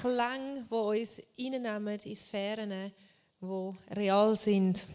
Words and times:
Klänge, 0.00 0.66
die 0.70 0.74
uns 0.74 1.22
reinnehmen 1.38 1.98
in 1.98 2.16
Sphären, 2.16 2.92
die 3.40 3.94
real 3.94 4.36
sind. 4.36 4.86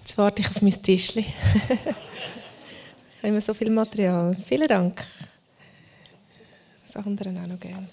Jetzt 0.00 0.16
warte 0.16 0.42
ich 0.42 0.48
auf 0.48 0.62
mein 0.62 0.80
Tischli. 0.82 1.24
Haben 3.22 3.32
wir 3.32 3.40
so 3.40 3.52
viel 3.52 3.70
Material. 3.70 4.34
Vielen 4.46 4.68
Dank. 4.68 5.04
Das 6.82 6.96
andere 6.96 7.30
auch 7.30 7.46
noch 7.46 7.60
gerne. 7.60 7.88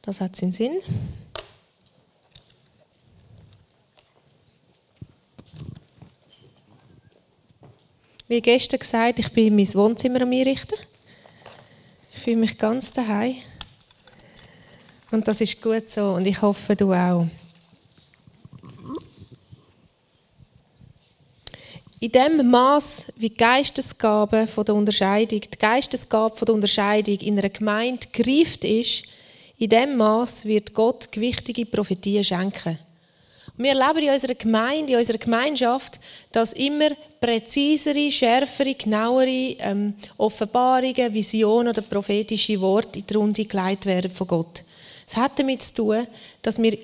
Das 0.00 0.20
hat 0.20 0.34
seinen 0.34 0.52
Sinn. 0.52 0.80
Wie 8.32 8.40
gestern 8.40 8.80
gesagt, 8.80 9.18
ich 9.18 9.30
bin 9.30 9.54
mein 9.54 9.74
Wohnzimmer 9.74 10.22
am 10.22 10.32
Einrichten. 10.32 10.78
Ich 12.14 12.20
fühle 12.22 12.38
mich 12.38 12.56
ganz 12.56 12.90
daheim. 12.90 13.36
Und 15.10 15.28
das 15.28 15.42
ist 15.42 15.60
gut 15.60 15.90
so 15.90 16.12
und 16.12 16.26
ich 16.26 16.40
hoffe, 16.40 16.74
du 16.74 16.94
auch. 16.94 17.26
In 22.00 22.10
dem 22.10 22.50
Maß, 22.50 23.12
wie 23.16 23.28
die 23.28 23.36
Geistesgabe 23.36 24.46
von 24.46 24.64
der 24.64 24.76
Unterscheidung, 24.76 25.42
die 25.42 25.58
Geistesgabe 25.58 26.34
von 26.34 26.46
der 26.46 26.54
Unterscheidung 26.54 27.18
in 27.18 27.38
einer 27.38 27.50
Gemeinde 27.50 28.06
greift 28.14 28.64
ist, 28.64 29.04
in 29.58 29.68
dem 29.68 29.98
Maß 29.98 30.46
wird 30.46 30.72
Gott 30.72 31.12
gewichtige 31.12 31.66
Prophetien 31.66 32.24
schenken. 32.24 32.78
Wir 33.56 33.76
erleben 33.76 34.06
in 34.06 34.12
unserer 34.12 34.34
Gemeinde, 34.34 34.92
in 34.92 34.98
unserer 34.98 35.18
Gemeinschaft, 35.18 36.00
dass 36.30 36.54
immer 36.54 36.90
präzisere, 37.20 38.10
schärfere, 38.10 38.74
genauere 38.74 39.56
ähm, 39.58 39.94
Offenbarungen, 40.16 41.12
Visionen 41.12 41.68
oder 41.68 41.82
prophetische 41.82 42.60
Worte 42.60 43.00
in 43.00 43.06
die 43.06 43.14
Runde 43.14 43.44
geleitet 43.44 43.86
werden 43.86 44.10
von 44.10 44.26
Gott. 44.26 44.64
Es 45.06 45.16
hat 45.16 45.38
damit 45.38 45.62
zu 45.62 45.74
tun, 45.74 46.06
dass 46.40 46.60
wir 46.60 46.78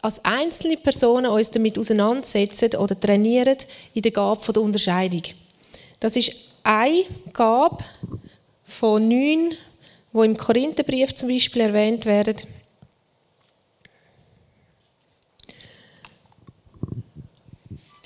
als 0.00 0.24
einzelne 0.24 0.76
Personen 0.76 1.26
uns 1.26 1.50
damit 1.50 1.78
auseinandersetzen 1.78 2.74
oder 2.76 2.98
trainieren 2.98 3.58
in 3.92 4.02
der 4.02 4.12
Gabe 4.12 4.52
der 4.52 4.62
Unterscheidung. 4.62 5.22
Das 6.00 6.16
ist 6.16 6.32
eine 6.62 7.04
Gabe 7.32 7.84
von 8.64 9.08
neun, 9.08 9.54
wo 10.12 10.22
im 10.22 10.36
Korintherbrief 10.36 11.14
zum 11.14 11.28
Beispiel 11.28 11.62
erwähnt 11.62 12.06
werden. 12.06 12.36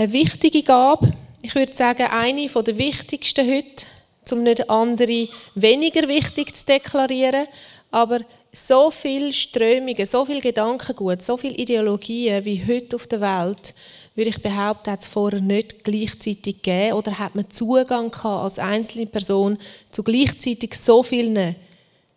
Eine 0.00 0.14
wichtige 0.14 0.62
Gabe, 0.62 1.12
ich 1.42 1.54
würde 1.54 1.74
sagen, 1.74 2.06
eine 2.06 2.46
der 2.46 2.78
wichtigsten 2.78 3.46
heute, 3.46 3.84
um 4.32 4.42
nicht 4.42 4.70
andere 4.70 5.28
weniger 5.54 6.08
wichtig 6.08 6.56
zu 6.56 6.64
deklarieren, 6.64 7.46
aber 7.90 8.20
so 8.50 8.90
viele 8.90 9.30
Strömungen, 9.34 10.06
so 10.06 10.24
viel 10.24 10.40
Gedankengut, 10.40 11.20
so 11.20 11.36
viele 11.36 11.54
Ideologien 11.54 12.42
wie 12.46 12.66
heute 12.66 12.96
auf 12.96 13.08
der 13.08 13.20
Welt, 13.20 13.74
würde 14.14 14.30
ich 14.30 14.42
behaupten, 14.42 14.90
hat 14.90 15.00
es 15.00 15.06
vorher 15.06 15.42
nicht 15.42 15.84
gleichzeitig 15.84 16.62
gegeben 16.62 16.94
oder 16.94 17.18
hat 17.18 17.34
man 17.34 17.50
Zugang 17.50 18.10
gehabt 18.10 18.44
als 18.44 18.58
einzelne 18.58 19.04
Person 19.04 19.58
zu 19.90 20.02
gleichzeitig 20.02 20.76
so 20.76 21.02
vielen 21.02 21.56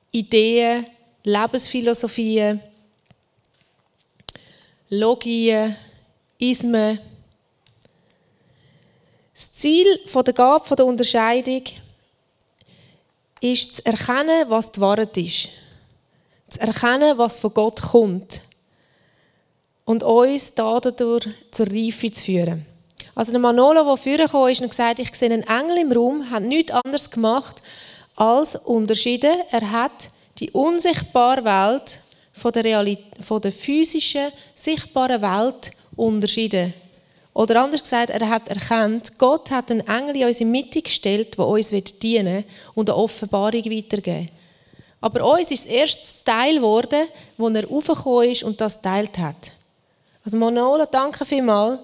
Ideen, 0.10 0.86
Lebensphilosophien, 1.26 2.62
Logien, 4.88 5.76
Ismen, 6.40 7.00
das 9.44 9.52
Ziel 9.52 10.00
der 10.14 10.34
Gabe 10.34 10.76
der 10.76 10.86
Unterscheidung 10.86 11.64
ist 13.42 13.76
zu 13.76 13.86
erkennen, 13.86 14.46
was 14.48 14.72
die 14.72 14.80
Wahrheit 14.80 15.18
ist. 15.18 15.50
Zu 16.50 16.62
erkennen, 16.62 17.18
was 17.18 17.40
von 17.40 17.54
Gott 17.54 17.82
kommt. 17.82 18.42
Und 19.84 20.02
uns 20.02 20.54
dadurch 20.54 21.28
zur 21.52 21.68
Reife 21.68 22.10
zu 22.12 22.24
führen. 22.24 22.66
Also 23.16 23.32
der 23.32 23.42
Manolo, 23.42 23.84
der 23.84 23.98
vorher 23.98 24.30
kam, 24.30 24.44
und 24.44 24.70
gesagt, 24.70 25.00
ich 25.00 25.14
sehe 25.14 25.30
einen 25.30 25.44
Engel 25.44 25.80
im 25.80 25.92
Raum, 25.92 26.30
hat 26.30 26.44
nichts 26.44 26.72
anderes 26.72 27.10
gemacht 27.10 27.62
als 28.16 28.56
unterschieden. 28.56 29.42
Er 29.52 29.72
hat 29.72 30.10
die 30.40 30.52
unsichtbare 30.52 31.44
Welt 31.44 32.00
von 32.32 32.54
der, 32.54 32.64
Realität, 32.64 33.26
von 33.26 33.42
der 33.42 33.52
physischen, 33.52 34.32
sichtbaren 34.56 35.22
Welt 35.22 35.72
unterschieden. 35.98 36.74
Oder 37.34 37.64
anders 37.64 37.82
gesagt, 37.82 38.12
er 38.12 38.30
hat 38.30 38.48
erkannt, 38.50 39.18
Gott 39.18 39.50
hat 39.50 39.72
einen 39.72 39.88
Engel 39.88 40.18
in 40.18 40.28
unsere 40.28 40.50
Mitte 40.50 40.82
gestellt, 40.82 41.38
der 41.38 41.48
uns 41.48 41.70
dienen 41.70 42.38
will 42.38 42.46
und 42.76 42.90
eine 42.90 42.98
Offenbarung 42.98 43.66
weitergeben 43.66 44.30
Aber 45.02 45.34
uns 45.34 45.50
ist 45.50 45.66
das 45.66 45.72
erste 45.72 46.24
Teil 46.24 46.56
geworden, 46.56 47.08
wo 47.38 47.50
er 47.50 47.70
aufgekommen 47.70 48.30
ist 48.30 48.44
und 48.44 48.62
das 48.62 48.80
teilt 48.80 49.18
hat. 49.18 49.52
Also 50.24 50.38
Manola, 50.38 50.86
danke 50.86 51.26
vielmals. 51.26 51.80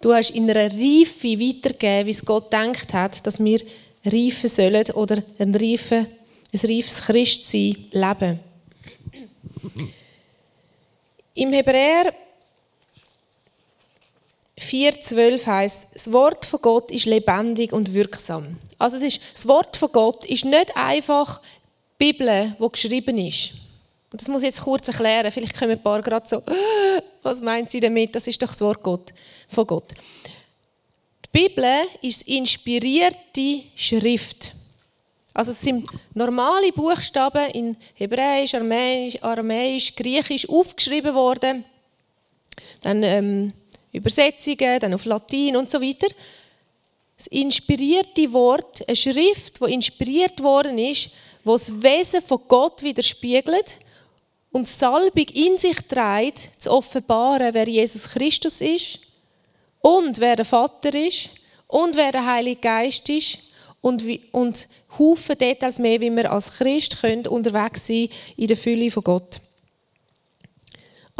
Du 0.00 0.14
hast 0.14 0.30
in 0.30 0.50
einer 0.50 0.72
Reife 0.72 1.28
weitergegeben, 1.38 2.06
wie 2.06 2.10
es 2.10 2.24
Gott 2.24 2.50
denkt 2.50 2.94
hat, 2.94 3.26
dass 3.26 3.38
wir 3.38 3.60
reifen 4.04 4.48
sollen 4.48 4.90
oder 4.92 5.22
ein, 5.38 5.54
reife, 5.54 6.06
ein 6.52 6.60
reifes 6.60 7.02
Christsein 7.02 7.76
leben. 7.92 8.40
Im 11.34 11.52
Hebräer 11.52 12.14
4,12 14.60 15.46
heißt, 15.46 15.88
das 15.92 16.12
Wort 16.12 16.44
von 16.44 16.60
Gott 16.60 16.90
ist 16.90 17.06
lebendig 17.06 17.72
und 17.72 17.94
wirksam. 17.94 18.58
Also 18.78 18.96
es 18.96 19.02
ist, 19.02 19.20
das 19.34 19.48
Wort 19.48 19.76
von 19.76 19.90
Gott 19.90 20.24
ist 20.24 20.44
nicht 20.44 20.76
einfach 20.76 21.40
die 22.00 22.12
Bibel, 22.12 22.56
die 22.58 22.68
geschrieben 22.68 23.18
ist. 23.18 23.52
Und 24.12 24.20
das 24.20 24.28
muss 24.28 24.42
ich 24.42 24.48
jetzt 24.48 24.62
kurz 24.62 24.88
erklären. 24.88 25.30
Vielleicht 25.30 25.58
kommen 25.58 25.72
ein 25.72 25.82
paar 25.82 26.02
gerade 26.02 26.28
so, 26.28 26.42
was 27.22 27.40
meint 27.40 27.70
sie 27.70 27.80
damit? 27.80 28.14
Das 28.14 28.26
ist 28.26 28.42
doch 28.42 28.48
das 28.48 28.60
Wort 28.60 28.82
Gott, 28.82 29.12
von 29.48 29.66
Gott. 29.66 29.92
Die 31.24 31.48
Bibel 31.48 31.64
ist 32.02 32.22
inspirierte 32.22 33.62
Schrift. 33.76 34.52
Also 35.32 35.52
es 35.52 35.60
sind 35.60 35.88
normale 36.12 36.72
Buchstaben 36.72 37.50
in 37.50 37.76
Hebräisch, 37.94 38.54
Aramäisch, 38.54 39.22
Aramäisch 39.22 39.94
Griechisch 39.94 40.48
aufgeschrieben 40.48 41.14
worden. 41.14 41.64
Dann 42.82 43.02
ähm, 43.04 43.52
Übersetzungen, 43.92 44.80
dann 44.80 44.94
auf 44.94 45.04
Latein 45.04 45.56
und 45.56 45.70
so 45.70 45.80
weiter. 45.80 46.08
Das 47.16 47.26
inspirierte 47.26 48.32
Wort, 48.32 48.86
eine 48.86 48.96
Schrift, 48.96 49.60
die 49.60 49.74
inspiriert 49.74 50.42
worden 50.42 50.78
ist, 50.78 51.10
wo 51.44 51.52
das 51.52 51.82
Wesen 51.82 52.22
von 52.22 52.40
Gott 52.48 52.82
widerspiegelt 52.82 53.76
und 54.52 54.68
Salbung 54.68 55.26
in 55.32 55.58
sich 55.58 55.76
trägt, 55.88 56.50
zu 56.58 56.70
offenbaren, 56.70 57.54
wer 57.54 57.68
Jesus 57.68 58.08
Christus 58.08 58.60
ist 58.60 58.98
und 59.80 60.18
wer 60.18 60.36
der 60.36 60.44
Vater 60.44 60.94
ist 60.94 61.30
und 61.66 61.96
wer 61.96 62.12
der 62.12 62.26
Heilige 62.26 62.60
Geist 62.60 63.08
ist 63.08 63.38
und, 63.80 64.06
wie, 64.06 64.22
und 64.32 64.68
Haufen 64.98 65.38
Details 65.38 65.78
mehr, 65.78 66.00
wie 66.00 66.10
wir 66.10 66.30
als 66.30 66.58
Christ 66.58 67.00
können 67.00 67.26
unterwegs 67.26 67.86
sein 67.86 68.08
in 68.36 68.48
der 68.48 68.56
Fülle 68.56 68.90
von 68.90 69.04
Gott. 69.04 69.40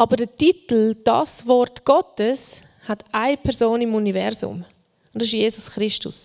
Aber 0.00 0.16
der 0.16 0.34
Titel 0.34 0.94
Das 1.04 1.46
Wort 1.46 1.84
Gottes 1.84 2.62
hat 2.88 3.04
eine 3.12 3.36
Person 3.36 3.82
im 3.82 3.94
Universum. 3.94 4.64
Und 5.12 5.20
das 5.20 5.24
ist 5.24 5.32
Jesus 5.32 5.70
Christus. 5.70 6.24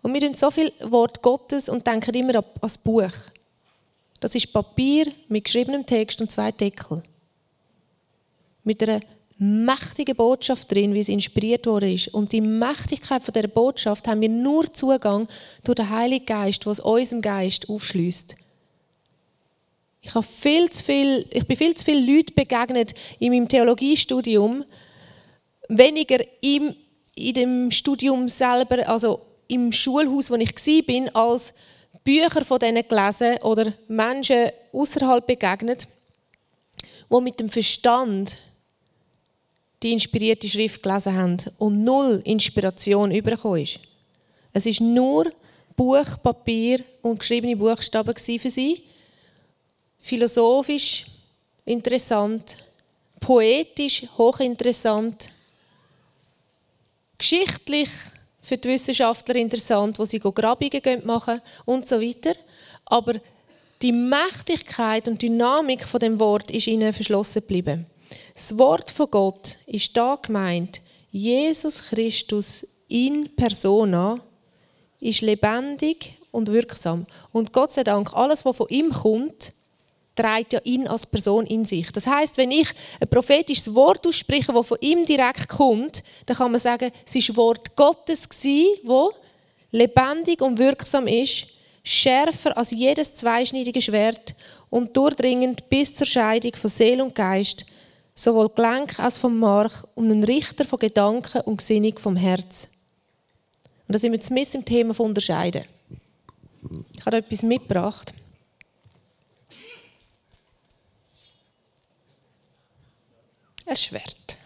Und 0.00 0.14
wir 0.14 0.20
hören 0.20 0.34
so 0.34 0.48
viel 0.48 0.72
Wort 0.80 1.20
Gottes 1.20 1.68
und 1.68 1.84
denken 1.84 2.14
immer 2.14 2.36
an 2.36 2.44
das 2.60 2.78
Buch. 2.78 3.10
Das 4.20 4.36
ist 4.36 4.52
Papier 4.52 5.06
mit 5.26 5.42
geschriebenem 5.42 5.84
Text 5.84 6.20
und 6.20 6.30
zwei 6.30 6.52
Deckel. 6.52 7.02
Mit 8.62 8.80
einer 8.80 9.00
mächtigen 9.38 10.14
Botschaft 10.14 10.70
drin, 10.70 10.94
wie 10.94 11.00
es 11.00 11.08
inspiriert 11.08 11.66
worden 11.66 11.92
ist. 11.92 12.14
Und 12.14 12.30
die 12.30 12.40
Mächtigkeit 12.40 13.24
von 13.24 13.34
dieser 13.34 13.48
Botschaft 13.48 14.06
haben 14.06 14.20
wir 14.20 14.28
nur 14.28 14.72
Zugang 14.72 15.26
durch 15.64 15.74
den 15.74 15.90
Heiligen 15.90 16.26
Geist, 16.26 16.64
der 16.64 16.70
es 16.70 16.78
unserem 16.78 17.22
Geist 17.22 17.68
aufschließt. 17.68 18.36
Ich, 20.04 20.14
habe 20.14 20.26
viel 20.26 20.70
zu 20.70 20.84
viel, 20.84 21.26
ich 21.30 21.46
bin 21.46 21.56
viel 21.56 21.74
zu 21.74 21.84
vielen 21.84 22.06
Leuten 22.06 22.34
begegnet 22.34 22.94
in 23.18 23.32
meinem 23.32 23.48
Theologiestudium, 23.48 24.64
weniger 25.68 26.18
im, 26.42 26.76
in 27.14 27.34
dem 27.34 27.70
Studium 27.70 28.28
selber, 28.28 28.86
also 28.86 29.22
im 29.48 29.72
Schulhaus, 29.72 30.30
wo 30.30 30.34
ich 30.34 30.54
war, 30.54 31.16
als 31.16 31.54
Bücher 32.04 32.44
von 32.44 32.58
denen 32.58 32.86
gelesen 32.86 33.38
oder 33.42 33.72
Menschen 33.88 34.50
außerhalb 34.72 35.26
begegnet, 35.26 35.88
wo 37.08 37.20
mit 37.20 37.40
dem 37.40 37.48
Verstand 37.48 38.36
die 39.82 39.92
inspirierte 39.92 40.48
Schrift 40.48 40.82
gelesen 40.82 41.16
haben 41.16 41.36
und 41.56 41.82
null 41.82 42.20
Inspiration 42.24 43.10
übergekommen 43.10 43.62
ist. 43.62 43.78
Es 44.52 44.66
ist 44.66 44.82
nur 44.82 45.30
Buch, 45.76 46.22
Papier 46.22 46.84
und 47.00 47.18
geschriebene 47.18 47.56
Buchstaben 47.56 48.14
für 48.16 48.50
sie. 48.50 48.84
Philosophisch 50.04 51.06
interessant, 51.64 52.58
poetisch 53.18 54.02
hochinteressant, 54.18 55.30
geschichtlich 57.16 57.88
für 58.42 58.58
die 58.58 58.68
Wissenschaftler 58.68 59.36
interessant, 59.36 59.98
wo 59.98 60.04
sie 60.04 60.18
Grabungen 60.18 61.06
machen 61.06 61.40
und 61.64 61.86
so 61.86 61.98
weiter. 62.02 62.34
Aber 62.84 63.14
die 63.80 63.92
Mächtigkeit 63.92 65.08
und 65.08 65.22
Dynamik 65.22 65.84
von 65.84 66.00
dem 66.00 66.20
Wort 66.20 66.50
ist 66.50 66.66
ihnen 66.66 66.92
verschlossen 66.92 67.40
geblieben. 67.40 67.86
Das 68.34 68.58
Wort 68.58 68.90
von 68.90 69.10
Gott 69.10 69.56
ist 69.64 69.96
da 69.96 70.18
gemeint. 70.20 70.82
Jesus 71.12 71.82
Christus 71.82 72.66
in 72.88 73.34
Persona 73.34 74.20
ist 75.00 75.22
lebendig 75.22 76.18
und 76.30 76.52
wirksam. 76.52 77.06
Und 77.32 77.54
Gott 77.54 77.70
sei 77.70 77.84
Dank, 77.84 78.12
alles, 78.12 78.44
was 78.44 78.54
von 78.54 78.68
ihm 78.68 78.92
kommt, 78.92 79.53
trägt 80.14 80.52
ja 80.52 80.60
ihn 80.64 80.86
als 80.86 81.06
Person 81.06 81.46
in 81.46 81.64
sich. 81.64 81.90
Das 81.92 82.06
heißt, 82.06 82.36
wenn 82.36 82.50
ich 82.50 82.68
ein 83.00 83.08
prophetisches 83.08 83.74
Wort 83.74 84.06
ausspreche, 84.06 84.52
das 84.52 84.66
von 84.66 84.78
ihm 84.80 85.04
direkt 85.04 85.48
kommt, 85.48 86.02
dann 86.26 86.36
kann 86.36 86.50
man 86.52 86.60
sagen, 86.60 86.90
es 87.06 87.14
war 87.28 87.36
Wort 87.36 87.74
Gottes 87.76 88.28
wo 88.84 89.12
lebendig 89.70 90.40
und 90.40 90.58
wirksam 90.58 91.08
ist, 91.08 91.48
schärfer 91.82 92.56
als 92.56 92.70
jedes 92.70 93.14
zweischneidige 93.14 93.80
Schwert 93.80 94.34
und 94.70 94.96
durchdringend 94.96 95.68
bis 95.68 95.94
zur 95.94 96.06
Scheidung 96.06 96.54
von 96.54 96.70
Seele 96.70 97.04
und 97.04 97.14
Geist, 97.14 97.66
sowohl 98.14 98.48
Gelenk 98.48 98.98
als 99.00 99.18
vom 99.18 99.38
Mark 99.38 99.86
und 99.94 100.10
ein 100.10 100.24
Richter 100.24 100.64
von 100.64 100.78
Gedanken 100.78 101.42
und 101.42 101.58
Gesinnung 101.58 101.98
vom 101.98 102.16
Herz. 102.16 102.68
Und 103.86 103.94
da 103.94 103.98
sind 103.98 104.12
wir 104.12 104.18
jetzt 104.18 104.30
mit 104.30 104.54
im 104.54 104.64
Thema 104.64 104.94
von 104.94 105.06
Unterscheiden. 105.06 105.64
Ich 106.96 107.04
habe 107.04 107.18
etwas 107.18 107.42
mitgebracht. 107.42 108.14
Ein 113.66 113.76
Schwert. 113.76 114.36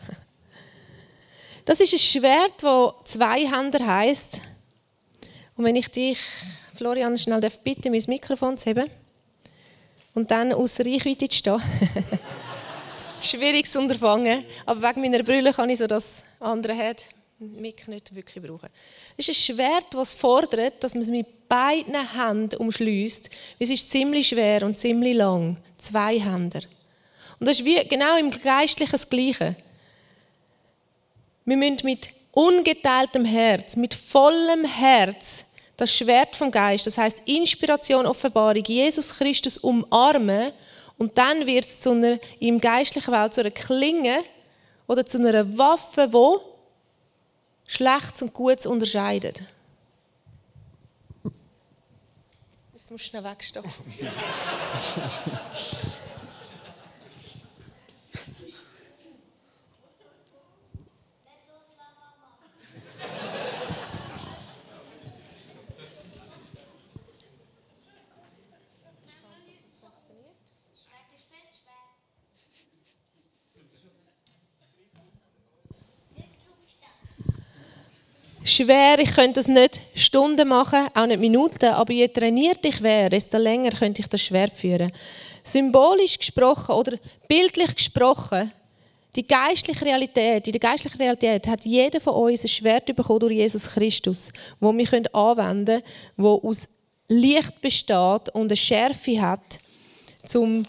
Das 1.64 1.80
ist 1.80 1.92
ein 1.92 1.98
Schwert, 1.98 2.62
das 2.62 2.92
Zweihänder 3.04 3.84
heißt. 3.86 4.40
Und 5.56 5.64
wenn 5.64 5.76
ich 5.76 5.88
dich, 5.88 6.18
Florian, 6.74 7.18
schnell 7.18 7.40
bitte, 7.62 7.90
mein 7.90 8.02
Mikrofon 8.06 8.56
zu 8.56 8.70
heben 8.70 8.88
und 10.14 10.30
dann 10.30 10.52
aus 10.52 10.78
Reichweite 10.80 11.28
zu 11.28 11.36
stehen. 11.36 11.62
Schwieriges 13.20 13.74
Unterfangen, 13.74 14.44
aber 14.64 14.88
wegen 14.88 15.00
meiner 15.00 15.24
Brille 15.24 15.52
kann 15.52 15.70
ich 15.70 15.78
so 15.78 15.86
das 15.86 16.22
andere 16.38 16.76
hat 16.76 17.04
Mick 17.40 17.86
nicht 17.86 18.14
wirklich 18.14 18.44
brauchen. 18.44 18.68
Es 19.16 19.28
ist 19.28 19.38
ein 19.50 19.56
Schwert, 19.56 19.86
das 19.92 20.14
fordert, 20.14 20.82
dass 20.82 20.94
man 20.94 21.02
es 21.02 21.10
mit 21.10 21.48
beiden 21.48 21.94
Händen 21.94 22.56
umschließt. 22.56 23.30
Es 23.58 23.70
ist 23.70 23.90
ziemlich 23.90 24.28
schwer 24.28 24.64
und 24.64 24.78
ziemlich 24.78 25.16
lang. 25.16 25.56
Zwei 25.76 26.18
Hände. 26.18 26.62
Und 27.40 27.46
das 27.46 27.60
ist 27.60 27.66
wie 27.66 27.82
genau 27.86 28.18
im 28.18 28.30
Geistlichen 28.30 28.92
das 28.92 29.08
Gleiche. 29.08 29.56
Wir 31.44 31.56
müssen 31.56 31.84
mit 31.84 32.10
ungeteiltem 32.32 33.24
Herz, 33.24 33.76
mit 33.76 33.94
vollem 33.94 34.64
Herz 34.64 35.44
das 35.76 35.96
Schwert 35.96 36.34
vom 36.34 36.50
Geist, 36.50 36.86
das 36.86 36.98
heißt 36.98 37.22
Inspiration, 37.24 38.04
Offenbarung, 38.04 38.64
Jesus 38.64 39.16
Christus 39.16 39.58
umarmen 39.58 40.52
und 40.98 41.16
dann 41.16 41.46
wird 41.46 41.64
es 41.64 41.80
zu 41.80 41.92
einer, 41.92 42.18
im 42.40 42.60
geistlichen 42.60 43.12
Welt 43.12 43.32
zu 43.32 43.40
einer 43.40 43.52
Klinge 43.52 44.24
oder 44.88 45.06
zu 45.06 45.18
einer 45.18 45.56
Waffe, 45.56 46.12
wo 46.12 46.40
Schlechtes 47.66 48.22
und 48.22 48.34
Gutes 48.34 48.66
unterscheidet. 48.66 49.42
Jetzt 52.74 52.90
musst 52.90 53.04
du 53.04 53.08
schnell 53.08 53.24
wegstehen. 53.24 53.64
schwer, 78.48 78.98
ich 78.98 79.14
könnte 79.14 79.34
das 79.34 79.48
nicht 79.48 79.80
Stunden 79.94 80.48
machen, 80.48 80.88
auch 80.94 81.06
nicht 81.06 81.20
Minuten, 81.20 81.66
aber 81.66 81.92
je 81.92 82.08
trainiert 82.08 82.64
ich 82.64 82.82
wäre, 82.82 83.10
desto 83.10 83.38
länger 83.38 83.70
könnte 83.70 84.02
ich 84.02 84.08
das 84.08 84.22
Schwert 84.22 84.52
führen. 84.52 84.92
Symbolisch 85.42 86.18
gesprochen 86.18 86.74
oder 86.74 86.98
bildlich 87.28 87.74
gesprochen, 87.76 88.52
die 89.16 89.26
geistliche 89.26 89.84
Realität, 89.84 90.46
in 90.46 90.52
der 90.52 90.60
geistlichen 90.60 90.98
Realität 90.98 91.46
hat 91.46 91.64
jeder 91.64 92.00
von 92.00 92.14
uns 92.14 92.44
ein 92.44 92.48
Schwert 92.48 92.86
bekommen 92.94 93.20
durch 93.20 93.32
Jesus 93.32 93.66
Christus, 93.68 94.30
wo 94.60 94.72
wir 94.72 94.86
anwenden 95.12 95.64
können, 95.66 95.82
wo 96.16 96.40
aus 96.44 96.68
Licht 97.08 97.60
besteht 97.60 98.28
und 98.32 98.46
eine 98.48 98.56
Schärfe 98.56 99.20
hat, 99.20 99.58
um 100.34 100.66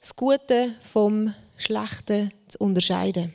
das 0.00 0.14
Gute 0.14 0.74
vom 0.92 1.34
Schlechten 1.56 2.30
zu 2.46 2.58
unterscheiden. 2.58 3.34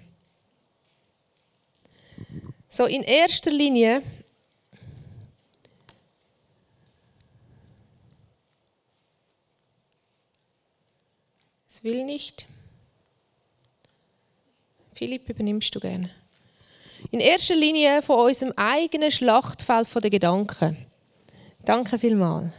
So 2.73 2.85
in 2.85 3.03
erster 3.03 3.51
Linie 3.51 4.01
Es 11.68 11.83
will 11.83 12.03
nicht. 12.06 12.47
Philipp, 14.94 15.27
übernimmst 15.29 15.73
du 15.75 15.79
gerne. 15.79 16.09
In 17.12 17.19
erster 17.19 17.56
Linie 17.56 18.01
von 18.01 18.27
unserem 18.27 18.53
eigenen 18.56 19.12
Schlachtfeld 19.12 19.88
der 19.95 20.09
Gedanken. 20.09 20.77
Danke 21.65 22.00
vielmals. 22.00 22.53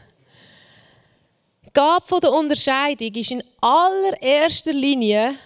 Die 1.65 1.73
Gabe 1.73 2.21
der 2.21 2.33
Unterscheidung 2.33 3.15
ist 3.15 3.31
in 3.31 3.43
allererster 3.61 4.73
Linie 4.73 5.37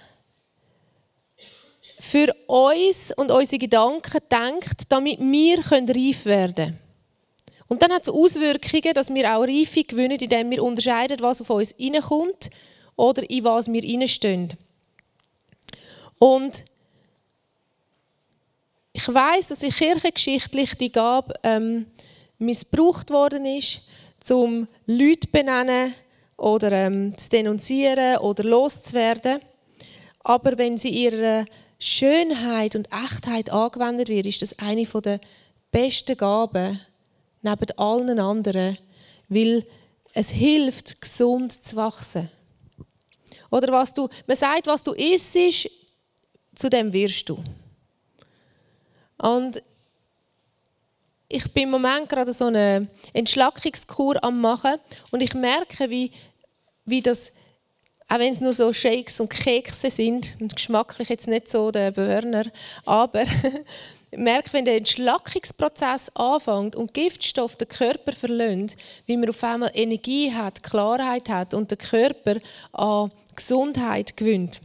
für 1.99 2.35
uns 2.47 3.13
und 3.17 3.31
unsere 3.31 3.59
Gedanken 3.59 4.21
denkt, 4.31 4.83
damit 4.89 5.19
wir 5.19 5.59
reif 5.59 6.25
werden 6.27 6.55
können. 6.55 6.79
Und 7.69 7.83
dann 7.83 7.93
hat 7.93 8.03
es 8.03 8.09
Auswirkungen, 8.09 8.95
dass 8.95 9.13
wir 9.13 9.37
auch 9.37 9.43
Reife 9.43 9.83
gewinnen, 9.83 10.19
indem 10.21 10.51
wir 10.51 10.63
unterscheiden, 10.63 11.19
was 11.21 11.41
auf 11.41 11.51
uns 11.51 11.75
reinkommt 11.81 12.51
oder 12.95 13.29
in 13.29 13.45
was 13.45 13.67
wir 13.73 13.83
reinstehen. 13.83 14.53
Und 16.19 16.65
ich 18.93 19.07
weiß, 19.13 19.49
dass 19.49 19.63
in 19.63 19.73
kirchengeschichtlich 19.73 20.75
die 20.77 20.93
Gabe 20.93 21.35
ähm, 21.43 21.87
missbraucht 22.39 23.11
worden 23.11 23.45
ist, 23.45 23.83
um 24.31 24.69
Leute 24.87 25.21
zu 25.21 25.33
benennen 25.33 25.95
oder 26.37 26.73
ähm, 26.73 27.17
zu 27.19 27.29
denunzieren 27.29 28.19
oder 28.19 28.45
loszuwerden. 28.45 29.41
Aber 30.21 30.57
wenn 30.57 30.79
sie 30.79 30.89
ihre 30.89 31.47
Schönheit 31.79 32.75
und 32.75 32.89
Echtheit 32.93 33.51
angewendet 33.51 34.09
wird, 34.09 34.27
ist 34.27 34.43
das 34.43 34.59
eine 34.59 34.85
der 34.85 35.21
besten 35.71 36.17
Gaben 36.17 36.81
neben 37.43 37.79
allen 37.79 38.19
anderen, 38.19 38.79
weil 39.29 39.67
es 40.15 40.31
hilft, 40.31 41.01
gesund 41.01 41.53
zu 41.63 41.77
wachsen. 41.77 42.31
Oder 43.51 43.73
was 43.73 43.93
du, 43.93 44.09
man 44.27 44.37
sagt, 44.37 44.67
was 44.67 44.83
du 44.83 44.93
isst, 44.93 45.69
zu 46.55 46.71
dem 46.71 46.93
wirst 46.93 47.29
du. 47.29 47.39
Und 49.19 49.63
ich 51.29 51.53
bin 51.53 51.65
im 51.65 51.71
Moment 51.71 52.09
gerade 52.09 52.33
so 52.33 52.47
eine 52.47 52.89
Entschlackungskur 53.13 54.23
am 54.23 54.41
machen 54.41 54.77
und 55.11 55.23
ich 55.23 55.35
merke, 55.35 55.91
wie, 55.91 56.13
wie 56.85 57.03
das 57.03 57.33
auch 58.09 58.19
wenn 58.19 58.33
es 58.33 58.41
nur 58.41 58.53
so 58.53 58.73
Shakes 58.73 59.21
und 59.21 59.29
Kekse 59.29 59.91
sind, 59.91 60.35
und 60.41 60.55
geschmacklich 60.55 61.09
jetzt 61.09 61.27
nicht 61.27 61.51
so 61.51 61.71
der 61.71 61.91
Burner, 61.91 62.45
aber 62.85 63.25
merkt, 64.17 64.53
wenn 64.53 64.65
der 64.65 64.77
Entschlackungsprozess 64.77 66.11
anfängt 66.15 66.77
und 66.77 66.95
Giftstoff 66.95 67.57
den 67.57 67.69
Körper 67.69 68.13
verlöhnt, 68.13 68.77
wie 69.07 69.17
man 69.17 69.29
auf 69.29 69.43
einmal 69.43 69.71
Energie 69.75 70.33
hat, 70.33 70.63
Klarheit 70.63 71.29
hat 71.29 71.53
und 71.53 71.71
der 71.71 71.79
Körper 71.79 72.37
an 72.73 73.11
Gesundheit 73.35 74.17
gewinnt. 74.17 74.61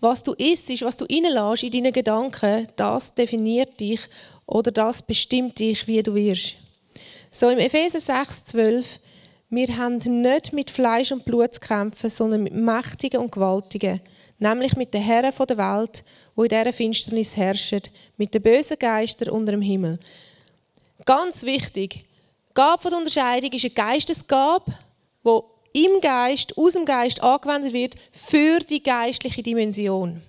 Was 0.00 0.22
du 0.22 0.32
isst, 0.32 0.68
was 0.82 0.96
du 0.96 1.04
reinlässt 1.04 1.64
in 1.64 1.70
deine 1.70 1.92
Gedanken, 1.92 2.66
das 2.76 3.14
definiert 3.14 3.78
dich 3.78 4.00
oder 4.46 4.70
das 4.70 5.02
bestimmt 5.02 5.58
dich, 5.58 5.86
wie 5.86 6.02
du 6.02 6.14
wirst. 6.14 6.54
So 7.30 7.50
im 7.50 7.58
Epheser 7.58 8.00
6, 8.00 8.44
12 8.44 9.00
wir 9.48 9.76
haben 9.76 9.98
nicht 9.98 10.52
mit 10.52 10.70
Fleisch 10.70 11.12
und 11.12 11.24
Blut 11.24 11.54
zu 11.54 11.60
kämpfen, 11.60 12.10
sondern 12.10 12.42
mit 12.42 12.52
Mächtigen 12.52 13.20
und 13.20 13.30
Gewaltigen, 13.30 14.00
nämlich 14.38 14.76
mit 14.76 14.92
den 14.92 15.02
Herren 15.02 15.32
der 15.48 15.58
Welt, 15.58 16.04
wo 16.34 16.42
in 16.42 16.48
dieser 16.48 16.72
Finsternis 16.72 17.36
herrschen, 17.36 17.82
mit 18.16 18.34
den 18.34 18.42
bösen 18.42 18.78
Geistern 18.78 19.30
unter 19.30 19.52
dem 19.52 19.62
Himmel. 19.62 20.00
Ganz 21.04 21.42
wichtig, 21.44 22.04
die 22.50 22.54
Gabe 22.54 22.88
der 22.88 22.98
Unterscheidung 22.98 23.52
ist 23.52 23.64
eine 23.64 23.74
Geistesgabe, 23.74 24.74
die 25.24 25.84
im 25.84 26.00
Geist, 26.00 26.56
aus 26.56 26.72
dem 26.72 26.84
Geist 26.84 27.22
angewendet 27.22 27.72
wird 27.72 27.94
für 28.10 28.58
die 28.60 28.82
geistliche 28.82 29.42
Dimension. 29.42 30.22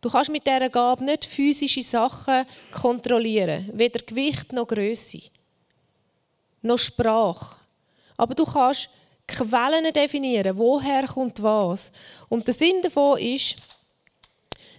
Du 0.00 0.08
kannst 0.08 0.30
mit 0.30 0.46
dieser 0.46 0.68
Gabe 0.68 1.04
nicht 1.04 1.24
physische 1.24 1.82
Sachen 1.82 2.46
kontrollieren, 2.70 3.68
weder 3.72 4.00
Gewicht 4.00 4.52
noch 4.52 4.68
Größe, 4.68 5.22
noch 6.62 6.78
Sprache. 6.78 7.56
Aber 8.16 8.34
du 8.34 8.44
kannst 8.44 8.88
Quellen 9.26 9.92
definieren, 9.92 10.56
woher 10.58 11.06
kommt 11.06 11.42
was. 11.42 11.90
Und 12.28 12.46
der 12.46 12.54
Sinn 12.54 12.82
davon 12.82 13.18
ist, 13.18 13.56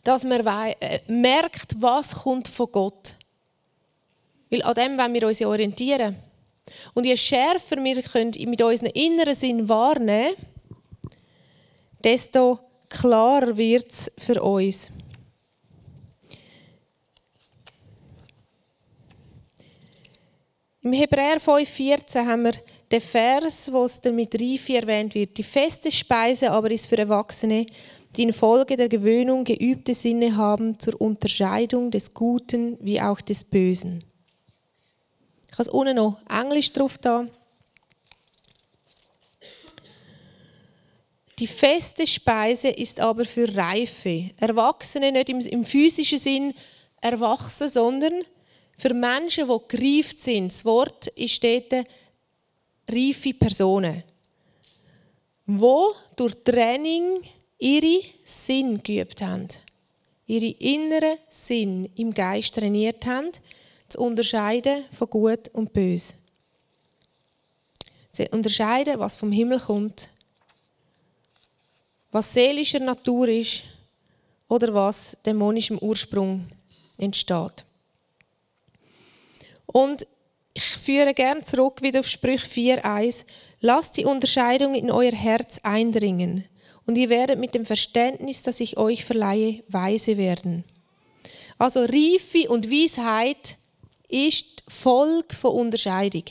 dass 0.04 0.24
man 0.24 0.46
äh, 0.46 1.00
merkt, 1.08 1.74
was 1.82 2.14
kommt 2.14 2.48
von 2.48 2.72
Gott. 2.72 3.16
Weil 4.50 4.62
an 4.62 4.76
dem 4.76 4.98
wollen 4.98 5.14
wir 5.14 5.28
uns 5.28 5.42
orientieren. 5.42 6.16
Und 6.94 7.06
je 7.06 7.18
schärfer 7.18 7.84
wir 7.84 8.02
können 8.04 8.32
mit 8.48 8.62
unserem 8.62 8.92
inneren 8.94 9.36
Sinn 9.36 9.68
wahrnehmen 9.68 10.36
desto 12.06 12.60
klarer 12.88 13.58
wird 13.58 13.92
es 13.92 14.12
für 14.18 14.42
uns. 14.42 14.92
Im 20.84 20.94
Hebräer 20.94 21.42
5,14 21.42 22.28
haben 22.28 22.44
wir 22.44 22.54
den 22.92 23.02
Vers, 23.02 23.72
wo 23.72 23.86
es 23.86 24.00
dann 24.00 24.16
mit 24.16 24.40
Reife 24.40 24.76
erwähnt 24.76 25.16
wird. 25.16 25.38
Die 25.38 25.44
feste 25.44 25.92
Speise 25.92 26.52
aber 26.52 26.70
ist 26.72 26.88
für 26.88 26.98
Erwachsene, 26.98 27.66
die 28.16 28.24
infolge 28.24 28.78
der 28.78 28.90
Gewöhnung 28.90 29.44
geübte 29.44 29.94
Sinne 29.94 30.38
haben 30.38 30.80
zur 30.80 31.00
Unterscheidung 31.02 31.92
des 31.92 32.14
Guten 32.14 32.78
wie 32.80 33.02
auch 33.02 33.20
des 33.22 33.44
Bösen. 33.44 34.04
Ich 35.52 35.58
habe 35.58 35.72
unten 35.72 35.96
noch 35.96 36.20
Englisch 36.30 36.72
drauf 36.72 36.98
da. 36.98 37.28
Die 41.40 41.48
feste 41.48 42.08
Speise 42.08 42.70
ist 42.70 43.00
aber 43.02 43.26
für 43.26 43.54
Reife. 43.56 44.32
Erwachsene 44.40 45.12
nicht 45.12 45.30
im, 45.30 45.40
im 45.40 45.66
physischen 45.66 46.20
Sinn 46.20 46.54
erwachsen, 47.02 47.68
sondern 47.68 48.24
für 48.78 48.94
Menschen, 48.94 49.50
die 49.50 49.78
gereift 49.78 50.20
sind. 50.20 50.52
Das 50.52 50.64
Wort 50.64 51.08
ist 51.08 51.44
dort 51.44 51.86
reife 52.90 53.34
Personen, 53.34 54.04
wo 55.46 55.94
durch 56.16 56.36
Training 56.44 57.22
ihre 57.58 58.02
Sinn 58.24 58.82
geübt 58.82 59.22
haben, 59.22 59.48
ihre 60.28 60.48
inneren 60.60 61.18
Sinn 61.30 61.90
im 61.96 62.14
Geist 62.14 62.56
trainiert 62.56 63.06
haben 63.06 63.32
zu 63.90 64.00
unterscheiden 64.00 64.86
von 64.92 65.10
Gut 65.10 65.50
und 65.50 65.72
Böse. 65.74 66.14
Zu 68.12 68.26
unterscheiden, 68.32 69.00
was 69.00 69.16
vom 69.16 69.32
Himmel 69.32 69.60
kommt, 69.60 70.10
was 72.12 72.34
seelischer 72.34 72.80
Natur 72.80 73.28
ist 73.28 73.64
oder 74.48 74.74
was 74.74 75.18
dämonischem 75.26 75.78
Ursprung 75.80 76.48
entsteht. 76.98 77.66
Und 79.66 80.08
ich 80.56 80.64
führe 80.64 81.14
gern 81.14 81.44
zurück 81.44 81.82
wieder 81.82 82.00
auf 82.00 82.08
Sprüch 82.08 82.44
4,1. 82.44 83.26
Lasst 83.60 83.98
die 83.98 84.06
Unterscheidung 84.06 84.74
in 84.74 84.90
euer 84.90 85.12
Herz 85.12 85.60
eindringen, 85.62 86.46
und 86.88 86.96
ihr 86.98 87.10
werdet 87.10 87.40
mit 87.40 87.56
dem 87.56 87.66
Verständnis, 87.66 88.44
das 88.44 88.60
ich 88.60 88.78
euch 88.78 89.04
verleihe, 89.04 89.64
weise 89.68 90.18
werden. 90.18 90.64
Also 91.58 91.82
Reife 91.82 92.48
und 92.48 92.72
Weisheit 92.72 93.58
ist 94.08 94.64
Folge 94.68 95.36
von 95.36 95.52
Unterscheidung. 95.52 96.26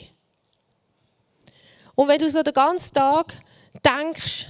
Und 1.93 2.07
wenn 2.07 2.19
du 2.19 2.29
so 2.29 2.41
den 2.41 2.53
ganzen 2.53 2.93
Tag 2.93 3.33
denkst, 3.85 4.47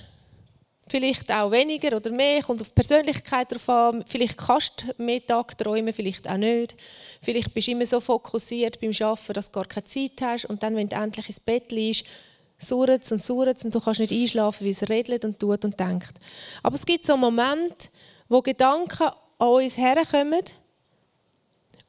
vielleicht 0.88 1.32
auch 1.32 1.52
weniger 1.52 1.96
oder 1.96 2.12
mehr, 2.12 2.44
kommt 2.44 2.62
auf 2.62 2.70
die 2.70 2.76
Persönlichkeit 2.76 3.52
drauf 3.52 3.70
an, 3.70 4.04
vielleicht 4.08 4.38
kannst 4.38 4.86
du 4.88 5.04
mehr 5.04 5.26
Tag 5.26 5.58
träumen, 5.58 5.94
vielleicht 5.94 6.30
auch 6.30 6.38
nicht. 6.38 6.76
Vielleicht 7.22 7.54
bist 7.54 7.68
du 7.68 7.72
immer 7.72 7.86
so 7.86 8.00
fokussiert 8.00 8.80
beim 8.80 8.92
Arbeiten, 9.02 9.34
dass 9.34 9.48
du 9.48 9.52
gar 9.54 9.66
keine 9.66 9.86
Zeit 9.86 10.22
hast 10.22 10.46
und 10.46 10.62
dann, 10.62 10.76
wenn 10.76 10.90
du 10.90 10.96
endlich 10.96 11.28
ins 11.28 11.40
Bett 11.40 11.72
liegst, 11.72 12.06
surrt 12.58 13.12
und 13.12 13.22
surrt 13.22 13.66
und 13.66 13.74
du 13.74 13.80
kannst 13.80 14.00
nicht 14.00 14.14
einschlafen, 14.14 14.66
wie 14.66 14.70
es 14.70 14.88
redet 14.88 15.26
und 15.26 15.40
tut 15.40 15.66
und 15.66 15.80
denkt. 15.80 16.14
Aber 16.62 16.76
es 16.76 16.86
gibt 16.86 17.06
so 17.06 17.18
Momente, 17.18 17.90
wo 18.30 18.42
Gedanken 18.42 19.10
an 19.38 19.48
uns 19.48 19.78
herkommen 19.78 20.44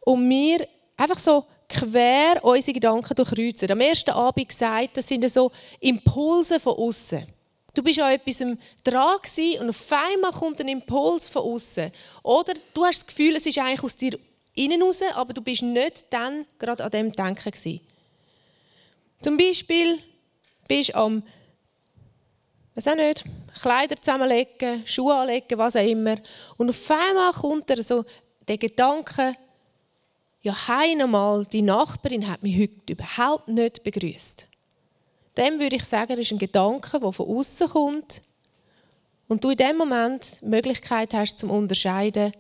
und 0.00 0.28
wir 0.28 0.66
einfach 0.96 1.18
so 1.18 1.44
quer 1.68 2.42
unsere 2.42 2.74
Gedanken 2.74 3.14
durchkreuzen. 3.14 3.70
Am 3.70 3.80
ersten 3.80 4.10
Abend 4.10 4.48
gesagt, 4.48 4.96
das 4.96 5.08
sind 5.08 5.28
so 5.30 5.50
Impulse 5.80 6.58
von 6.58 6.74
außen. 6.74 7.36
Du 7.76 7.83
bist 7.83 8.00
an 8.00 8.11
etwas 8.11 8.38
dran 8.83 9.18
und 9.61 9.68
auf 9.68 9.92
einmal 9.92 10.33
kommt 10.33 10.59
ein 10.62 10.68
Impuls 10.68 11.28
von 11.28 11.42
außen. 11.42 11.92
Oder 12.23 12.54
du 12.73 12.85
hast 12.87 13.00
das 13.00 13.06
Gefühl, 13.06 13.37
es 13.37 13.45
ist 13.45 13.59
eigentlich 13.59 13.83
aus 13.83 13.95
dir 13.95 14.18
innen 14.54 14.83
raus, 14.83 15.00
aber 15.14 15.35
du 15.35 15.42
bist 15.42 15.61
nicht 15.61 16.06
dann 16.09 16.47
gerade 16.59 16.83
an 16.83 16.90
dem 16.90 17.12
Denken 17.12 17.50
gewesen. 17.50 17.80
Zum 19.21 19.37
Beispiel 19.37 19.99
bist 20.66 20.88
du 20.88 20.97
am 20.97 21.23
weiß 22.76 22.88
auch 22.88 22.97
nicht, 22.97 23.25
Kleider 23.61 24.00
zusammenlegen, 24.00 24.87
Schuhe 24.87 25.14
anlegen, 25.14 25.59
was 25.59 25.76
auch 25.76 25.87
immer. 25.87 26.16
Und 26.56 26.71
auf 26.71 26.90
einmal 26.90 27.33
kommt 27.33 27.68
er 27.68 27.83
so 27.83 28.06
der 28.49 28.56
Gedanke, 28.56 29.35
ja, 30.40 30.56
einmal, 30.66 31.45
die 31.45 31.61
Nachbarin 31.61 32.26
hat 32.26 32.42
mich 32.42 32.59
heute 32.59 32.92
überhaupt 32.92 33.49
nicht 33.49 33.83
begrüßt. 33.83 34.47
Dem 35.37 35.61
würde 35.61 35.76
ich 35.76 35.85
sagen, 35.85 36.19
ist 36.19 36.33
ein 36.33 36.38
Gedanke, 36.38 36.99
der 36.99 37.12
von 37.12 37.28
außen 37.28 37.69
kommt 37.69 38.23
und 39.28 39.45
du 39.45 39.50
in 39.50 39.57
dem 39.57 39.76
Moment 39.76 40.40
die 40.40 40.47
Möglichkeit 40.47 41.12
hast, 41.14 41.38
zum 41.38 41.50
unterscheiden, 41.50 42.33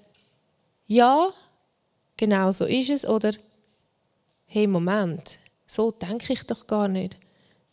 ja, 0.86 1.30
genau 2.16 2.52
so 2.52 2.64
ist 2.64 2.90
es 2.90 3.04
oder 3.04 3.32
hey, 4.46 4.66
Moment, 4.66 5.38
so 5.66 5.90
denke 5.90 6.32
ich 6.32 6.42
doch 6.44 6.66
gar 6.66 6.88
nicht. 6.88 7.18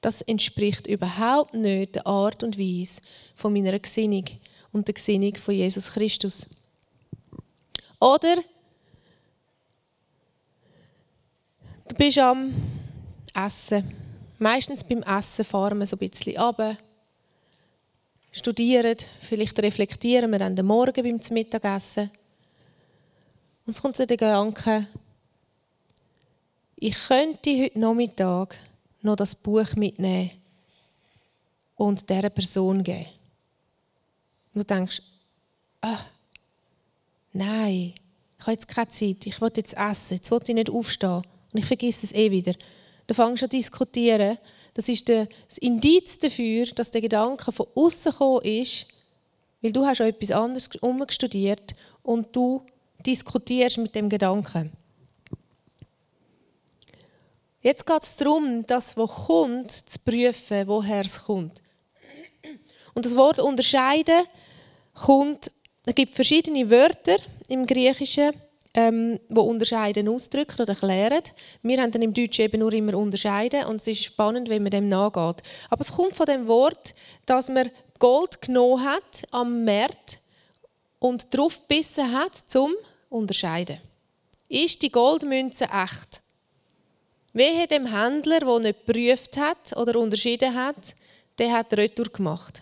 Das 0.02 0.22
entspricht 0.22 0.88
überhaupt 0.88 1.54
nicht 1.54 1.96
der 1.96 2.08
Art 2.08 2.44
und 2.44 2.60
Weise 2.60 3.00
von 3.36 3.54
meiner 3.54 3.80
Gesinnung 3.80 4.26
und 4.72 4.88
der 4.88 4.96
Gesinnung 4.96 5.36
von 5.36 5.54
Jesus 5.54 5.94
Christus. 5.94 6.48
Oder 8.00 8.36
Du 11.94 11.96
bist 11.96 12.18
am 12.18 12.54
Essen. 13.36 14.03
Meistens 14.44 14.84
beim 14.84 15.04
Essen 15.04 15.46
fahren 15.46 15.80
wir 15.80 15.88
so 15.88 15.96
ein 15.96 16.00
bisschen 16.00 16.38
runter, 16.38 16.78
studieren, 18.30 18.98
vielleicht 19.22 19.58
reflektieren 19.58 20.30
wir 20.30 20.40
dann 20.40 20.54
den 20.54 20.66
Morgen 20.66 21.02
beim 21.02 21.18
Mittagessen. 21.34 22.12
Und 23.66 23.74
es 23.74 23.82
kommt 23.82 23.96
zu 23.96 24.06
den 24.06 24.18
Gedanken, 24.18 24.90
ich 26.76 27.08
könnte 27.08 27.58
heute 27.58 27.80
Nachmittag 27.80 28.58
noch 29.02 29.16
das 29.16 29.34
Buch 29.34 29.78
mitnehmen 29.78 30.32
und 31.78 32.10
dieser 32.10 32.30
Person 32.30 32.84
geben. 32.84 33.06
Und 34.54 34.70
du 34.70 34.76
denkst, 34.76 35.02
ah, 35.80 36.00
nein, 37.32 37.94
ich 38.38 38.42
habe 38.42 38.52
jetzt 38.52 38.68
keine 38.68 38.90
Zeit, 38.90 39.26
ich 39.26 39.40
will 39.40 39.52
jetzt 39.56 39.78
essen, 39.78 40.16
jetzt 40.16 40.30
will 40.30 40.42
ich 40.46 40.54
nicht 40.54 40.70
aufstehen. 40.70 41.22
Und 41.54 41.60
ich 41.60 41.66
vergesse 41.66 42.08
es 42.08 42.12
eh 42.12 42.30
wieder. 42.30 42.56
Du 43.08 43.22
an 43.22 43.36
zu 43.36 43.48
diskutieren. 43.48 44.38
Das 44.74 44.88
ist 44.88 45.10
das 45.10 45.58
Indiz 45.60 46.18
dafür, 46.18 46.66
dass 46.68 46.92
der 46.92 47.02
Gedanke 47.02 47.52
von 47.52 47.68
außen 47.76 48.12
gekommen 48.12 48.42
ist, 48.44 48.88
weil 49.62 49.72
du 49.72 49.86
hast 49.86 50.02
auch 50.02 50.06
etwas 50.06 50.32
anderes 50.32 50.70
umgestudiert 50.82 51.74
und 52.02 52.36
du 52.36 52.66
diskutierst 53.06 53.78
mit 53.78 53.94
dem 53.96 54.10
Gedanken. 54.10 54.72
Jetzt 57.62 57.86
geht 57.86 58.04
es 58.04 58.16
darum, 58.18 58.66
das, 58.66 58.98
was 58.98 59.26
kommt, 59.28 59.72
zu 59.72 60.00
prüfen, 60.00 60.68
woher 60.68 61.06
es 61.06 61.24
kommt. 61.24 61.62
Und 62.94 63.06
das 63.06 63.16
Wort 63.16 63.40
unterscheiden 63.40 64.24
kommt, 64.94 65.52
es 65.86 65.96
gibt 65.96 66.14
verschiedene 66.14 66.70
Wörter 66.70 67.18
im 67.48 67.66
Griechischen 67.66 68.32
ähm, 68.74 69.20
wo 69.30 69.42
unterscheiden 69.42 70.08
ausdrückt 70.08 70.60
oder 70.60 70.74
erklären. 70.74 71.24
Wir 71.62 71.82
haben 71.82 71.92
dann 71.92 72.02
im 72.02 72.14
Deutschen 72.14 72.46
eben 72.46 72.60
nur 72.60 72.74
immer 72.74 72.98
unterscheiden 72.98 73.66
und 73.66 73.78
es 73.78 73.88
ist 73.88 74.04
spannend, 74.04 74.50
wenn 74.50 74.64
man 74.64 74.72
dem 74.72 74.90
nachgeht. 74.90 75.44
Aber 75.70 75.82
es 75.82 75.92
kommt 75.92 76.16
von 76.16 76.26
dem 76.26 76.48
Wort, 76.48 76.96
dass 77.26 77.50
man 77.50 77.70
Gold 78.00 78.42
genommen 78.42 78.84
hat 78.84 79.24
am 79.32 79.64
Markt 79.64 80.20
und 81.00 81.34
drauf 81.36 81.60
gebissen 81.62 82.12
hat 82.12 82.36
zum 82.36 82.74
unterscheiden. 83.10 83.80
Ist 84.50 84.82
die 84.82 84.92
Goldmünze 84.92 85.66
echt? 85.66 86.22
Wehe 87.34 87.68
dem 87.68 87.88
Händler, 87.88 88.40
der 88.40 88.60
nicht 88.60 88.86
geprüft 88.86 89.38
hat 89.38 89.76
oder 89.76 90.00
unterschieden 90.00 90.54
hat, 90.56 90.96
der 91.38 91.52
hat 91.52 91.74
Retour 91.74 92.06
gemacht. 92.06 92.62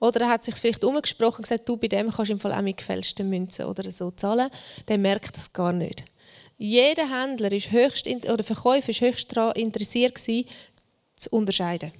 Oder 0.00 0.22
er 0.22 0.28
hat 0.28 0.44
sich 0.44 0.54
vielleicht 0.56 0.84
umgesprochen 0.84 1.38
und 1.38 1.42
gesagt, 1.42 1.68
du, 1.68 1.76
bei 1.76 1.88
dem 1.88 2.10
kannst 2.10 2.28
du 2.28 2.34
im 2.34 2.40
Fall 2.40 2.52
auch 2.52 2.62
mit 2.62 2.76
gefälschten 2.76 3.28
Münzen 3.28 3.64
oder 3.64 3.90
so 3.90 4.10
zahlen. 4.10 4.50
Der 4.88 4.98
merkt 4.98 5.36
das 5.36 5.52
gar 5.52 5.72
nicht. 5.72 6.04
Jeder 6.58 7.08
Händler 7.08 7.52
ist 7.52 7.70
höchst, 7.70 8.06
oder 8.06 8.44
Verkäufer 8.44 8.90
ist 8.90 9.00
höchst 9.00 9.36
daran 9.36 9.56
interessiert 9.56 10.14
gewesen, 10.14 10.48
zu 11.16 11.30
unterscheiden. 11.30 11.92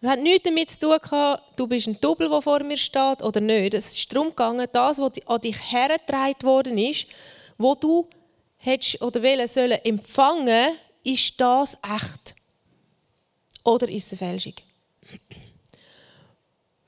Das 0.00 0.12
hat 0.12 0.20
nichts 0.20 0.44
damit 0.44 0.70
zu 0.70 0.78
tun 0.78 1.36
du 1.56 1.66
bist 1.66 1.88
ein 1.88 2.00
Double, 2.00 2.28
der 2.28 2.42
vor 2.42 2.62
mir 2.62 2.76
steht 2.76 3.22
oder 3.22 3.40
nicht. 3.40 3.74
Es 3.74 3.96
ist 3.96 4.12
darum 4.12 4.28
gegangen, 4.28 4.66
das, 4.72 4.98
was 4.98 5.12
an 5.26 5.40
dich 5.40 5.72
hergetragen 5.72 6.42
worden 6.42 6.78
ist, 6.78 7.08
wo 7.56 7.74
du 7.74 8.08
hättest 8.58 9.02
oder 9.02 9.22
wollen 9.22 9.48
sollen 9.48 9.78
empfangen, 9.84 10.76
ist 11.02 11.40
das 11.40 11.76
echt? 11.82 12.36
Oder 13.64 13.88
ist 13.88 14.12
es 14.12 14.20
eine 14.20 14.30
Fälschung? 14.30 14.54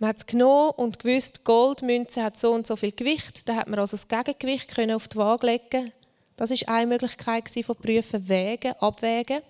Man 0.01 0.09
hat 0.09 0.17
es 0.17 0.27
genommen 0.27 0.71
und 0.79 0.99
gewusst, 0.99 1.45
Goldmünze 1.45 2.25
hat 2.25 2.39
so 2.39 2.53
und 2.53 2.67
so 2.67 2.75
viel 2.75 2.91
Gewicht. 2.91 3.47
Da 3.47 3.57
hat 3.57 3.69
man 3.69 3.79
also 3.79 3.99
das 3.99 4.09
Gegengewicht 4.09 4.75
können 4.75 4.93
auf 4.97 5.09
die 5.09 5.19
Waage 5.19 5.47
legen. 5.47 5.93
Das 6.37 6.51
ist 6.51 6.67
eine 6.71 6.87
Möglichkeit 6.87 7.51
von 7.51 7.77
prüfen, 7.77 8.27
wägen, 8.27 8.73
abwägen. 8.81 9.43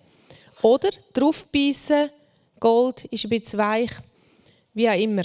Oder 0.60 0.90
draufbeissen, 1.12 2.10
Gold 2.58 3.04
ist 3.04 3.24
ein 3.24 3.30
bisschen 3.30 3.60
weich, 3.60 3.92
wie 4.74 4.90
auch 4.90 4.98
immer. 4.98 5.22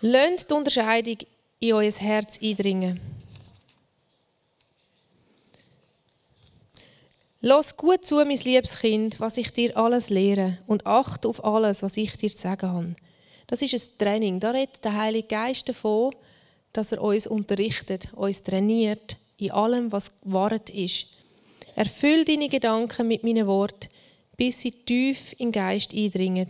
Lasst 0.00 0.50
die 0.50 0.54
Unterscheidung 0.54 1.18
in 1.60 1.72
euer 1.74 1.92
Herz 1.92 2.38
eindringen. 2.42 3.13
Lass 7.46 7.76
gut 7.76 8.06
zu, 8.06 8.14
mein 8.24 8.38
liebes 8.38 8.78
Kind, 8.78 9.20
was 9.20 9.36
ich 9.36 9.52
dir 9.52 9.76
alles 9.76 10.08
lehre 10.08 10.56
und 10.66 10.86
achte 10.86 11.28
auf 11.28 11.44
alles, 11.44 11.82
was 11.82 11.98
ich 11.98 12.16
dir 12.16 12.30
zu 12.30 12.38
sagen 12.38 12.72
habe. 12.72 12.96
Das 13.46 13.60
ist 13.60 13.74
ein 13.74 13.98
Training. 13.98 14.40
Da 14.40 14.52
redet 14.52 14.82
der 14.82 14.96
Heilige 14.96 15.28
Geist 15.28 15.68
davon, 15.68 16.14
dass 16.72 16.92
er 16.92 17.02
uns 17.02 17.26
unterrichtet, 17.26 18.08
uns 18.14 18.42
trainiert 18.42 19.18
in 19.36 19.50
allem, 19.50 19.92
was 19.92 20.10
gewahrt 20.22 20.70
ist. 20.70 21.08
Erfüll 21.76 22.24
deine 22.24 22.48
Gedanken 22.48 23.08
mit 23.08 23.24
meinen 23.24 23.46
Worten, 23.46 23.90
bis 24.38 24.62
sie 24.62 24.70
tief 24.70 25.34
in 25.34 25.48
den 25.48 25.52
Geist 25.52 25.92
eindringen. 25.92 26.48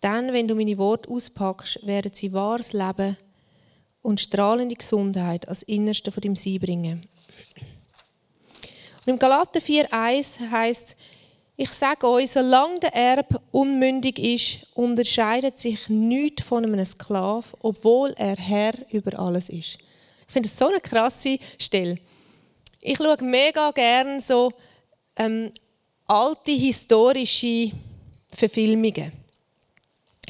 Dann, 0.00 0.34
wenn 0.34 0.46
du 0.46 0.54
meine 0.54 0.76
Worte 0.76 1.08
auspackst, 1.08 1.86
werden 1.86 2.12
sie 2.12 2.34
wahres 2.34 2.74
Leben 2.74 3.16
und 4.02 4.20
strahlende 4.20 4.74
Gesundheit 4.74 5.48
als 5.48 5.62
Innerste 5.62 6.12
von 6.12 6.20
dem 6.20 6.36
Sein 6.36 6.58
bringen. 6.58 7.08
Und 9.04 9.12
im 9.12 9.18
Galater 9.18 9.60
4,1 9.60 10.50
heißt 10.50 10.96
ich 11.54 11.70
sage 11.70 12.08
euch, 12.08 12.30
solange 12.30 12.80
der 12.80 12.94
Erb 12.94 13.40
unmündig 13.50 14.18
ist, 14.18 14.66
unterscheidet 14.74 15.58
sich 15.58 15.88
nichts 15.88 16.42
von 16.42 16.64
einem 16.64 16.84
Sklav, 16.84 17.54
obwohl 17.60 18.14
er 18.16 18.36
Herr 18.36 18.72
über 18.90 19.18
alles 19.18 19.50
ist. 19.50 19.78
Ich 20.26 20.32
finde 20.32 20.48
das 20.48 20.58
so 20.58 20.68
eine 20.68 20.80
krasse 20.80 21.38
Stelle. 21.58 21.98
Ich 22.80 22.96
schaue 22.96 23.22
mega 23.22 23.70
gerne 23.70 24.20
so 24.20 24.50
ähm, 25.16 25.52
alte 26.06 26.52
historische 26.52 27.70
Verfilmungen. 28.30 29.12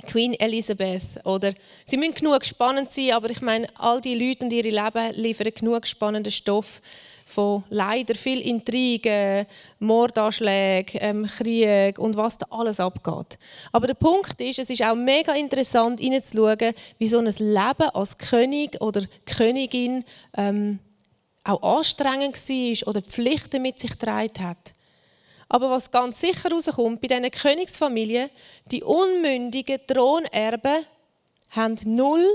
Queen 0.06 0.34
Elizabeth 0.34 1.02
oder 1.24 1.54
sie 1.86 1.96
müssen 1.96 2.14
genug 2.14 2.44
spannend 2.44 2.90
sein, 2.90 3.12
aber 3.12 3.30
ich 3.30 3.40
meine, 3.40 3.68
all 3.76 4.00
die 4.00 4.14
Leute 4.14 4.44
und 4.44 4.52
ihre 4.52 4.70
Leben 4.70 5.14
liefern 5.14 5.52
genug 5.54 5.86
spannenden 5.86 6.32
Stoff 6.32 6.80
von 7.32 7.64
leider 7.70 8.14
viel 8.14 8.40
Intrigen, 8.40 9.46
Mordanschlägen, 9.78 11.00
ähm, 11.02 11.26
Krieg 11.26 11.98
und 11.98 12.16
was 12.16 12.38
da 12.38 12.46
alles 12.50 12.78
abgeht. 12.78 13.38
Aber 13.72 13.86
der 13.86 13.94
Punkt 13.94 14.40
ist, 14.40 14.58
es 14.58 14.70
ist 14.70 14.82
auch 14.82 14.94
mega 14.94 15.34
interessant, 15.34 16.00
hineinzuschauen, 16.00 16.74
wie 16.98 17.08
so 17.08 17.18
ein 17.18 17.24
Leben 17.24 17.90
als 17.94 18.18
König 18.18 18.80
oder 18.80 19.02
Königin 19.24 20.04
ähm, 20.36 20.78
auch 21.44 21.78
anstrengend 21.78 22.36
war 22.36 22.88
oder 22.88 23.02
Pflichten 23.02 23.62
mit 23.62 23.80
sich 23.80 23.92
getragen 23.92 24.48
hat. 24.48 24.72
Aber 25.48 25.70
was 25.70 25.90
ganz 25.90 26.20
sicher 26.20 26.50
rauskommt, 26.50 27.00
bei 27.00 27.08
diesen 27.08 27.30
Königsfamilien, 27.30 28.30
die 28.66 28.82
unmündigen 28.82 29.80
Thronerben 29.86 30.86
haben 31.50 31.76
null 31.84 32.26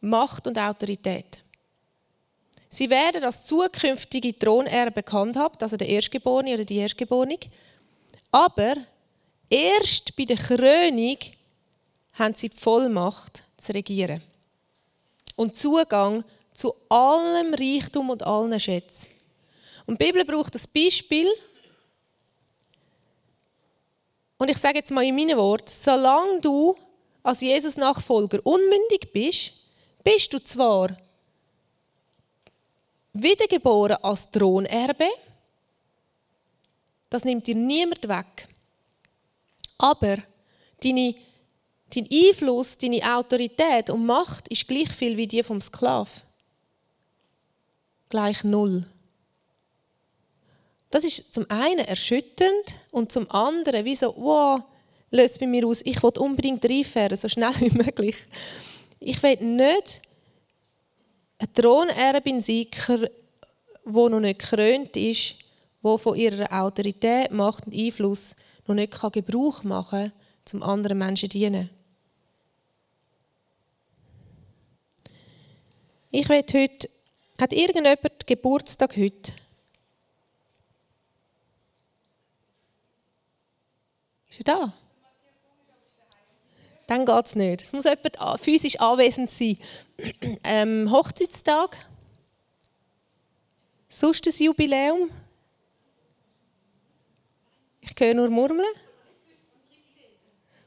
Macht 0.00 0.46
und 0.46 0.58
Autorität. 0.58 1.42
Sie 2.68 2.90
werden 2.90 3.24
als 3.24 3.44
zukünftige 3.46 4.38
Thronerbe 4.38 5.02
gehandhabt, 5.02 5.62
also 5.62 5.76
der 5.76 5.88
Erstgeborene 5.88 6.54
oder 6.54 6.64
die 6.64 6.76
Erstgeborene. 6.76 7.38
Aber 8.30 8.76
erst 9.48 10.14
bei 10.16 10.24
der 10.24 10.36
Krönung 10.36 11.16
haben 12.14 12.34
sie 12.34 12.50
die 12.50 12.56
Vollmacht 12.56 13.42
zu 13.56 13.72
regieren. 13.72 14.22
Und 15.36 15.56
Zugang 15.56 16.24
zu 16.52 16.74
allem 16.88 17.54
Reichtum 17.54 18.10
und 18.10 18.22
allen 18.24 18.58
Schätzen. 18.58 19.08
Und 19.86 20.00
die 20.00 20.06
Bibel 20.06 20.24
braucht 20.24 20.54
das 20.54 20.66
Beispiel. 20.66 21.28
Und 24.36 24.50
ich 24.50 24.58
sage 24.58 24.78
jetzt 24.78 24.90
mal 24.90 25.04
in 25.04 25.14
meinen 25.14 25.38
Worten, 25.38 25.68
solange 25.68 26.40
du 26.40 26.76
als 27.22 27.40
Jesus-Nachfolger 27.40 28.40
unmündig 28.44 29.10
bist, 29.12 29.52
bist 30.04 30.32
du 30.34 30.42
zwar 30.42 30.96
wiedergeboren 33.22 33.96
als 34.02 34.30
Thronerbe. 34.30 35.08
Das 37.10 37.24
nimmt 37.24 37.46
dir 37.46 37.54
niemand 37.54 38.06
weg. 38.08 38.48
Aber 39.78 40.18
deine, 40.82 41.14
dein 41.94 42.08
Einfluss, 42.10 42.76
deine 42.76 43.16
Autorität 43.16 43.90
und 43.90 44.04
Macht 44.04 44.48
ist 44.48 44.66
gleich 44.66 44.90
viel 44.90 45.16
wie 45.16 45.26
die 45.26 45.42
vom 45.42 45.60
Sklav. 45.60 46.22
Gleich 48.08 48.44
null. 48.44 48.86
Das 50.90 51.04
ist 51.04 51.32
zum 51.34 51.46
einen 51.50 51.84
erschütternd 51.84 52.74
und 52.90 53.12
zum 53.12 53.30
anderen 53.30 53.84
wie 53.84 53.94
so, 53.94 54.14
wow, 54.16 54.62
löst 55.10 55.38
bei 55.38 55.46
mir 55.46 55.66
aus, 55.66 55.82
ich 55.84 56.02
will 56.02 56.12
unbedingt 56.18 56.64
reinfahren, 56.64 57.16
so 57.16 57.28
schnell 57.28 57.54
wie 57.60 57.76
möglich. 57.76 58.16
Ich 59.00 59.22
will 59.22 59.36
nicht 59.36 60.02
eine 61.38 61.52
Thronerbin 61.52 62.40
sein, 62.40 62.66
die 62.70 63.90
noch 63.92 64.20
nicht 64.20 64.40
gekrönt 64.40 64.96
ist, 64.96 65.36
die 65.82 65.98
von 65.98 66.16
ihrer 66.16 66.52
Autorität, 66.52 67.30
Macht 67.30 67.66
und 67.66 67.74
Einfluss 67.74 68.34
noch 68.66 68.74
nicht 68.74 69.00
Gebrauch 69.12 69.62
machen 69.62 70.12
kann, 70.44 70.60
um 70.60 70.62
anderen 70.62 70.98
Menschen 70.98 71.30
zu 71.30 71.38
dienen. 71.38 71.70
Ich 76.10 76.28
will 76.28 76.42
heute, 76.52 76.88
hat 77.38 77.52
irgendjemand 77.52 78.26
Geburtstag 78.26 78.96
heute? 78.96 79.32
Ist 84.30 84.40
er 84.40 84.44
da? 84.44 84.74
Dann 86.88 87.04
geht 87.04 87.26
es 87.26 87.36
nicht. 87.36 87.62
Es 87.62 87.72
muss 87.74 87.84
jemand 87.84 88.40
physisch 88.40 88.80
anwesend 88.80 89.30
sein. 89.30 89.56
Ähm, 90.44 90.90
Hochzeitstag? 90.90 91.76
Sonst 93.88 94.26
ein 94.26 94.44
Jubiläum? 94.44 95.10
Ich 97.80 97.94
höre 97.98 98.14
nur 98.14 98.30
Murmeln. 98.30 98.74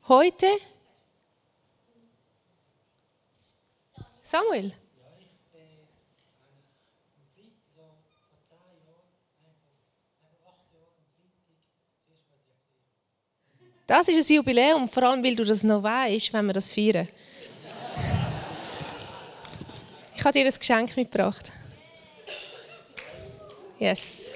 Heute? 0.10 0.48
Samuel? 4.22 4.74
Das 13.92 14.08
ist 14.08 14.30
ein 14.30 14.36
Jubiläum, 14.38 14.88
vor 14.88 15.04
allem 15.04 15.22
weil 15.22 15.36
du 15.36 15.44
das 15.44 15.64
noch 15.64 15.84
weißt, 15.84 16.32
wenn 16.32 16.46
wir 16.46 16.54
das 16.54 16.72
feiern. 16.72 17.10
Ich 20.16 20.24
habe 20.24 20.32
dir 20.32 20.46
ein 20.46 20.54
Geschenk 20.58 20.96
mitgebracht. 20.96 21.52
Yes. 23.80 24.32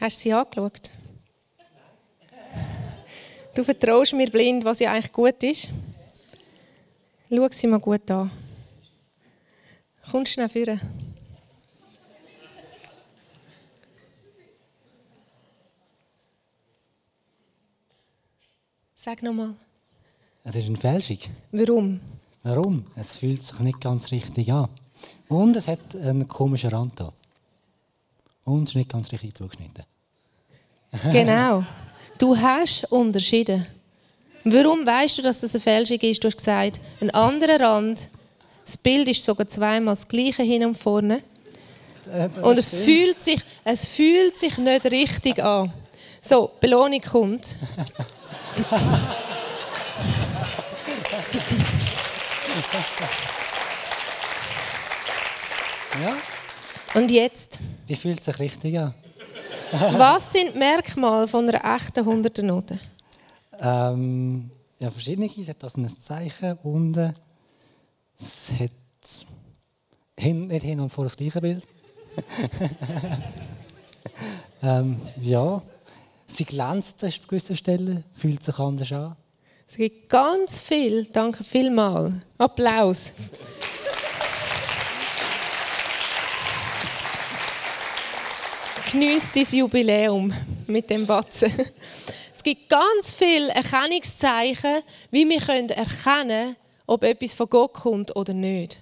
Hast 0.00 0.18
du 0.18 0.22
sie 0.22 0.32
angeschaut? 0.32 0.92
Du 3.54 3.62
vertraust 3.62 4.12
mir 4.14 4.30
blind, 4.30 4.64
was 4.64 4.80
ja 4.80 4.92
eigentlich 4.92 5.12
gut 5.12 5.42
ist. 5.42 5.70
Schau 7.30 7.48
sie 7.50 7.66
mal 7.68 7.78
gut 7.78 8.10
an. 8.10 8.30
Kommst 10.10 10.32
schnell 10.32 10.48
führen. 10.48 10.80
Sag 18.96 19.22
nochmal. 19.22 19.54
Es 20.44 20.56
ist 20.56 20.66
eine 20.66 20.76
Fälschung. 20.76 21.18
Warum? 21.52 22.00
Warum? 22.42 22.86
Es 22.96 23.16
fühlt 23.16 23.42
sich 23.42 23.58
nicht 23.60 23.80
ganz 23.80 24.10
richtig 24.10 24.52
an. 24.52 24.68
Und 25.28 25.56
es 25.56 25.68
hat 25.68 25.94
einen 25.94 26.26
komischen 26.26 26.70
Rand 26.70 26.98
da. 26.98 27.12
Und 28.44 28.64
es 28.64 28.70
ist 28.70 28.76
nicht 28.76 28.90
ganz 28.90 29.12
richtig 29.12 29.34
zugeschnitten. 29.34 29.84
genau. 31.12 31.64
Du 32.18 32.36
hast 32.36 32.84
unterschieden. 32.90 33.66
Warum 34.44 34.86
weißt 34.86 35.18
du, 35.18 35.22
dass 35.22 35.40
das 35.40 35.54
eine 35.54 35.60
Fälschung 35.62 35.98
ist? 36.00 36.22
Du 36.22 36.28
hast 36.28 36.36
gesagt, 36.36 36.80
ein 37.00 37.10
anderer 37.10 37.60
Rand. 37.60 38.08
Das 38.64 38.76
Bild 38.76 39.08
ist 39.08 39.24
sogar 39.24 39.46
zweimal 39.46 39.94
das 39.94 40.06
gleiche 40.06 40.42
hin 40.42 40.64
und 40.64 40.76
vorne. 40.76 41.22
Äh, 42.12 42.28
Und 42.40 42.58
es 42.58 42.70
fühlt, 42.70 43.22
sich, 43.22 43.40
es 43.64 43.86
fühlt 43.88 44.36
sich 44.38 44.58
nicht 44.58 44.84
richtig 44.86 45.42
an. 45.42 45.72
So, 46.22 46.50
Belohnung 46.60 47.00
kommt. 47.00 47.56
Ja, 56.02 56.16
Und 56.94 57.10
jetzt? 57.10 57.58
die 57.88 57.96
fühlt 57.96 58.22
sich 58.22 58.38
richtig 58.38 58.78
an. 58.78 58.94
Was 59.74 60.32
sind 60.32 60.54
die 60.54 60.58
Merkmale 60.58 61.26
von 61.26 61.48
einer 61.48 61.76
echten 61.76 62.00
100er 62.00 62.42
Note? 62.42 62.78
Ähm, 63.60 64.50
ja, 64.78 64.90
verschiedene. 64.90 65.26
Es 65.26 65.48
hat 65.48 65.64
also 65.64 65.80
ein 65.80 65.88
Zeichen 65.88 66.58
unten. 66.62 67.14
Es 68.18 68.52
hat 68.52 68.70
hin, 70.16 70.46
nicht 70.46 70.64
hin 70.64 70.80
und 70.80 70.90
vor 70.90 71.04
das 71.04 71.16
gleiche 71.16 71.40
Bild. 71.40 71.66
ähm, 74.62 75.00
ja, 75.20 75.60
sie 76.26 76.44
glänzt 76.44 77.02
an 77.02 77.12
gewissen 77.26 77.56
Stellen, 77.56 78.04
fühlt 78.12 78.42
sich 78.42 78.58
anders 78.58 78.92
an. 78.92 79.16
Es 79.68 79.76
gibt 79.76 80.08
ganz 80.08 80.60
viel. 80.60 81.06
Danke 81.06 81.42
vielmals. 81.42 82.12
Applaus. 82.38 83.12
Geniess 88.94 89.32
dein 89.32 89.44
Jubiläum 89.44 90.32
mit 90.68 90.88
dem 90.88 91.04
Batzen. 91.04 91.52
Es 92.32 92.40
gibt 92.44 92.68
ganz 92.68 93.12
viele 93.12 93.48
Erkennungszeichen, 93.48 94.84
wie 95.10 95.28
wir 95.28 95.40
erkennen 95.40 95.88
können, 96.04 96.56
ob 96.86 97.02
etwas 97.02 97.34
von 97.34 97.48
Gott 97.48 97.72
kommt 97.72 98.14
oder 98.14 98.32
nicht. 98.32 98.78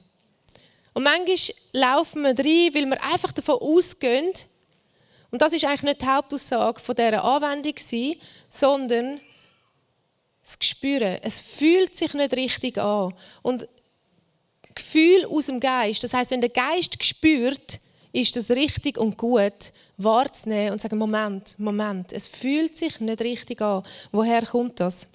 Und 0.93 1.05
manchmal 1.05 1.57
laufen 1.73 2.25
wir 2.25 2.39
rein, 2.39 2.75
weil 2.75 2.91
wir 2.91 3.03
einfach 3.05 3.33
davon 3.33 3.55
ausgehen, 3.55 4.33
und 5.31 5.41
das 5.41 5.55
ist 5.55 5.65
eigentlich 5.65 5.83
nicht 5.83 6.03
die 6.03 6.07
Hauptaussage 6.07 6.83
dieser 6.91 7.25
Anwendung, 7.25 7.75
sondern 8.51 9.19
das 10.43 10.59
Gespüren. 10.59 11.21
Es 11.23 11.41
fühlt 11.41 11.97
sich 11.97 12.13
nicht 12.13 12.37
richtig 12.37 12.77
an. 12.77 13.15
Und 13.41 13.67
Gefühl 14.75 15.25
aus 15.25 15.47
dem 15.47 15.59
Geist, 15.59 16.05
das 16.05 16.13
heißt, 16.13 16.33
wenn 16.33 16.43
der 16.43 16.51
Geist 16.51 17.03
spürt, 17.03 17.81
ist 18.13 18.37
das 18.37 18.51
richtig 18.51 18.99
und 18.99 19.17
gut, 19.17 19.73
wahrzunehmen 19.97 20.73
und 20.73 20.79
zu 20.79 20.83
sagen, 20.83 20.99
Moment, 20.99 21.59
Moment, 21.59 22.13
es 22.13 22.29
fühlt 22.29 22.77
sich 22.77 23.01
nicht 23.01 23.21
richtig 23.23 23.61
an. 23.63 23.85
Woher 24.11 24.45
kommt 24.45 24.81
das? 24.81 25.09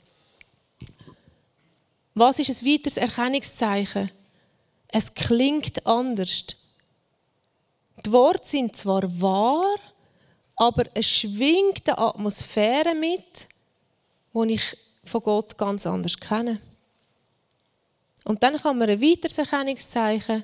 Was 2.16 2.40
ist 2.40 2.50
ein 2.50 2.68
weiteres 2.68 2.98
Erkennungszeichen? 2.98 4.10
Es 4.88 5.14
klingt 5.14 5.86
anders. 5.86 6.46
Die 8.04 8.12
Worte 8.12 8.48
sind 8.48 8.76
zwar 8.76 9.04
wahr, 9.22 9.76
aber 10.56 10.86
es 10.96 11.08
schwingt 11.08 11.88
eine 11.88 12.00
Atmosphäre 12.00 12.96
mit, 12.96 13.48
die 14.34 14.54
ich 14.54 14.78
von 15.04 15.22
Gott 15.22 15.58
ganz 15.58 15.86
anders 15.86 16.18
kenne. 16.18 16.60
Und 18.24 18.42
dann 18.42 18.58
kann 18.58 18.78
man 18.78 18.90
ein 18.90 19.02
weiteres 19.02 19.38
Erkennungszeichen. 19.38 20.44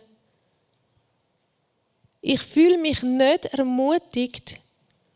Ich 2.26 2.42
fühle 2.42 2.78
mich 2.78 3.04
nicht 3.04 3.46
ermutigt 3.48 4.62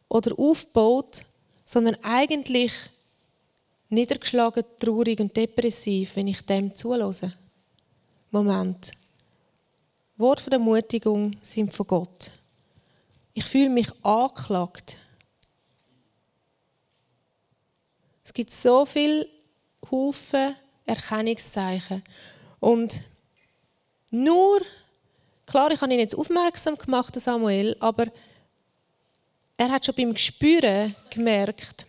oder 0.10 0.38
aufgebaut, 0.38 1.24
sondern 1.64 1.96
eigentlich 2.04 2.74
niedergeschlagen, 3.88 4.66
traurig 4.78 5.22
und 5.22 5.36
depressiv, 5.38 6.18
wenn 6.18 6.28
ich 6.28 6.42
dem 6.42 6.76
zulasse. 6.76 7.32
Moment. 8.30 8.92
Worte 10.18 10.50
der 10.50 10.60
Ermutigung 10.60 11.38
sind 11.42 11.74
von 11.74 11.88
Gott. 11.88 12.30
Ich 13.34 13.46
fühle 13.46 13.70
mich 13.70 13.88
angeklagt. 14.04 14.98
Es 18.26 18.34
gibt 18.34 18.52
so 18.52 18.86
viele 18.86 19.30
Haufen 19.90 20.58
Erkennungszeichen. 20.86 22.04
Und 22.60 23.02
nur, 24.10 24.60
klar, 25.48 25.72
ich 25.72 25.82
habe 25.82 25.92
ihn 25.92 26.00
jetzt 26.00 26.16
aufmerksam 26.16 26.78
gemacht, 26.78 27.20
Samuel, 27.20 27.76
aber 27.80 28.06
er 29.58 29.72
hat 29.72 29.86
schon 29.86 29.96
beim 29.96 30.14
Gespüren 30.14 30.96
gemerkt, 31.10 31.88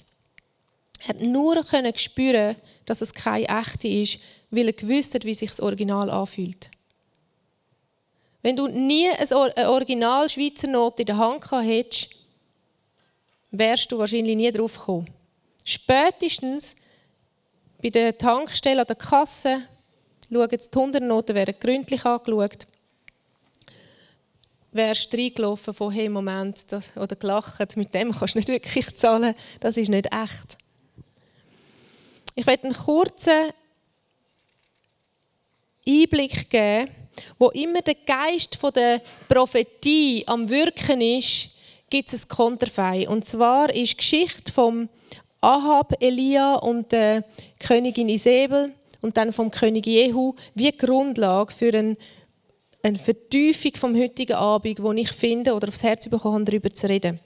er 1.00 1.08
hat 1.08 1.20
nur 1.20 1.62
können 1.62 1.96
spüren, 1.96 2.56
dass 2.86 3.02
es 3.02 3.12
keine 3.12 3.46
echte 3.46 3.86
ist, 3.86 4.18
weil 4.50 4.68
er 4.68 4.72
gewusst 4.72 5.14
hat, 5.14 5.24
wie 5.24 5.34
sich 5.34 5.50
das 5.50 5.60
Original 5.60 6.10
anfühlt. 6.10 6.70
Wenn 8.42 8.56
du 8.56 8.66
nie 8.66 9.08
eine 9.10 9.70
Original 9.70 10.30
Schweizer 10.30 10.68
Note 10.68 11.02
in 11.02 11.06
der 11.06 11.18
Hand 11.18 11.50
hättest, 11.50 12.08
wärst 13.50 13.92
du 13.92 13.98
wahrscheinlich 13.98 14.36
nie 14.36 14.50
drauf 14.50 14.78
gekommen. 14.78 15.10
Spätestens 15.64 16.74
bei 17.82 17.90
der 17.90 18.16
Tankstelle 18.16 18.80
an 18.80 18.86
der 18.86 18.96
Kasse 18.96 19.62
schauen 20.32 20.48
die 20.48 20.78
100 20.78 21.02
Noten 21.02 21.34
werden 21.34 21.54
gründlich 21.60 22.04
angeschaut. 22.04 22.66
Wärst 24.78 25.12
reingelaufen 25.12 25.74
von 25.74 25.92
«Hey, 25.92 26.08
Moment», 26.08 26.72
das, 26.72 26.96
oder 26.96 27.16
gelacht, 27.16 27.76
mit 27.76 27.92
dem 27.92 28.12
kannst 28.12 28.34
du 28.34 28.38
nicht 28.38 28.48
wirklich 28.48 28.94
zahlen, 28.94 29.34
das 29.60 29.76
ist 29.76 29.90
nicht 29.90 30.06
echt. 30.06 30.56
Ich 32.34 32.46
werde 32.46 32.64
einen 32.64 32.72
kurzen 32.72 33.50
Einblick 35.86 36.48
geben, 36.48 36.90
wo 37.38 37.48
immer 37.50 37.82
der 37.82 37.96
Geist 37.96 38.58
der 38.74 39.02
Prophetie 39.28 40.24
am 40.26 40.48
Wirken 40.48 41.00
ist, 41.00 41.50
gibt 41.90 42.12
es 42.12 42.24
ein 42.24 42.28
Konterfei. 42.28 43.08
Und 43.08 43.26
zwar 43.26 43.74
ist 43.74 43.92
die 43.92 43.96
Geschichte 43.96 44.52
vom 44.52 44.88
Ahab, 45.40 45.94
Elia 46.00 46.54
und 46.54 46.92
der 46.92 47.24
Königin 47.58 48.08
Isabel 48.08 48.72
und 49.00 49.16
dann 49.16 49.32
vom 49.32 49.50
König 49.50 49.86
Jehu 49.86 50.34
wie 50.54 50.70
Grundlage 50.76 51.52
für 51.52 51.72
eine, 51.72 51.96
eine 52.88 52.98
Vertiefung 52.98 53.72
vom 53.76 53.96
heutigen 53.96 54.34
Abend, 54.36 54.82
wo 54.82 54.92
ich 54.92 55.12
finde 55.12 55.54
oder 55.54 55.68
aufs 55.68 55.82
Herz 55.82 56.08
bekommen 56.08 56.34
habe, 56.34 56.44
darüber 56.44 56.72
zu 56.72 56.88
reden. 56.88 57.20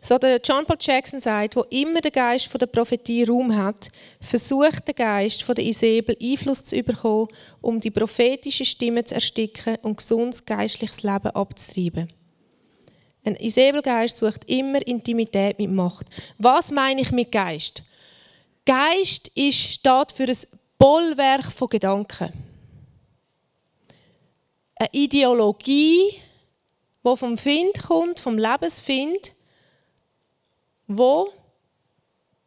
So 0.00 0.18
der 0.18 0.38
John 0.44 0.66
Paul 0.66 0.76
Jackson 0.78 1.18
sagt, 1.18 1.56
wo 1.56 1.62
immer 1.70 2.02
der 2.02 2.10
Geist 2.10 2.48
von 2.48 2.58
der 2.58 2.66
Prophetie 2.66 3.24
Raum 3.24 3.56
hat, 3.56 3.88
versucht 4.20 4.86
der 4.86 4.94
Geist 4.94 5.42
von 5.42 5.54
der 5.54 5.64
Isabel 5.64 6.16
Einfluss 6.20 6.64
zu 6.64 6.82
bekommen, 6.82 7.28
um 7.62 7.80
die 7.80 7.90
prophetische 7.90 8.66
Stimme 8.66 9.04
zu 9.04 9.14
ersticken 9.14 9.76
und 9.82 9.96
gesundes 9.96 10.44
geistliches 10.44 11.02
Leben 11.02 11.30
abzutreiben. 11.30 12.08
Ein 13.24 13.36
Isabelgeist 13.36 14.18
sucht 14.18 14.44
immer 14.46 14.86
Intimität 14.86 15.58
mit 15.58 15.70
Macht. 15.70 16.06
Was 16.36 16.70
meine 16.70 17.00
ich 17.00 17.10
mit 17.10 17.32
Geist? 17.32 17.82
Geist 18.66 19.28
ist, 19.34 19.58
steht 19.58 20.12
für 20.12 20.24
ein 20.24 20.36
Bollwerk 20.76 21.46
von 21.50 21.68
Gedanken. 21.68 22.53
Eine 24.84 24.92
Ideologie, 24.92 26.20
die 27.06 27.16
vom 27.16 27.38
Find 27.38 27.82
kommt, 27.84 28.20
vom 28.20 28.36
Lebensfind, 28.36 29.32
wo 30.86 31.32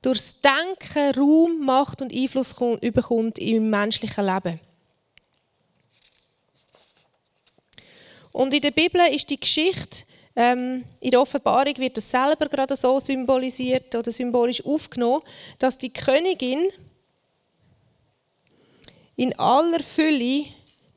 durchs 0.03 0.35
Denken 0.41 1.19
Raum, 1.19 1.65
Macht 1.65 1.99
und 2.03 2.13
Einfluss 2.13 2.53
bekommt 2.53 3.39
im 3.39 3.71
menschlichen 3.71 4.23
Leben. 4.23 4.59
Und 8.31 8.53
in 8.53 8.61
der 8.61 8.71
Bibel 8.71 9.01
ist 9.11 9.31
die 9.31 9.39
Geschichte, 9.39 10.05
ähm, 10.35 10.83
in 10.99 11.09
der 11.09 11.21
Offenbarung 11.21 11.75
wird 11.77 11.97
das 11.97 12.11
selber 12.11 12.47
gerade 12.49 12.75
so 12.75 12.99
symbolisiert 12.99 13.95
oder 13.95 14.11
symbolisch 14.11 14.63
aufgenommen, 14.63 15.23
dass 15.57 15.75
die 15.75 15.91
Königin 15.91 16.67
in 19.15 19.33
aller 19.39 19.81
Fülle 19.81 20.45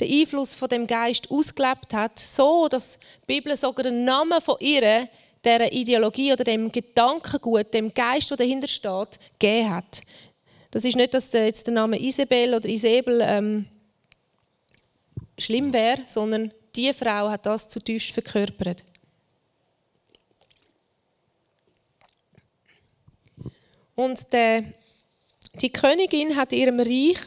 den 0.00 0.10
Einfluss 0.10 0.54
von 0.54 0.68
dem 0.68 0.86
Geist 0.86 1.30
ausgelebt 1.30 1.92
hat, 1.92 2.18
so 2.18 2.68
dass 2.68 2.98
die 3.22 3.34
Bibel 3.34 3.56
sogar 3.56 3.84
den 3.84 4.04
Namen 4.04 4.40
von 4.40 4.56
ihr 4.60 5.08
dieser 5.44 5.72
Ideologie 5.72 6.32
oder 6.32 6.44
dem 6.44 6.70
Gedankengut, 6.70 7.72
dem 7.72 7.92
Geist, 7.94 8.30
der 8.30 8.36
dahinter 8.36 8.68
steht, 8.68 9.18
gegeben 9.38 9.70
hat. 9.70 10.00
Das 10.70 10.84
ist 10.84 10.96
nicht, 10.96 11.14
dass 11.14 11.32
jetzt 11.32 11.66
der 11.66 11.74
Name 11.74 12.00
Isabel 12.00 12.54
oder 12.54 12.68
Isabel 12.68 13.20
ähm, 13.22 13.66
schlimm 15.38 15.72
wäre, 15.72 16.02
sondern 16.06 16.52
die 16.76 16.92
Frau 16.92 17.28
hat 17.28 17.46
das 17.46 17.68
zutiefst 17.68 18.12
verkörpert. 18.12 18.84
Und 23.96 24.32
der, 24.32 24.64
die 25.60 25.70
Königin 25.70 26.36
hat 26.36 26.52
ihrem 26.52 26.80
Reich 26.80 27.18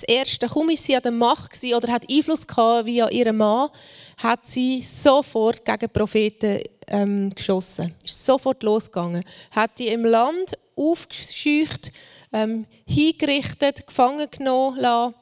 das 0.00 0.08
erste, 0.08 0.46
kaum 0.46 0.70
ist 0.70 0.84
sie 0.84 0.94
an 0.94 1.02
der 1.02 1.12
Macht 1.12 1.58
oder 1.64 1.92
hat 1.92 2.10
Einfluss 2.10 2.46
gehabt 2.46 2.86
via 2.86 3.08
ihren 3.10 3.36
Mann, 3.36 3.70
hat 4.18 4.46
sie 4.46 4.82
sofort 4.82 5.64
gegen 5.64 5.90
Propheten 5.90 6.62
ähm, 6.86 7.30
geschossen. 7.34 7.94
Ist 8.04 8.24
sofort 8.24 8.62
losgegangen. 8.62 9.24
Hat 9.50 9.78
die 9.78 9.88
im 9.88 10.04
Land 10.04 10.56
aufgescheucht, 10.76 11.92
ähm, 12.32 12.66
hingerichtet, 12.86 13.86
gefangen 13.86 14.28
genommen 14.30 14.78
lassen, 14.78 15.14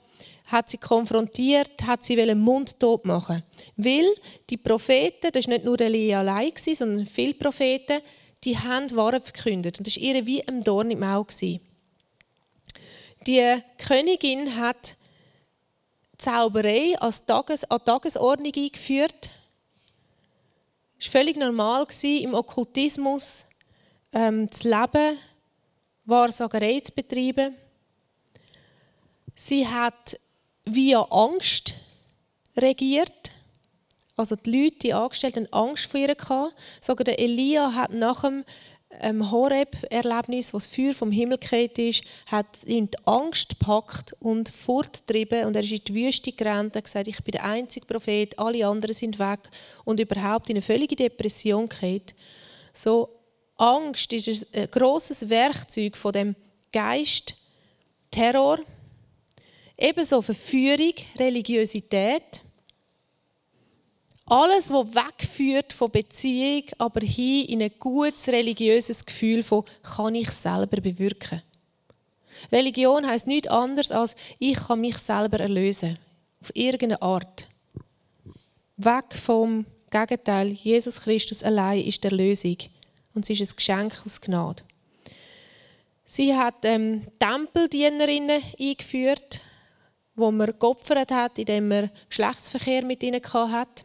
hat 0.46 0.70
sie 0.70 0.78
konfrontiert, 0.78 1.82
hat 1.84 2.04
sie 2.04 2.34
mundtot 2.34 3.04
machen 3.04 3.42
Weil 3.76 4.06
die 4.48 4.58
Propheten, 4.58 5.30
das 5.32 5.46
war 5.46 5.54
nicht 5.54 5.64
nur 5.64 5.80
Elia 5.80 6.20
allein, 6.20 6.52
sondern 6.54 7.06
viele 7.06 7.34
Propheten, 7.34 8.00
die 8.44 8.56
haben 8.56 8.94
Waren 8.94 9.22
verkündet. 9.22 9.78
Und 9.78 9.86
das 9.86 9.96
war 9.96 10.02
ihr 10.02 10.26
wie 10.26 10.46
ein 10.46 10.62
Dorn 10.62 10.90
im 10.90 11.02
Auge. 11.02 11.60
Die 13.26 13.60
Königin 13.78 14.56
hat 14.56 14.96
Zauberei 16.16 16.96
als 17.00 17.24
Tages 17.24 17.64
an 17.64 17.84
Tagesordnung 17.84 18.52
eingeführt. 18.54 19.30
Es 20.98 21.06
war 21.06 21.20
völlig 21.20 21.36
normal 21.36 21.86
im 22.02 22.34
Okkultismus 22.34 23.44
ähm, 24.12 24.50
zu 24.52 24.68
leben, 24.68 25.18
Wahrsagerei 26.04 26.78
zu 26.80 26.92
betreiben. 26.92 27.56
Sie 29.34 29.66
hat 29.66 30.18
via 30.64 31.02
Angst 31.02 31.74
regiert. 32.56 33.32
Also 34.14 34.36
die 34.36 34.50
Leute, 34.50 34.78
die 34.78 34.94
Angestellten, 34.94 35.52
Angst 35.52 35.90
vor 35.90 36.00
ihr. 36.00 36.16
Sogar 36.80 37.18
Elia 37.18 37.74
hat 37.74 37.90
nach 37.90 38.22
dem 38.22 38.44
ähm, 39.00 39.30
Horeb-Erlebnis, 39.30 40.52
wo 40.52 40.58
das 40.58 40.66
Feuer 40.66 40.94
vom 40.94 41.10
Himmel 41.10 41.38
gefallen 41.38 41.70
ist, 41.76 42.02
hat 42.26 42.46
ihn 42.64 42.90
die 42.90 42.98
Angst 43.06 43.50
gepackt 43.50 44.14
und 44.20 44.48
fortgetrieben 44.48 45.44
und 45.44 45.56
er 45.56 45.62
ist 45.62 45.72
in 45.72 45.84
die 45.84 45.94
Wüste 45.94 46.32
gerannt 46.32 46.76
und 46.76 46.84
gesagt, 46.84 47.08
ich 47.08 47.22
bin 47.22 47.32
der 47.32 47.44
einzige 47.44 47.86
Prophet, 47.86 48.38
alle 48.38 48.66
anderen 48.66 48.94
sind 48.94 49.18
weg 49.18 49.40
und 49.84 50.00
überhaupt 50.00 50.48
in 50.50 50.56
eine 50.56 50.62
völlige 50.62 50.96
Depression 50.96 51.68
gefallen. 51.68 52.02
So 52.72 53.08
Angst 53.56 54.12
ist 54.12 54.46
ein 54.54 54.66
grosses 54.70 55.28
Werkzeug 55.28 55.96
von 55.96 56.12
dem 56.12 56.36
Geist, 56.72 57.34
Terror, 58.10 58.58
ebenso 59.76 60.22
Verführung, 60.22 60.94
Religiosität 61.18 62.42
alles, 64.26 64.70
was 64.70 64.94
wegführt 64.94 65.72
von 65.72 65.90
Beziehung, 65.90 66.64
aber 66.78 67.00
hin 67.00 67.46
in 67.46 67.62
ein 67.62 67.72
gutes 67.78 68.28
religiöses 68.28 69.04
Gefühl 69.04 69.42
von 69.42 69.64
kann 69.82 70.14
ich 70.14 70.30
selber 70.32 70.80
bewirken. 70.80 71.42
Religion 72.52 73.06
heißt 73.06 73.26
nichts 73.26 73.48
anderes 73.48 73.90
als 73.92 74.14
ich 74.38 74.56
kann 74.56 74.80
mich 74.80 74.98
selber 74.98 75.40
erlösen 75.40 75.98
auf 76.40 76.50
irgendeine 76.54 77.00
Art. 77.00 77.48
Weg 78.76 79.14
vom 79.14 79.64
Gegenteil. 79.90 80.48
Jesus 80.48 81.00
Christus 81.00 81.42
allein 81.42 81.84
ist 81.84 82.04
der 82.04 82.10
Lösung 82.10 82.58
und 83.14 83.24
sie 83.24 83.32
ist 83.32 83.52
ein 83.52 83.56
Geschenk 83.56 84.02
aus 84.04 84.20
Gnade. 84.20 84.62
Sie 86.04 86.36
hat 86.36 86.64
ähm, 86.64 87.02
Tempeldienerinnen 87.18 88.42
eingeführt, 88.60 89.40
wo 90.14 90.30
man 90.30 90.54
geopfert 90.58 91.10
hat, 91.10 91.38
indem 91.38 91.68
man 91.68 91.90
Geschlechtsverkehr 92.08 92.84
mit 92.84 93.02
ihnen 93.02 93.22
hatte. 93.22 93.84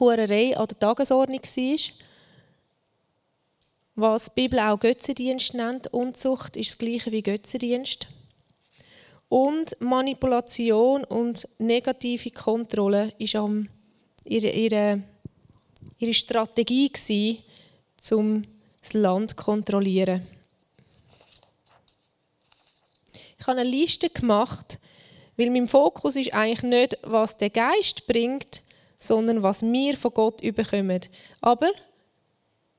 Hurerei 0.00 0.56
an 0.56 0.66
der 0.66 0.78
Tagesordnung 0.78 1.40
war. 1.42 1.76
Was 3.94 4.24
die 4.26 4.30
Bibel 4.34 4.58
auch 4.58 4.80
Götzendienst 4.80 5.54
nennt. 5.54 5.92
Unzucht 5.92 6.56
ist 6.56 6.70
das 6.70 6.78
gleiche 6.78 7.12
wie 7.12 7.22
Götzendienst. 7.22 8.08
Und 9.28 9.76
Manipulation 9.80 11.04
und 11.04 11.46
negative 11.58 12.30
Kontrolle 12.30 13.12
war 13.18 13.66
ihre, 14.24 14.50
ihre, 14.50 15.02
ihre 15.98 16.14
Strategie, 16.14 16.90
gewesen, 16.90 17.42
um 18.10 18.42
das 18.80 18.94
Land 18.94 19.30
zu 19.30 19.36
kontrollieren. 19.36 20.26
Ich 23.38 23.46
habe 23.46 23.60
eine 23.60 23.70
Liste 23.70 24.10
gemacht, 24.10 24.78
weil 25.36 25.50
mein 25.50 25.68
Fokus 25.68 26.16
ist 26.16 26.34
eigentlich 26.34 26.62
nicht, 26.62 26.98
was 27.02 27.36
der 27.36 27.50
Geist 27.50 28.06
bringt, 28.06 28.62
sondern 29.00 29.42
was 29.42 29.62
wir 29.62 29.96
von 29.96 30.14
Gott 30.14 30.40
überkommen. 30.42 31.00
Aber, 31.40 31.70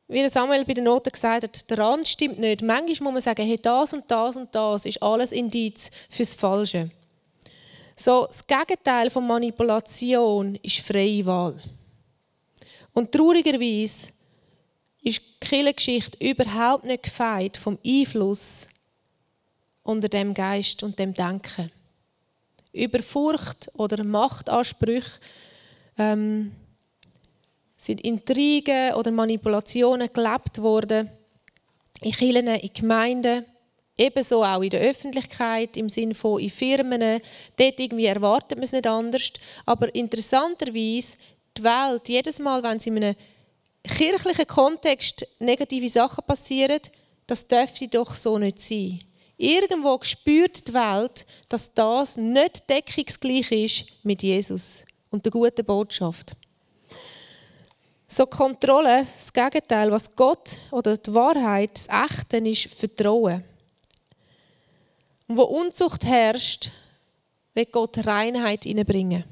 wie 0.07 0.29
Samuel 0.29 0.63
bei 0.63 0.75
den 0.75 0.85
Noten 0.85 1.11
gesagt 1.11 1.43
hat, 1.43 1.69
der 1.69 1.77
Rand 1.79 2.07
stimmt 2.07 2.39
nicht. 2.39 2.61
Manchmal 2.61 3.11
muss 3.11 3.25
man 3.25 3.35
sagen, 3.35 3.45
hey, 3.45 3.59
das 3.61 3.93
und 3.93 4.09
das 4.09 4.35
und 4.37 4.53
das 4.53 4.85
ist 4.85 5.01
alles 5.01 5.31
Indiz 5.31 5.89
fürs 6.09 6.35
Falsche. 6.35 6.91
So, 7.95 8.27
das 8.27 8.45
Gegenteil 8.45 9.09
von 9.09 9.25
Manipulation 9.27 10.55
ist 10.61 10.79
freie 10.79 11.25
Wahl. 11.25 11.59
Und 12.93 13.11
traurigerweise 13.11 14.09
ist 15.01 15.21
die 15.21 15.47
Kirchengeschichte 15.47 16.17
überhaupt 16.19 16.85
nicht 16.85 17.03
gefeit 17.03 17.57
vom 17.57 17.79
Einfluss 17.85 18.67
unter 19.83 20.07
dem 20.07 20.33
Geist 20.33 20.83
und 20.83 20.99
dem 20.99 21.13
Denken. 21.13 21.71
Über 22.73 23.01
Furcht 23.01 23.69
oder 23.73 24.03
Machtansprüche 24.03 25.19
ähm, 25.97 26.51
sind 27.77 28.01
Intrigen 28.01 28.93
oder 28.93 29.11
Manipulationen 29.11 30.09
gelebt 30.13 30.61
worden 30.61 31.09
in 32.01 32.11
Kirchen, 32.11 32.47
in 32.47 32.73
Gemeinden, 32.73 33.45
ebenso 33.97 34.43
auch 34.43 34.61
in 34.61 34.69
der 34.69 34.81
Öffentlichkeit, 34.81 35.77
im 35.77 35.89
Sinne 35.89 36.15
von 36.15 36.39
in 36.39 36.49
Firmen. 36.49 37.21
Dort 37.57 37.79
irgendwie 37.79 38.05
erwartet 38.05 38.57
man 38.57 38.65
es 38.65 38.71
nicht 38.71 38.87
anders. 38.87 39.31
Aber 39.65 39.93
interessanterweise, 39.93 41.17
die 41.57 41.63
Welt, 41.63 42.07
jedes 42.07 42.39
Mal, 42.39 42.61
wenn 42.63 42.77
es 42.77 42.85
in 42.85 42.97
einem 42.97 43.15
kirchlichen 43.83 44.47
Kontext 44.47 45.25
negative 45.39 45.89
Sachen 45.89 46.23
passieren, 46.25 46.81
das 47.25 47.47
dürfte 47.47 47.87
doch 47.87 48.13
so 48.15 48.37
nicht 48.37 48.59
sein. 48.59 49.01
Irgendwo 49.37 49.99
spürt 50.03 50.67
die 50.67 50.73
Welt, 50.73 51.25
dass 51.49 51.73
das 51.73 52.15
nicht 52.15 52.69
deckungsgleich 52.69 53.51
ist 53.51 53.85
mit 54.03 54.21
Jesus 54.21 54.85
und 55.11 55.25
der 55.25 55.31
guten 55.31 55.65
Botschaft. 55.65 56.35
So 58.07 58.25
Kontrolle, 58.25 59.05
das 59.13 59.31
Gegenteil, 59.31 59.91
was 59.91 60.13
Gott 60.15 60.57
oder 60.71 60.97
die 60.97 61.13
Wahrheit, 61.13 61.71
das 61.75 61.87
Echte 61.87 62.37
ist 62.37 62.73
Vertrauen. 62.73 63.43
Und 65.27 65.37
wo 65.37 65.43
Unzucht 65.43 66.03
herrscht, 66.03 66.71
wird 67.53 67.71
Gott 67.71 68.05
Reinheit 68.05 68.63
hineinbringen. 68.63 69.23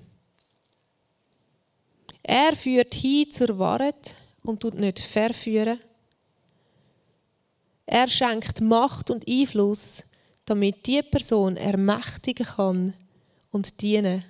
Er 2.23 2.55
führt 2.55 2.93
hin 2.93 3.31
zur 3.31 3.57
Wahrheit 3.57 4.15
und 4.43 4.59
tut 4.59 4.75
nicht 4.75 4.99
verführen. 4.99 5.79
Er 7.85 8.07
schenkt 8.07 8.61
Macht 8.61 9.09
und 9.09 9.27
Einfluss, 9.27 10.03
damit 10.45 10.85
die 10.85 11.01
Person 11.01 11.57
ermächtigen 11.57 12.45
kann 12.45 12.93
und 13.51 13.81
dienen 13.81 14.23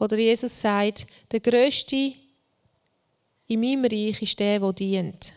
oder 0.00 0.18
Jesus 0.18 0.58
sagt, 0.58 1.06
der 1.30 1.40
Größte 1.40 2.14
in 3.46 3.60
meinem 3.60 3.84
Reich 3.84 4.22
ist 4.22 4.38
der, 4.40 4.58
der 4.58 4.72
dient. 4.72 5.32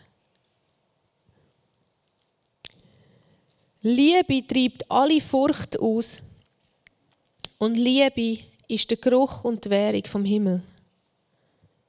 Liebe 3.82 4.46
treibt 4.46 4.90
alle 4.90 5.20
Furcht 5.20 5.78
aus. 5.78 6.22
Und 7.58 7.76
Liebe 7.76 8.38
ist 8.66 8.90
der 8.90 8.96
Geruch 8.96 9.44
und 9.44 9.64
die 9.64 9.70
Währung 9.70 10.04
vom 10.06 10.24
Himmel. 10.24 10.62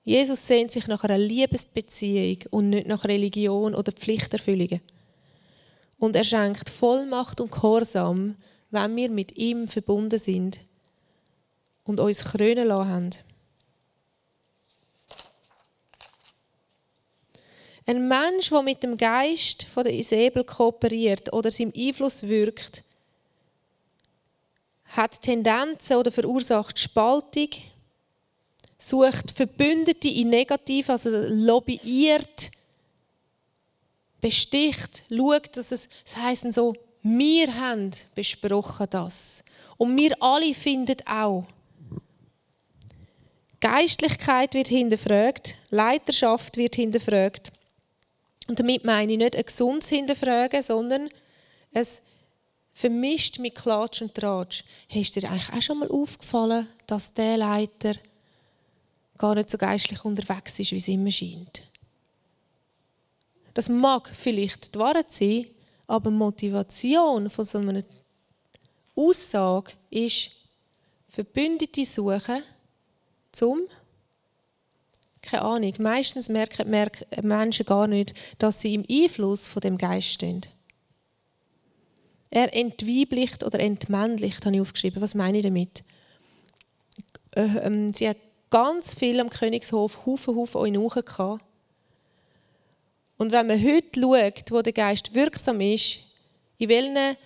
Jesus 0.03 0.45
sehnt 0.45 0.71
sich 0.71 0.87
nach 0.87 1.03
einer 1.05 1.17
Liebesbeziehung 1.17 2.39
und 2.51 2.69
nicht 2.69 2.87
nach 2.87 3.05
Religion 3.05 3.73
oder 3.73 3.93
Pflichterfüllungen. 3.93 4.81
Und 5.97 6.15
er 6.17 6.25
schenkt 6.25 6.69
Vollmacht 6.69 7.39
und 7.39 7.51
Gehorsam, 7.51 8.35
wenn 8.69 8.95
wir 8.97 9.09
mit 9.09 9.37
ihm 9.37 9.69
verbunden 9.69 10.19
sind 10.19 10.59
und 11.85 11.99
uns 11.99 12.23
krönen 12.23 12.67
lassen 12.67 12.89
haben. 12.89 13.09
Ein 17.87 18.07
Mensch, 18.07 18.49
der 18.49 18.63
mit 18.63 18.81
dem 18.81 18.97
Geist 18.97 19.63
von 19.63 19.83
der 19.83 19.93
Isabel 19.93 20.43
kooperiert 20.43 21.31
oder 21.31 21.51
seinem 21.51 21.71
Einfluss 21.75 22.23
wirkt, 22.23 22.83
hat 24.85 25.21
Tendenzen 25.21 25.97
oder 25.97 26.11
verursacht 26.11 26.79
Spaltung, 26.79 27.49
sucht 28.79 29.31
Verbündete 29.31 30.07
in 30.07 30.29
negativ, 30.29 30.89
also 30.89 31.09
lobbyiert, 31.09 32.49
besticht, 34.19 35.03
schaut, 35.09 35.55
dass 35.55 35.71
es, 35.71 35.87
das 36.03 36.15
heisst 36.17 36.53
so, 36.53 36.73
wir 37.03 37.53
haben 37.53 37.91
besprochen 38.15 38.87
das. 38.89 39.43
Und 39.77 39.95
wir 39.95 40.15
alle 40.19 40.53
finden 40.55 40.97
auch. 41.05 41.45
Geistlichkeit 43.59 44.53
wird 44.53 44.67
hinterfragt, 44.67 45.55
Leiterschaft 45.69 46.57
wird 46.57 46.75
hinterfragt. 46.75 47.51
Und 48.47 48.59
damit 48.59 48.83
meine 48.85 49.13
ich 49.13 49.17
nicht 49.17 49.35
ein 49.35 49.45
gesundes 49.45 49.89
Hinterfragen, 49.89 50.61
sondern 50.61 51.09
es 51.71 52.01
vermischt 52.73 53.39
mit 53.39 53.55
Klatsch 53.55 54.01
und 54.01 54.13
Tratsch. 54.13 54.63
Hey, 54.87 55.01
ist 55.01 55.15
dir 55.15 55.29
eigentlich 55.29 55.49
auch 55.49 55.61
schon 55.61 55.79
mal 55.79 55.89
aufgefallen, 55.89 56.67
dass 56.85 57.13
der 57.13 57.37
Leiter 57.37 57.95
gar 59.17 59.35
nicht 59.35 59.49
so 59.49 59.57
geistlich 59.57 60.03
unterwegs 60.03 60.59
ist, 60.59 60.71
wie 60.71 60.77
es 60.77 60.87
immer 60.87 61.09
scheint? 61.09 61.63
Das 63.53 63.69
mag 63.69 64.11
vielleicht 64.13 64.75
die 64.75 64.79
Wahrheit 64.79 65.11
sein, 65.11 65.47
aber 65.87 66.11
die 66.11 66.17
Motivation 66.17 67.29
von 67.29 67.45
so 67.45 67.59
einer 67.59 67.83
Aussage 68.95 69.71
ist, 69.89 70.31
Verbündete 71.07 71.85
suchen, 71.85 72.43
zum 73.35 73.67
keine 75.25 75.43
Ahnung, 75.43 75.73
meistens 75.79 76.29
merken, 76.29 76.69
merken 76.69 77.05
Menschen 77.27 77.65
gar 77.65 77.87
nicht, 77.87 78.13
dass 78.37 78.61
sie 78.61 78.75
im 78.75 78.85
Einfluss 78.89 79.47
von 79.47 79.61
dem 79.61 79.77
Geist 79.77 80.07
stehen. 80.07 80.41
Er 82.29 82.53
entweiblicht 82.53 83.43
oder 83.43 83.59
entmännlicht, 83.59 84.45
habe 84.45 84.55
ich 84.55 84.61
aufgeschrieben. 84.61 85.01
Was 85.01 85.15
meine 85.15 85.39
ich 85.39 85.43
damit? 85.43 85.83
Äh, 87.35 87.47
ähm, 87.63 87.93
sie 87.93 88.09
hat 88.09 88.17
ganz 88.49 88.93
viel 88.93 89.19
am 89.19 89.29
Königshof, 89.29 90.05
Haufen, 90.05 90.35
Haufen 90.35 90.61
Eunuchen 90.61 91.03
gehabt. 91.03 91.43
Und 93.17 93.31
wenn 93.31 93.47
man 93.47 93.63
heute 93.63 93.99
schaut, 93.99 94.51
wo 94.51 94.61
der 94.61 94.73
Geist 94.73 95.15
wirksam 95.15 95.61
ist, 95.61 95.99
in 96.57 96.69
welchen 96.69 97.17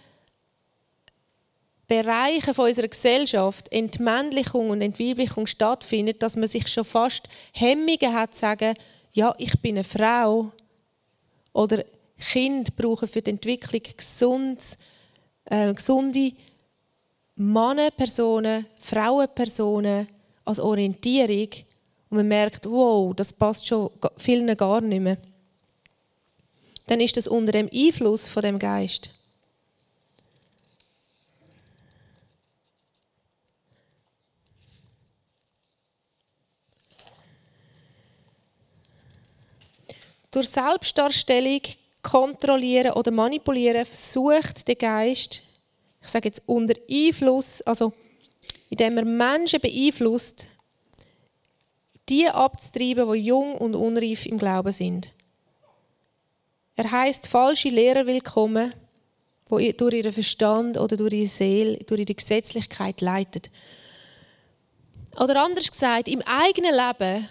Bereichen 1.90 2.56
unserer 2.56 2.88
Gesellschaft 2.88 3.72
Entmännlichung 3.72 4.70
und 4.70 4.82
Entweiblichung 4.82 5.48
stattfindet, 5.48 6.22
dass 6.22 6.36
man 6.36 6.48
sich 6.48 6.68
schon 6.68 6.86
fast 6.86 7.28
Hemmungen 7.52 8.14
hat 8.14 8.36
zu 8.36 8.42
sagen, 8.42 8.76
ja, 9.12 9.34
ich 9.40 9.60
bin 9.60 9.76
eine 9.76 9.84
Frau 9.84 10.52
oder 11.52 11.84
Kinder 12.20 12.72
brauchen 12.78 13.08
für 13.08 13.24
die 13.24 13.32
Entwicklung 13.32 13.82
gesundes, 13.98 14.78
äh, 15.46 15.74
gesunde 15.74 16.34
Männerpersonen, 17.36 18.68
Frauenpersonen 18.80 20.08
als 20.46 20.60
Orientierung 20.60 21.50
und 22.10 22.18
man 22.18 22.28
merkt, 22.28 22.70
wow, 22.70 23.16
das 23.16 23.34
passt 23.34 23.66
schon 23.66 23.90
vielen 24.18 24.56
gar 24.56 24.82
nicht 24.82 25.02
mehr, 25.02 25.18
dann 26.86 27.02
ist 27.02 27.18
das 27.18 27.28
unter 27.28 27.52
dem 27.52 27.70
Einfluss 27.74 28.28
von 28.28 28.44
dem 28.44 28.60
Geist. 28.60 29.10
Durch 40.32 40.50
Selbstdarstellung 40.50 41.62
kontrollieren 42.04 42.94
oder 42.94 43.12
manipulieren 43.12 43.86
versucht 43.86 44.68
der 44.68 44.76
Geist, 44.76 45.42
ich 46.02 46.08
sage 46.08 46.30
jetzt 46.30 46.44
unter 46.46 46.76
Einfluss, 46.90 47.62
also 47.64 47.94
indem 48.70 48.98
er 48.98 49.06
Menschen 49.06 49.60
beeinflusst, 49.60 50.48
die 52.08 52.28
abzutreiben, 52.28 53.12
die 53.12 53.20
jung 53.20 53.56
und 53.56 53.76
unreif 53.76 54.26
im 54.26 54.38
Glauben 54.38 54.72
sind. 54.72 55.14
Er 56.76 56.90
heißt 56.90 57.28
falsche 57.28 57.70
Lehrer 57.70 58.06
willkommen, 58.06 58.74
die 59.52 59.76
durch 59.76 59.96
ihren 59.96 60.14
Verstand 60.14 60.78
oder 60.78 60.96
durch 60.96 61.14
ihre 61.14 61.28
Seele, 61.28 61.78
durch 61.80 62.02
ihre 62.02 62.16
Gesetzlichkeit 62.16 63.02
leitet. 63.02 63.50
Oder 65.20 65.44
anders 65.44 65.70
gesagt, 65.70 66.08
im 66.08 66.22
eigenen 66.22 66.74
Leben 66.74 67.28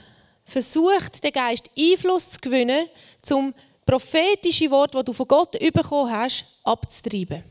versucht 0.48 1.22
der 1.22 1.30
Geist 1.30 1.70
Einfluss 1.78 2.30
zu 2.30 2.40
gewinnen, 2.40 2.88
zum 3.22 3.54
prophetische 3.84 4.70
Wort, 4.70 4.94
das 4.94 5.04
du 5.04 5.12
von 5.12 5.28
Gott 5.28 5.52
bekommen 5.52 6.10
hast, 6.10 6.44
abzutreiben. 6.64 7.44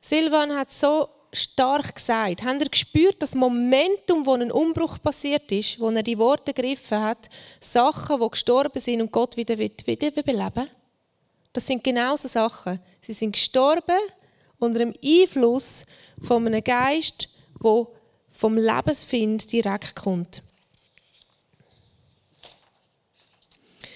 Silvan 0.00 0.56
hat 0.56 0.70
so 0.70 1.08
stark 1.32 1.94
gesagt. 1.94 2.42
Habt 2.42 2.60
ihr 2.60 2.68
gespürt, 2.68 3.22
das 3.22 3.34
Momentum, 3.34 4.26
wo 4.26 4.34
ein 4.34 4.50
Umbruch 4.50 5.00
passiert 5.00 5.50
ist, 5.52 5.78
wo 5.78 5.90
er 5.90 6.02
die 6.02 6.18
Worte 6.18 6.52
gegriffen 6.52 7.00
hat, 7.00 7.28
Sachen, 7.60 8.20
die 8.20 8.28
gestorben 8.28 8.80
sind 8.80 9.00
und 9.00 9.12
Gott 9.12 9.36
wieder, 9.36 9.58
wieder 9.58 10.22
beleben? 10.22 10.68
Das 11.52 11.66
sind 11.66 11.82
genau 11.82 12.16
so 12.16 12.28
Sachen. 12.28 12.80
Sie 13.00 13.12
sind 13.12 13.32
gestorben 13.32 13.98
unter 14.58 14.80
dem 14.80 14.94
Einfluss 15.02 15.84
von 16.22 16.46
einem 16.46 16.62
Geist, 16.62 17.28
wo 17.58 17.94
vom 18.40 18.56
Lebensfind 18.56 19.52
direkt 19.52 19.94
kommt. 19.94 20.42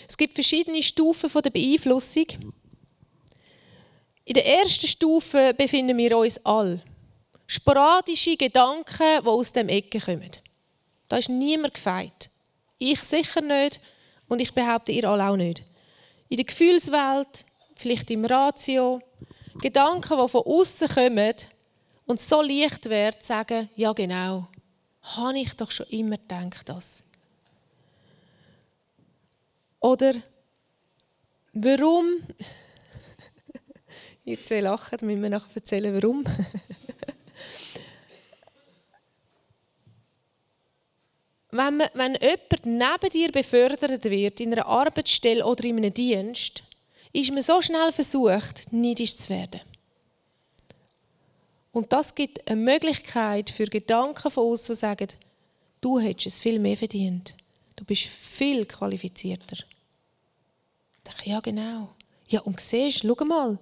Es 0.07 0.19
gibt 0.19 0.35
verschiedene 0.35 0.83
Stufen 0.83 1.31
der 1.43 1.49
Beeinflussung. 1.49 2.27
In 4.27 4.35
der 4.35 4.45
ersten 4.45 4.87
Stufe 4.87 5.55
befinden 5.55 5.97
wir 5.97 6.19
uns 6.19 6.45
alle. 6.45 6.83
Sporadische 7.47 8.37
Gedanken, 8.37 9.23
die 9.23 9.27
aus 9.27 9.51
dem 9.51 9.71
Ecke 9.71 9.99
kommen. 9.99 10.31
Da 11.09 11.17
ist 11.17 11.31
niemand 11.31 11.73
gefeit. 11.73 12.29
Ich 12.77 13.01
sicher 13.01 13.41
nicht 13.41 13.81
und 14.29 14.41
ich 14.41 14.53
behaupte 14.53 14.93
ihr 14.93 15.09
alle 15.09 15.27
auch 15.27 15.37
nicht. 15.37 15.63
In 16.29 16.37
der 16.37 16.45
Gefühlswelt, 16.45 17.47
vielleicht 17.77 18.11
im 18.11 18.27
Ratio, 18.27 19.01
Gedanken, 19.59 20.19
die 20.23 20.29
von 20.29 20.43
außen 20.43 20.89
kommen, 20.89 21.35
und 22.07 22.21
so 22.21 22.43
leicht 22.43 22.89
wäre 22.89 23.19
zu 23.19 23.27
sagen, 23.27 23.69
ja 23.77 23.93
genau, 23.93 24.49
habe 25.03 25.39
ich 25.39 25.55
doch 25.55 25.71
schon 25.71 25.87
immer 25.89 26.17
gedacht 26.17 26.69
das. 26.69 27.05
Oder 29.81 30.15
warum, 31.53 32.23
ihr 34.25 34.43
zwei 34.45 34.61
lachen, 34.61 34.99
müssen 35.03 35.23
wir 35.23 35.31
nachher 35.31 35.57
erzählen, 35.57 35.95
warum. 35.95 36.25
wenn, 41.51 41.77
man, 41.77 41.89
wenn 41.95 42.15
jemand 42.15 42.65
neben 42.65 43.11
dir 43.13 43.31
befördert 43.31 44.05
wird, 44.05 44.41
in 44.41 44.53
einer 44.53 44.67
Arbeitsstelle 44.67 45.45
oder 45.45 45.65
in 45.65 45.77
einem 45.77 45.93
Dienst, 45.95 46.63
ist 47.13 47.31
man 47.31 47.43
so 47.43 47.61
schnell 47.61 47.93
versucht, 47.93 48.73
neidisch 48.73 49.17
zu 49.17 49.29
werden. 49.29 49.61
Und 51.75 51.93
das 51.93 52.15
gibt 52.15 52.49
eine 52.49 52.61
Möglichkeit 52.61 53.51
für 53.51 53.65
Gedanken 53.65 54.31
von 54.31 54.47
uns 54.53 54.63
zu 54.63 54.77
sagen, 54.77 55.09
du 55.81 55.99
hättest 55.99 56.29
es 56.29 56.39
viel 56.39 56.61
mehr 56.61 56.77
verdient. 56.77 57.35
Du 57.75 57.85
bist 57.85 58.05
viel 58.05 58.65
qualifizierter. 58.65 59.57
Ich 59.57 61.03
denke, 61.05 61.31
ja 61.31 61.41
genau. 61.41 61.89
Ja, 62.29 62.43
und 62.43 62.61
siehst, 62.61 63.01
schau 63.01 63.25
mal, 63.25 63.59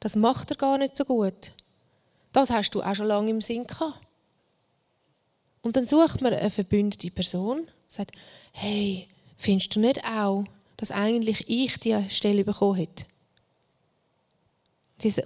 das 0.00 0.16
macht 0.16 0.52
er 0.52 0.56
gar 0.56 0.78
nicht 0.78 0.96
so 0.96 1.04
gut. 1.04 1.52
Das 2.32 2.48
hast 2.48 2.70
du 2.70 2.82
auch 2.82 2.94
schon 2.94 3.08
lange 3.08 3.30
im 3.30 3.42
Sinn 3.42 3.66
gehabt. 3.66 4.00
Und 5.60 5.76
dann 5.76 5.84
sucht 5.84 6.22
man 6.22 6.32
eine 6.32 6.48
verbündete 6.48 7.10
Person, 7.10 7.68
sagt, 7.88 8.12
hey, 8.52 9.06
findest 9.36 9.76
du 9.76 9.80
nicht 9.80 10.02
auch, 10.02 10.44
dass 10.78 10.90
eigentlich 10.90 11.44
ich 11.46 11.78
die 11.78 12.08
Stelle 12.08 12.42
bekommen 12.42 12.76
hätte? 12.76 13.04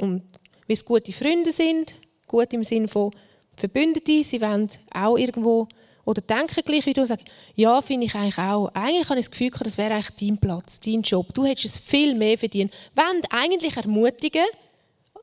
Und 0.00 0.24
weil 0.66 0.74
es 0.74 0.85
gute 0.85 1.12
Freunde 1.12 1.52
sind, 1.52 1.94
gut 2.29 2.53
im 2.53 2.64
Sinne 2.64 2.88
von 2.88 3.11
Verbündete, 3.57 4.23
sie 4.23 4.41
wollen 4.41 4.71
auch 4.93 5.17
irgendwo 5.17 5.67
oder 6.05 6.23
denken 6.23 6.62
gleich 6.64 6.87
wie 6.87 6.95
du 6.95 7.03
und 7.03 7.07
sagen, 7.07 7.25
ja, 7.55 7.83
finde 7.83 8.07
ich 8.07 8.14
eigentlich 8.14 8.38
auch. 8.38 8.69
Eigentlich 8.73 9.11
habe 9.11 9.21
ich 9.21 9.27
das 9.27 9.31
Gefühl, 9.31 9.51
das 9.51 9.77
wäre 9.77 9.93
eigentlich 9.93 10.17
dein 10.19 10.38
Platz, 10.38 10.81
dein 10.81 11.03
Job. 11.03 11.35
Du 11.35 11.45
hättest 11.45 11.67
es 11.67 11.79
viel 11.79 12.14
mehr 12.14 12.38
verdient. 12.38 12.73
Wollen 12.95 13.23
eigentlich 13.29 13.77
ermutigen, 13.77 14.47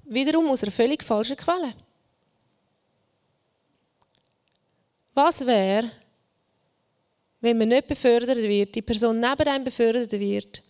wiederum 0.03 0.47
aus 0.47 0.61
einer 0.61 0.71
völlig 0.71 1.03
falschen 1.03 1.37
Quelle. 1.37 1.73
Was 5.15 5.43
wäre, 5.43 5.89
wenn 7.41 7.57
man 7.57 7.69
nicht 7.69 7.87
befördert 7.87 8.37
wird, 8.37 8.75
die 8.75 8.83
Person 8.83 9.19
neben 9.19 9.47
einem 9.47 9.63
befördert 9.63 10.11
wird, 10.11 10.61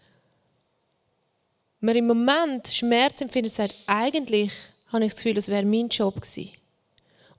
man 1.81 1.95
im 1.95 2.07
Moment 2.07 2.69
Schmerz 2.69 3.19
empfindet 3.19 3.51
und 3.51 3.57
sagt, 3.57 3.75
eigentlich 3.85 4.53
habe 4.95 5.05
ich 5.05 5.13
das 5.13 5.23
Gefühl, 5.23 5.35
das 5.35 5.47
wäre 5.47 5.65
mein 5.65 5.89
Job 5.89 6.15
gewesen. 6.15 6.51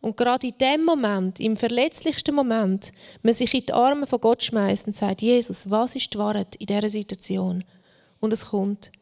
Und 0.01 0.16
gerade 0.16 0.47
in 0.49 0.59
dem 0.59 0.85
Moment, 0.85 1.40
im 1.40 1.57
verletzlichsten 1.57 2.35
Moment, 2.35 2.92
man 3.23 3.35
sich 3.35 3.53
in 3.55 3.66
die 3.66 3.73
Arme 3.73 4.07
von 4.07 4.21
Gott 4.21 4.42
schmeißt 4.42 4.87
und 4.87 4.95
sagt, 4.95 5.23
Jesus, 5.23 5.69
was 5.69 5.97
ist 5.97 6.12
die 6.12 6.19
Wahrheit 6.19 6.55
in 6.57 6.66
dieser 6.66 6.88
Situation? 6.88 7.64
Und 8.21 8.33
es 8.33 8.47
kommt, 8.47 8.92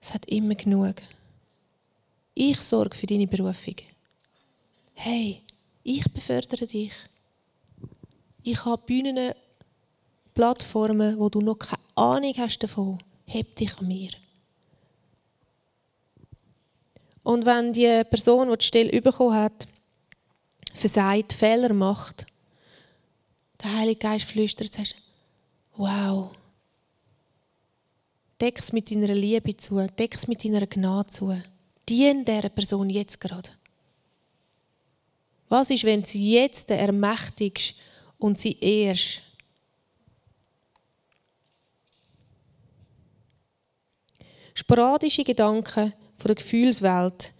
es 0.00 0.12
hat 0.12 0.26
immer 0.26 0.54
genug. 0.54 0.96
Ich 2.34 2.60
sorge 2.60 2.96
für 2.96 3.06
deine 3.06 3.26
Berufung. 3.26 3.76
Hey, 4.94 5.42
ich 5.84 6.10
befördere 6.12 6.66
dich. 6.66 6.92
Ich 8.42 8.64
habe 8.64 8.82
Bühnen, 8.84 9.32
Plattformen, 10.34 11.18
wo 11.18 11.28
du 11.28 11.40
noch 11.40 11.58
keine 11.58 11.82
Ahnung 11.94 12.34
hast 12.36 12.58
davon. 12.58 12.98
Heb 13.26 13.54
dich 13.56 13.78
an 13.78 13.86
mir. 13.86 14.10
Und 17.22 17.46
wenn 17.46 17.72
die 17.72 18.02
Person, 18.04 18.50
die 18.50 18.58
die 18.58 18.64
Stelle 18.64 19.00
bekommen 19.00 19.34
hat, 19.34 19.68
versagt, 20.74 21.32
Fehler 21.32 21.72
macht, 21.72 22.26
der 23.62 23.78
Heilige 23.78 24.00
Geist 24.00 24.26
flüstert, 24.26 24.72
sagst 24.72 24.96
wow, 25.76 26.30
deck 28.40 28.58
es 28.58 28.72
mit 28.72 28.90
deiner 28.90 29.14
Liebe 29.14 29.56
zu, 29.56 29.86
deck 29.86 30.14
es 30.14 30.26
mit 30.26 30.44
deiner 30.44 30.66
Gnade 30.66 31.08
zu. 31.08 31.40
Dien 31.88 32.24
dieser 32.24 32.48
Person 32.48 32.90
jetzt 32.90 33.20
gerade. 33.20 33.50
Was 35.48 35.70
ist, 35.70 35.84
wenn 35.84 36.02
du 36.02 36.06
sie 36.06 36.32
jetzt 36.32 36.70
ermächtigst 36.70 37.74
und 38.18 38.38
sie 38.38 38.58
ehrst? 38.58 39.20
Sporadische 44.54 45.24
Gedanken 45.24 45.92
von 46.22 46.28
der 46.28 46.36
Gefühlswelt, 46.36 47.32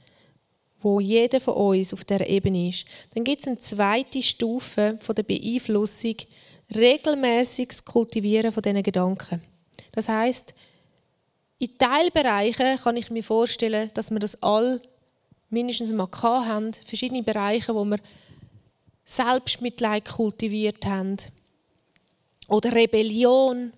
wo 0.81 0.99
jeder 0.99 1.41
von 1.41 1.55
uns 1.55 1.95
auf 1.95 2.05
der 2.05 2.29
Ebene 2.29 2.69
ist. 2.69 2.85
Dann 3.15 3.23
gibt 3.23 3.43
es 3.43 3.47
eine 3.47 3.59
zweite 3.59 4.23
Stufe 4.23 4.99
von 5.01 5.15
der 5.15 5.23
Beeinflussung, 5.23 6.17
regelmäßiges 6.75 7.85
Kultivieren 7.85 8.51
von 8.51 8.63
diesen 8.63 8.83
Gedanken. 8.83 9.43
Das 9.93 10.09
heißt, 10.09 10.53
in 11.59 11.79
Teilbereichen 11.79 12.77
kann 12.79 12.97
ich 12.97 13.11
mir 13.11 13.23
vorstellen, 13.23 13.91
dass 13.95 14.11
wir 14.11 14.19
das 14.19 14.43
all 14.43 14.83
mindestens 15.49 15.93
mal 15.93 16.09
haben, 16.23 16.73
verschiedene 16.73 17.23
Bereiche, 17.23 17.75
wo 17.75 17.85
wir 17.85 17.99
Selbstmitleid 19.05 20.07
kultiviert 20.07 20.85
haben 20.85 21.19
oder 22.49 22.75
Rebellion 22.75 23.73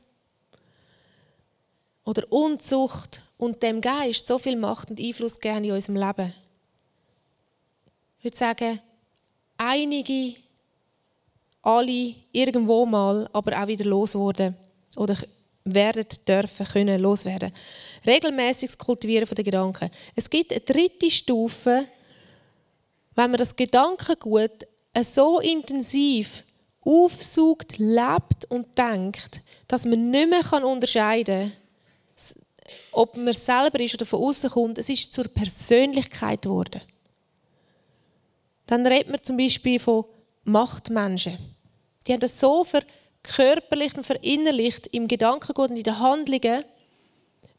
oder 2.04 2.30
Unzucht 2.32 3.23
und 3.36 3.62
dem 3.62 3.80
Geist 3.80 4.26
so 4.26 4.38
viel 4.38 4.56
Macht 4.56 4.90
und 4.90 5.00
Einfluss 5.00 5.38
gegeben 5.38 5.64
in 5.64 5.72
unserem 5.72 5.96
Leben. 5.96 6.34
Ich 8.18 8.24
würde 8.24 8.36
sagen, 8.36 8.80
einige, 9.56 10.36
alle 11.62 12.14
irgendwo 12.32 12.86
mal, 12.86 13.28
aber 13.32 13.62
auch 13.62 13.66
wieder 13.66 13.84
losworden 13.84 14.56
oder 14.96 15.16
werden 15.64 16.06
dürfen, 16.26 16.66
können 16.66 17.00
loswerden. 17.00 17.52
Regelmäßiges 18.06 18.76
Kultivieren 18.76 19.28
der 19.34 19.44
Gedanken. 19.44 19.90
Es 20.14 20.28
gibt 20.28 20.52
eine 20.52 20.60
dritte 20.60 21.10
Stufe, 21.10 21.86
wenn 23.14 23.30
man 23.30 23.38
das 23.38 23.56
Gedankengut 23.56 24.66
so 25.02 25.40
intensiv 25.40 26.44
aufsucht, 26.84 27.78
lebt 27.78 28.44
und 28.48 28.76
denkt, 28.76 29.42
dass 29.66 29.86
man 29.86 30.10
nicht 30.10 30.28
mehr 30.28 30.64
unterscheiden 30.64 31.50
kann, 31.50 31.63
ob 32.92 33.16
man 33.16 33.34
selber 33.34 33.80
ist 33.80 33.94
oder 33.94 34.06
von 34.06 34.20
außen 34.20 34.50
kommt. 34.50 34.78
Es 34.78 34.88
ist 34.88 35.12
zur 35.12 35.24
Persönlichkeit 35.24 36.42
geworden. 36.42 36.80
Dann 38.66 38.86
redet 38.86 39.10
man 39.10 39.22
zum 39.22 39.36
Beispiel 39.36 39.78
von 39.78 40.04
Machtmenschen. 40.44 41.38
Die 42.06 42.12
haben 42.12 42.20
das 42.20 42.38
so 42.38 42.64
verkörperlicht 42.64 43.96
und 43.96 44.06
verinnerlicht 44.06 44.86
im 44.88 45.08
Gedankengut 45.08 45.70
und 45.70 45.76
in 45.76 45.82
den 45.82 45.98
Handlungen. 45.98 46.64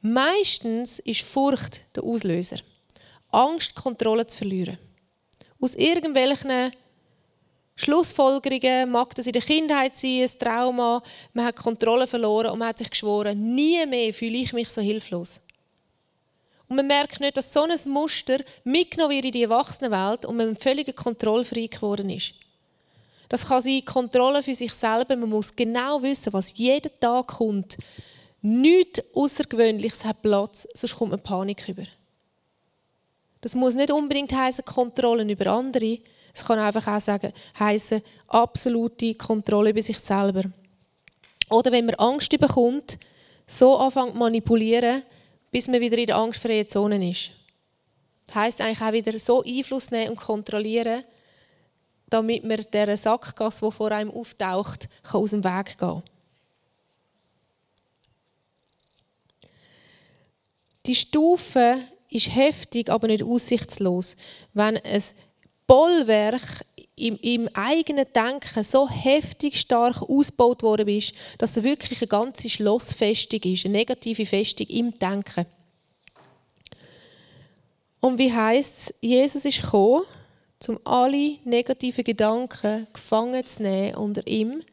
Meistens 0.01 0.99
ist 0.99 1.21
Furcht 1.21 1.85
der 1.95 2.03
Auslöser. 2.03 2.57
Angst, 3.29 3.75
Kontrolle 3.75 4.27
zu 4.27 4.37
verlieren. 4.37 4.77
Aus 5.59 5.75
irgendwelchen 5.75 6.71
Schlussfolgerungen 7.75 8.89
mag 8.89 9.13
das 9.15 9.27
in 9.27 9.33
der 9.33 9.41
Kindheit 9.41 9.95
sein, 9.95 10.21
ein 10.21 10.39
Trauma, 10.39 11.03
man 11.33 11.45
hat 11.45 11.57
Kontrolle 11.57 12.07
verloren 12.07 12.51
und 12.51 12.59
man 12.59 12.69
hat 12.69 12.77
sich 12.77 12.89
geschworen, 12.89 13.53
nie 13.53 13.85
mehr 13.85 14.13
fühle 14.13 14.37
ich 14.37 14.53
mich 14.53 14.69
so 14.69 14.81
hilflos. 14.81 15.41
Und 16.67 16.77
man 16.77 16.87
merkt 16.87 17.19
nicht, 17.19 17.37
dass 17.37 17.53
so 17.53 17.63
ein 17.63 17.77
Muster 17.87 18.37
mitgenommen 18.63 19.11
wird 19.11 19.25
in 19.25 19.31
die 19.33 19.43
Erwachsenenwelt 19.43 20.25
und 20.25 20.37
man 20.37 20.55
völlig 20.55 20.95
kontrollfrei 20.95 21.67
geworden 21.67 22.09
ist. 22.09 22.33
Das 23.29 23.47
kann 23.47 23.61
sein 23.61 23.83
Kontrolle 23.85 24.41
für 24.41 24.55
sich 24.55 24.73
selber. 24.73 25.15
Man 25.15 25.29
muss 25.29 25.55
genau 25.55 26.01
wissen, 26.01 26.33
was 26.33 26.57
jeden 26.57 26.91
Tag 26.99 27.27
kommt. 27.27 27.77
Nichts 28.41 29.03
Außergewöhnliches 29.13 30.05
hat 30.05 30.21
Platz, 30.21 30.67
sonst 30.73 30.95
kommt 30.95 31.11
man 31.11 31.21
Panik 31.21 31.67
über. 31.67 31.83
Das 33.41 33.55
muss 33.55 33.75
nicht 33.75 33.91
unbedingt 33.91 34.31
heißen 34.31 34.65
Kontrollen 34.65 35.29
über 35.29 35.47
andere, 35.47 35.99
es 36.35 36.43
kann 36.43 36.59
einfach 36.59 36.85
auch 36.87 37.01
sagen, 37.01 37.31
heißen 37.57 38.01
absolute 38.27 39.15
Kontrolle 39.15 39.69
über 39.69 39.81
sich 39.81 39.97
selber. 39.99 40.43
Oder 41.49 41.71
wenn 41.71 41.85
man 41.85 41.95
Angst 41.95 42.29
bekommt, 42.37 42.99
so 43.47 43.77
anfängt 43.77 44.15
manipulieren, 44.15 45.03
bis 45.51 45.67
man 45.67 45.79
wieder 45.79 45.97
in 45.97 46.07
der 46.07 46.17
angstfreien 46.17 46.67
Zone 46.67 47.09
ist. 47.09 47.31
Das 48.25 48.35
heißt 48.35 48.61
eigentlich 48.61 48.81
auch 48.81 48.91
wieder 48.91 49.17
so 49.17 49.43
Einfluss 49.43 49.91
nehmen 49.91 50.09
und 50.09 50.17
kontrollieren, 50.17 51.05
damit 52.07 52.43
man 52.43 52.65
der 52.73 52.97
Sackgasse, 52.97 53.65
die 53.65 53.71
vor 53.71 53.91
einem 53.91 54.11
auftaucht, 54.11 54.89
kann 55.03 55.21
aus 55.21 55.31
dem 55.31 55.43
Weg 55.43 55.77
gehen. 55.77 56.03
Die 60.85 60.95
Stufe 60.95 61.79
ist 62.09 62.35
heftig, 62.35 62.89
aber 62.89 63.07
nicht 63.07 63.23
aussichtslos. 63.23 64.15
Wenn 64.53 64.75
es 64.77 65.15
Bollwerk 65.67 66.63
im, 66.95 67.17
im, 67.21 67.49
eigenen 67.53 68.05
Denken 68.13 68.63
so 68.63 68.89
heftig 68.89 69.59
stark 69.59 70.01
ausgebaut 70.01 70.63
worden 70.63 70.87
ist, 70.87 71.13
dass 71.37 71.57
es 71.57 71.63
wirklich 71.63 72.01
eine 72.01 72.07
ganze 72.07 72.49
Schlossfestung 72.49 73.41
ist, 73.41 73.65
eine 73.65 73.77
negative 73.77 74.25
Festung 74.25 74.67
im 74.67 74.97
Denken. 74.97 75.45
Und 77.99 78.17
wie 78.17 78.31
heißt 78.31 78.73
es? 78.77 78.93
Jesus 79.01 79.45
ist 79.45 79.63
gekommen, 79.63 80.03
um 80.67 80.79
alle 80.83 81.37
negativen 81.43 82.03
Gedanken 82.03 82.87
gefangen 82.93 83.45
zu 83.45 83.63
nehmen 83.63 83.95
unter 83.95 84.25
ihm 84.25 84.63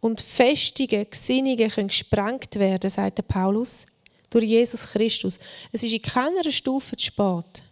und 0.00 0.20
Festungen, 0.20 1.08
Gesinnungen 1.08 1.70
können 1.70 1.88
gesprengt 1.88 2.56
werden, 2.56 2.90
sagt 2.90 3.26
Paulus, 3.28 3.86
durch 4.30 4.44
Jesus 4.44 4.92
Christus. 4.92 5.38
Es 5.72 5.82
ist 5.82 5.92
in 5.92 6.02
keiner 6.02 6.50
Stufe 6.50 6.96
zu 6.96 7.06
spät. 7.06 7.62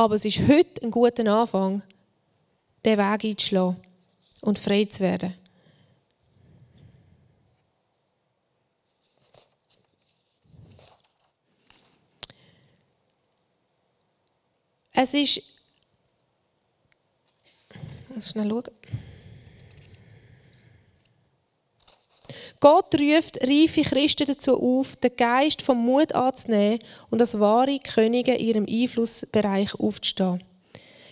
Aber 0.00 0.14
es 0.14 0.24
ist 0.24 0.38
heute 0.48 0.82
ein 0.82 0.90
guter 0.90 1.30
Anfang, 1.30 1.82
den 2.86 2.96
Weg 2.96 3.22
einzuschlagen 3.22 3.76
und 4.40 4.58
frei 4.58 4.86
zu 4.86 5.00
werden. 5.00 5.34
Es 14.92 15.12
ist. 15.12 15.36
Ich 15.36 15.44
muss 18.14 18.30
schnell 18.30 18.48
schauen. 18.48 19.09
Gott 22.60 22.94
ruft 23.00 23.42
reife 23.42 23.82
Christen 23.82 24.26
dazu 24.26 24.60
auf, 24.60 24.94
den 24.96 25.16
Geist 25.16 25.62
vom 25.62 25.78
Mut 25.78 26.14
anzunehmen 26.14 26.78
und 27.08 27.20
als 27.20 27.40
wahre 27.40 27.78
Könige 27.78 28.34
in 28.34 28.46
ihrem 28.46 28.66
Einflussbereich 28.68 29.74
aufzustehen. 29.74 30.44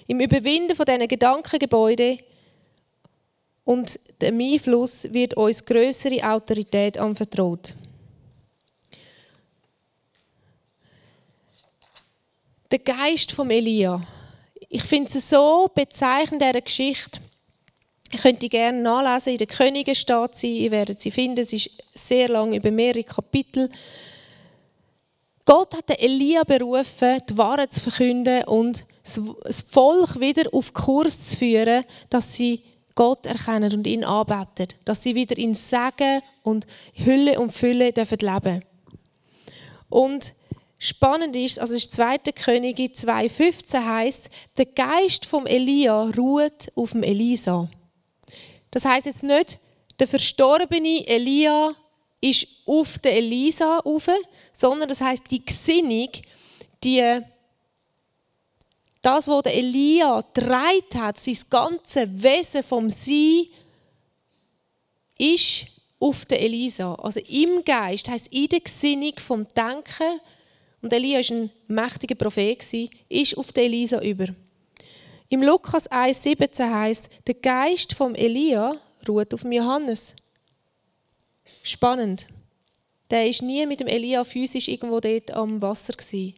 Im 0.07 0.21
Überwinden 0.21 0.77
von 0.77 0.85
diesen 0.85 1.09
Gedankengebäuden 1.09 2.19
und 3.65 3.99
dem 4.21 4.41
Einfluss 4.41 5.11
wird 5.13 5.35
uns 5.35 5.65
größere 5.65 6.23
Autorität 6.23 6.99
anvertraut. 6.99 7.75
Der 12.71 12.79
Geist 12.79 13.33
vom 13.33 13.51
Elia. 13.51 14.03
Ich 14.69 14.83
finde 14.83 15.11
es 15.17 15.31
so 15.31 15.71
bezeichnend 15.75 16.43
dieser 16.43 16.61
Geschichte. 16.61 17.21
Ich 18.11 18.23
könnte 18.23 18.49
gerne 18.49 18.81
nachlesen, 18.81 19.33
in 19.33 19.39
der 19.39 19.47
Könige 19.47 19.95
steht 19.95 20.35
sie, 20.35 20.61
ihr 20.61 20.71
werdet 20.71 21.01
sie 21.01 21.11
finden, 21.11 21.41
es 21.41 21.53
ist 21.53 21.71
sehr 21.95 22.29
lang, 22.29 22.55
über 22.55 22.71
mehrere 22.71 23.05
Kapitel. 23.05 23.69
Gott 25.45 25.75
hat 25.75 25.91
Elia 25.99 26.45
berufen, 26.45 27.21
die 27.29 27.39
Wahrheit 27.39 27.73
zu 27.73 27.81
verkünden 27.81 28.45
und 28.45 28.85
das 29.03 29.63
Volk 29.63 30.21
wieder 30.21 30.53
auf 30.53 30.73
Kurs 30.73 31.31
zu 31.31 31.37
führen, 31.37 31.85
dass 32.11 32.35
sie 32.35 32.63
Gott 32.95 33.27
erkennen 33.27 33.73
und 33.73 33.87
ihn 33.87 34.05
anbeten, 34.05 34.69
dass 34.85 35.03
sie 35.03 35.15
wieder 35.15 35.39
in 35.39 35.55
Segen 35.55 36.21
und 36.43 36.67
Hülle 36.93 37.39
und 37.39 37.53
Fülle 37.53 37.93
dürfen 37.93 38.19
leben. 38.19 38.65
Und 39.89 40.35
spannend 40.79 41.37
ist, 41.37 41.59
also 41.59 41.75
es 41.75 41.85
ist 41.85 41.93
2. 41.95 42.19
Könige 42.35 42.85
2,15 42.85 43.85
heißt, 43.85 44.31
der 44.57 44.67
Geist 44.67 45.27
vom 45.27 45.47
Elia 45.47 46.11
ruht 46.17 46.73
auf 46.75 46.93
dem 46.93 47.03
Elisa. 47.03 47.71
Das 48.71 48.85
heißt 48.85 49.07
jetzt 49.07 49.23
nicht, 49.23 49.59
der 49.99 50.09
verstorbene 50.09 51.07
Elia 51.07 51.75
ist 52.21 52.47
auf 52.67 52.99
der 52.99 53.17
Elisa 53.17 53.79
rauf, 53.79 54.09
sondern 54.53 54.89
das 54.89 55.01
heißt 55.01 55.25
die 55.31 55.45
Gesinnung, 55.45 56.11
die 56.83 57.21
das, 59.03 59.29
was 59.29 59.43
der 59.43 59.55
Elia 59.55 60.23
dreit 60.35 60.95
hat, 60.95 61.19
sein 61.19 61.39
ganzes 61.49 62.09
Wesen 62.11 62.63
vom 62.63 62.91
Sein, 62.91 63.47
ist 65.17 65.67
auf 66.01 66.27
der 66.27 66.41
Elisa. 66.41 66.95
Also 66.95 67.21
im 67.21 67.65
Geist 67.65 68.09
heißt 68.09 68.29
in 68.29 68.49
der 68.49 68.61
Gesinnung 68.61 69.15
vom 69.19 69.47
Denken 69.49 70.21
und 70.83 70.93
Elia 70.93 71.21
ist 71.21 71.33
ein 71.33 71.51
mächtiger 71.67 72.15
Prophet 72.15 72.65
ist 73.09 73.37
auf 73.37 73.53
der 73.53 73.65
Elisa 73.65 74.01
über. 74.01 74.27
Im 75.31 75.43
Lukas 75.43 75.91
1,17 75.91 76.71
heißt, 76.71 77.09
der 77.27 77.35
Geist 77.35 77.95
vom 77.95 78.15
Elia 78.15 78.77
ruht 79.07 79.35
auf 79.35 79.43
dem 79.43 79.53
Johannes. 79.53 80.15
Spannend. 81.63 82.29
Der 83.11 83.29
ist 83.29 83.43
nie 83.43 83.67
mit 83.67 83.81
dem 83.81 83.89
Elia 83.89 84.25
physisch 84.25 84.69
irgendwo 84.69 85.01
dort 85.01 85.31
am 85.31 85.61
Wasser 85.61 85.93
gewesen. 85.93 86.35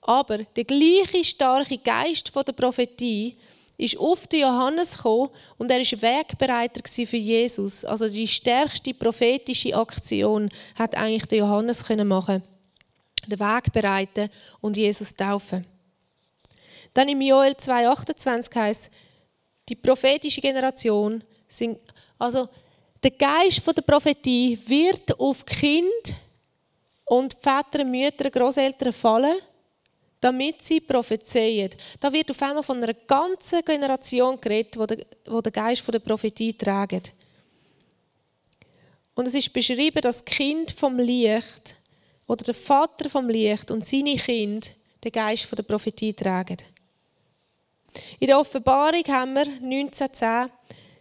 Aber 0.00 0.38
der 0.38 0.64
gleiche 0.64 1.24
starke 1.24 1.78
Geist 1.78 2.28
von 2.28 2.44
der 2.44 2.52
Prophetie 2.52 3.36
ist 3.76 3.98
auf 3.98 4.26
den 4.26 4.40
Johannes 4.40 4.96
gekommen 4.96 5.30
und 5.56 5.70
er 5.70 5.80
ist 5.80 6.02
Wegbereiter 6.02 6.82
für 6.88 7.16
Jesus. 7.16 7.84
Also 7.84 8.08
die 8.08 8.28
stärkste 8.28 8.94
prophetische 8.94 9.76
Aktion 9.76 10.50
hat 10.74 10.96
eigentlich 10.96 11.26
der 11.26 11.38
Johannes 11.38 11.84
können 11.84 12.08
machen. 12.08 12.42
den 13.26 13.40
Weg 13.40 13.72
bereiten 13.72 14.28
und 14.60 14.76
Jesus 14.76 15.14
taufen. 15.14 15.64
Dann 16.94 17.08
im 17.08 17.20
Joel 17.20 17.52
2,28 17.52 18.54
heißt 18.54 18.90
die 19.68 19.74
prophetische 19.74 20.40
Generation 20.40 21.22
sind, 21.48 21.80
also 22.18 22.48
der 23.02 23.10
Geist 23.10 23.62
der 23.66 23.82
Prophetie 23.82 24.58
wird 24.66 25.18
auf 25.18 25.44
Kind 25.44 26.14
und 27.04 27.34
Väter, 27.34 27.84
Mütter, 27.84 28.30
Großeltern 28.30 28.92
fallen, 28.92 29.36
damit 30.20 30.62
sie 30.62 30.80
prophezeien. 30.80 31.70
Da 32.00 32.10
wird 32.12 32.30
auf 32.30 32.40
einmal 32.40 32.62
von 32.62 32.82
einer 32.82 32.94
ganzen 32.94 33.62
Generation 33.62 34.40
geredet, 34.40 34.78
wo 34.78 35.40
der, 35.40 35.52
Geist 35.52 35.86
der 35.92 35.98
Prophetie 35.98 36.56
trägt. 36.56 37.12
Und 39.14 39.28
es 39.28 39.34
ist 39.34 39.52
beschrieben, 39.52 40.00
dass 40.00 40.18
das 40.18 40.24
Kind 40.24 40.70
vom 40.70 40.98
Licht 40.98 41.76
oder 42.26 42.42
der 42.42 42.54
Vater 42.54 43.10
vom 43.10 43.28
Licht 43.28 43.70
und 43.70 43.84
seine 43.84 44.16
Kinder 44.16 44.66
den 45.04 45.12
Geist 45.12 45.46
der 45.56 45.62
Prophetie 45.62 46.14
tragen. 46.14 46.56
In 48.18 48.26
der 48.26 48.38
Offenbarung 48.38 49.04
haben 49.08 49.34
wir 49.34 49.46
1910 49.46 50.50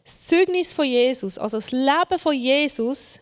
das 0.04 0.26
Zeugnis 0.26 0.74
von 0.74 0.86
Jesus, 0.86 1.38
also 1.38 1.58
das 1.58 1.72
Leben 1.72 2.20
von 2.20 2.36
Jesus, 2.36 3.20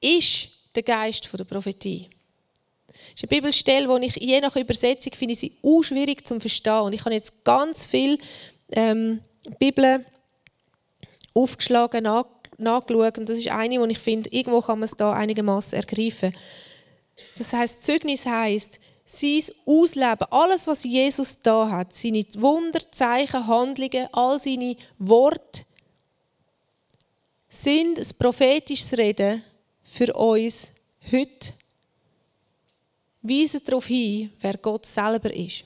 ist 0.00 0.48
der 0.74 0.82
Geist 0.82 1.28
der 1.36 1.44
Prophetie. 1.44 2.08
Das 2.86 2.98
ist 3.16 3.24
eine 3.24 3.28
Bibelstelle, 3.28 4.00
die 4.00 4.06
ich 4.06 4.16
je 4.16 4.40
nach 4.40 4.56
Übersetzung 4.56 5.12
finde 5.14 5.34
sie 5.34 5.58
auch 5.62 5.82
schwierig 5.82 6.26
zu 6.26 6.38
verstehen. 6.38 6.80
Und 6.80 6.92
ich 6.92 7.04
habe 7.04 7.14
jetzt 7.14 7.44
ganz 7.44 7.84
viel 7.84 8.18
ähm, 8.70 9.20
Bibel 9.58 10.06
aufgeschlagen, 11.34 12.04
nach, 12.04 12.26
nachgeschaut. 12.56 13.18
Und 13.18 13.28
das 13.28 13.38
ist 13.38 13.48
eine, 13.48 13.80
wo 13.80 13.84
ich 13.84 13.98
finde, 13.98 14.30
irgendwo 14.30 14.60
kann 14.60 14.78
man 14.78 14.84
es 14.84 14.96
da 14.96 15.12
einigermaßen 15.12 15.78
ergreifen. 15.78 16.34
Das 17.36 17.52
heißt, 17.52 17.84
Zeugnis 17.84 18.24
heißt, 18.24 18.80
sein 19.04 19.42
Ausleben, 19.66 20.26
alles, 20.30 20.66
was 20.66 20.84
Jesus 20.84 21.38
da 21.42 21.68
hat, 21.68 21.94
seine 21.94 22.24
Wunder, 22.34 22.80
Zeichen, 22.90 23.46
Handlungen, 23.46 24.08
all 24.12 24.38
seine 24.38 24.76
Worte, 24.98 25.64
sind 27.48 27.98
ein 27.98 28.08
prophetisches 28.18 28.96
Reden 28.96 29.42
für 29.82 30.12
uns 30.14 30.70
heute. 31.10 31.54
Weisen 33.22 33.60
darauf 33.64 33.86
hin, 33.86 34.32
wer 34.40 34.56
Gott 34.56 34.86
selber 34.86 35.32
ist. 35.32 35.64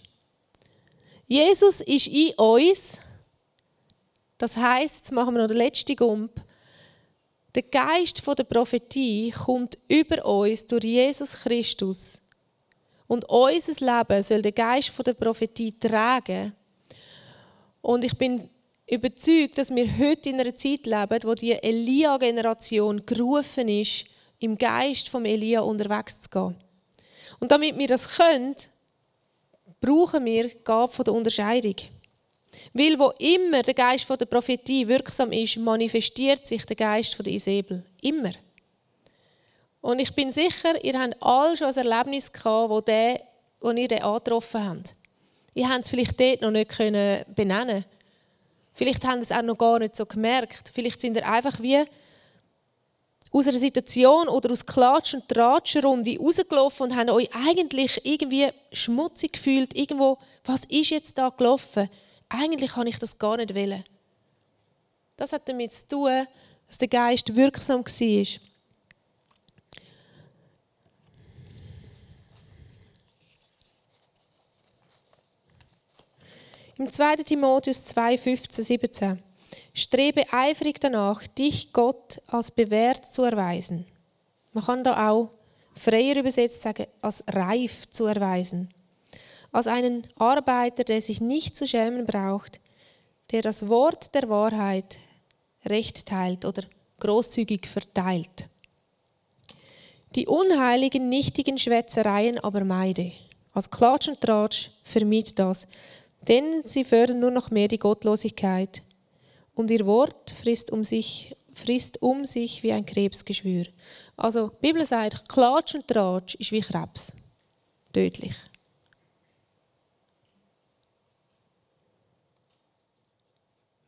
Jesus 1.26 1.80
ist 1.80 2.06
in 2.06 2.34
uns. 2.34 2.98
Das 4.38 4.56
heißt, 4.56 4.96
jetzt 4.96 5.12
machen 5.12 5.34
wir 5.34 5.42
noch 5.42 5.48
den 5.48 5.56
letzten 5.56 5.96
Gump. 5.96 6.32
Der 7.54 7.62
Geist 7.62 8.22
der 8.26 8.44
Prophetie 8.44 9.30
kommt 9.30 9.78
über 9.88 10.24
uns 10.26 10.66
durch 10.66 10.84
Jesus 10.84 11.32
Christus. 11.32 12.20
Und 13.06 13.24
unser 13.28 13.98
Leben 13.98 14.22
soll 14.22 14.42
der 14.42 14.52
Geist 14.52 14.92
der 15.06 15.14
Prophetie 15.14 15.78
tragen. 15.78 16.52
Und 17.80 18.04
ich 18.04 18.16
bin 18.16 18.48
überzeugt, 18.88 19.58
dass 19.58 19.74
wir 19.74 19.86
heute 19.98 20.30
in 20.30 20.40
einer 20.40 20.56
Zeit 20.56 20.86
leben, 20.86 21.20
wo 21.22 21.34
die 21.34 21.52
Elia-Generation 21.52 23.04
gerufen 23.06 23.68
ist, 23.68 24.06
im 24.40 24.58
Geist 24.58 25.08
vom 25.08 25.24
Elia 25.24 25.60
unterwegs 25.60 26.20
zu 26.20 26.30
gehen. 26.30 26.56
Und 27.38 27.50
damit 27.50 27.76
wir 27.78 27.88
das 27.88 28.16
können, 28.16 28.56
brauchen 29.80 30.24
wir 30.24 30.48
die 30.48 30.64
Gabe 30.64 31.04
der 31.04 31.14
Unterscheidung. 31.14 31.76
Weil 32.72 32.98
wo 32.98 33.12
immer 33.18 33.62
der 33.62 33.74
Geist 33.74 34.08
der 34.08 34.26
Prophetie 34.26 34.88
wirksam 34.88 35.32
ist, 35.32 35.58
manifestiert 35.58 36.46
sich 36.46 36.64
der 36.64 36.76
Geist 36.76 37.18
der 37.18 37.32
Isabel. 37.32 37.84
Immer. 38.00 38.32
Und 39.86 40.00
ich 40.00 40.12
bin 40.14 40.32
sicher, 40.32 40.84
ihr 40.84 41.00
habt 41.00 41.22
alle 41.22 41.56
schon 41.56 41.68
ein 41.68 41.76
Erlebnis 41.76 42.32
gehabt, 42.32 42.70
wo, 42.70 42.80
der, 42.80 43.20
wo 43.60 43.70
ihr 43.70 43.86
den 43.86 44.02
angetroffen 44.02 44.68
habt. 44.68 44.96
Ihr 45.54 45.68
habt 45.68 45.84
es 45.84 45.90
vielleicht 45.90 46.18
dort 46.18 46.42
noch 46.42 46.50
nicht 46.50 46.70
können 46.70 47.24
benennen 47.34 47.84
Vielleicht 48.74 49.06
habt 49.06 49.18
ihr 49.18 49.22
es 49.22 49.30
auch 49.30 49.42
noch 49.42 49.56
gar 49.56 49.78
nicht 49.78 49.94
so 49.94 50.04
gemerkt. 50.04 50.72
Vielleicht 50.74 51.00
sind 51.00 51.16
ihr 51.16 51.26
einfach 51.26 51.60
wie 51.60 51.84
aus 53.30 53.46
einer 53.46 53.58
Situation 53.58 54.28
oder 54.28 54.50
aus 54.50 54.66
Klatsch- 54.66 55.14
und 55.14 55.28
Tratschenrunde 55.28 56.18
rausgelaufen 56.18 56.90
und 56.90 56.96
haben 56.96 57.10
euch 57.10 57.30
eigentlich 57.32 58.00
irgendwie 58.04 58.48
schmutzig 58.72 59.34
gefühlt. 59.34 59.74
Irgendwo, 59.76 60.18
was 60.44 60.64
ist 60.64 60.90
jetzt 60.90 61.16
da 61.16 61.28
gelaufen? 61.28 61.88
eigentlich 62.28 62.72
kann 62.72 62.88
ich 62.88 62.98
das 62.98 63.18
gar 63.18 63.36
nicht 63.36 63.54
wollen. 63.54 63.84
Das 65.16 65.32
hat 65.32 65.48
damit 65.48 65.70
zu 65.70 65.86
tun, 65.86 66.26
dass 66.66 66.78
der 66.78 66.88
Geist 66.88 67.36
wirksam 67.36 67.84
war. 67.84 68.55
Im 76.78 76.90
2. 76.90 77.16
Timotheus 77.16 77.84
2, 77.86 78.18
15, 78.18 78.64
17. 78.64 79.22
Strebe 79.72 80.24
eifrig 80.32 80.80
danach, 80.80 81.26
dich 81.26 81.72
Gott 81.72 82.20
als 82.26 82.50
bewährt 82.50 83.12
zu 83.12 83.22
erweisen. 83.22 83.86
Man 84.52 84.64
kann 84.64 84.84
da 84.84 85.10
auch 85.10 85.30
freier 85.74 86.16
übersetzt 86.16 86.62
sagen, 86.62 86.86
als 87.00 87.24
reif 87.28 87.88
zu 87.90 88.06
erweisen 88.06 88.68
als 89.56 89.66
einen 89.66 90.06
Arbeiter, 90.16 90.84
der 90.84 91.00
sich 91.00 91.20
nicht 91.22 91.56
zu 91.56 91.66
schämen 91.66 92.04
braucht, 92.04 92.60
der 93.30 93.40
das 93.40 93.68
Wort 93.68 94.14
der 94.14 94.28
Wahrheit 94.28 94.98
recht 95.64 96.04
teilt 96.04 96.44
oder 96.44 96.62
großzügig 97.00 97.66
verteilt. 97.66 98.48
Die 100.14 100.26
unheiligen, 100.26 101.08
nichtigen 101.08 101.56
Schwätzereien 101.56 102.38
aber 102.38 102.64
meide. 102.64 103.12
Als 103.54 103.70
Klatsch 103.70 104.08
und 104.08 104.20
Tratsch 104.20 104.70
vermied 104.82 105.38
das, 105.38 105.66
denn 106.28 106.62
sie 106.64 106.84
fördern 106.84 107.20
nur 107.20 107.30
noch 107.30 107.50
mehr 107.50 107.68
die 107.68 107.78
Gottlosigkeit. 107.78 108.82
Und 109.54 109.70
ihr 109.70 109.86
Wort 109.86 110.30
frisst 110.30 110.70
um 110.70 110.84
sich, 110.84 111.34
frisst 111.54 112.02
um 112.02 112.26
sich 112.26 112.62
wie 112.62 112.72
ein 112.72 112.84
Krebsgeschwür. 112.84 113.66
Also, 114.16 114.48
die 114.48 114.68
Bibel 114.68 114.86
sagt, 114.86 115.28
Klatsch 115.28 115.74
und 115.74 115.88
Tratsch 115.88 116.34
ist 116.36 116.52
wie 116.52 116.60
Krebs. 116.60 117.12
Tödlich. 117.92 118.34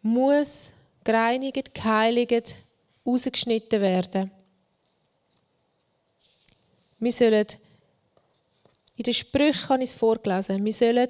muss 0.08 0.72
gereinigt, 1.04 1.74
geheiligt, 1.74 2.56
rausgeschnitten 3.06 3.80
werden. 3.80 4.30
Wir 6.98 7.12
sollen, 7.12 7.46
in 8.96 9.04
den 9.04 9.14
Sprüchen 9.14 9.68
habe 9.68 9.84
ich 9.84 9.90
es 9.90 9.96
vorgelesen, 9.96 10.64
wir 10.64 10.72
sollen 10.72 11.08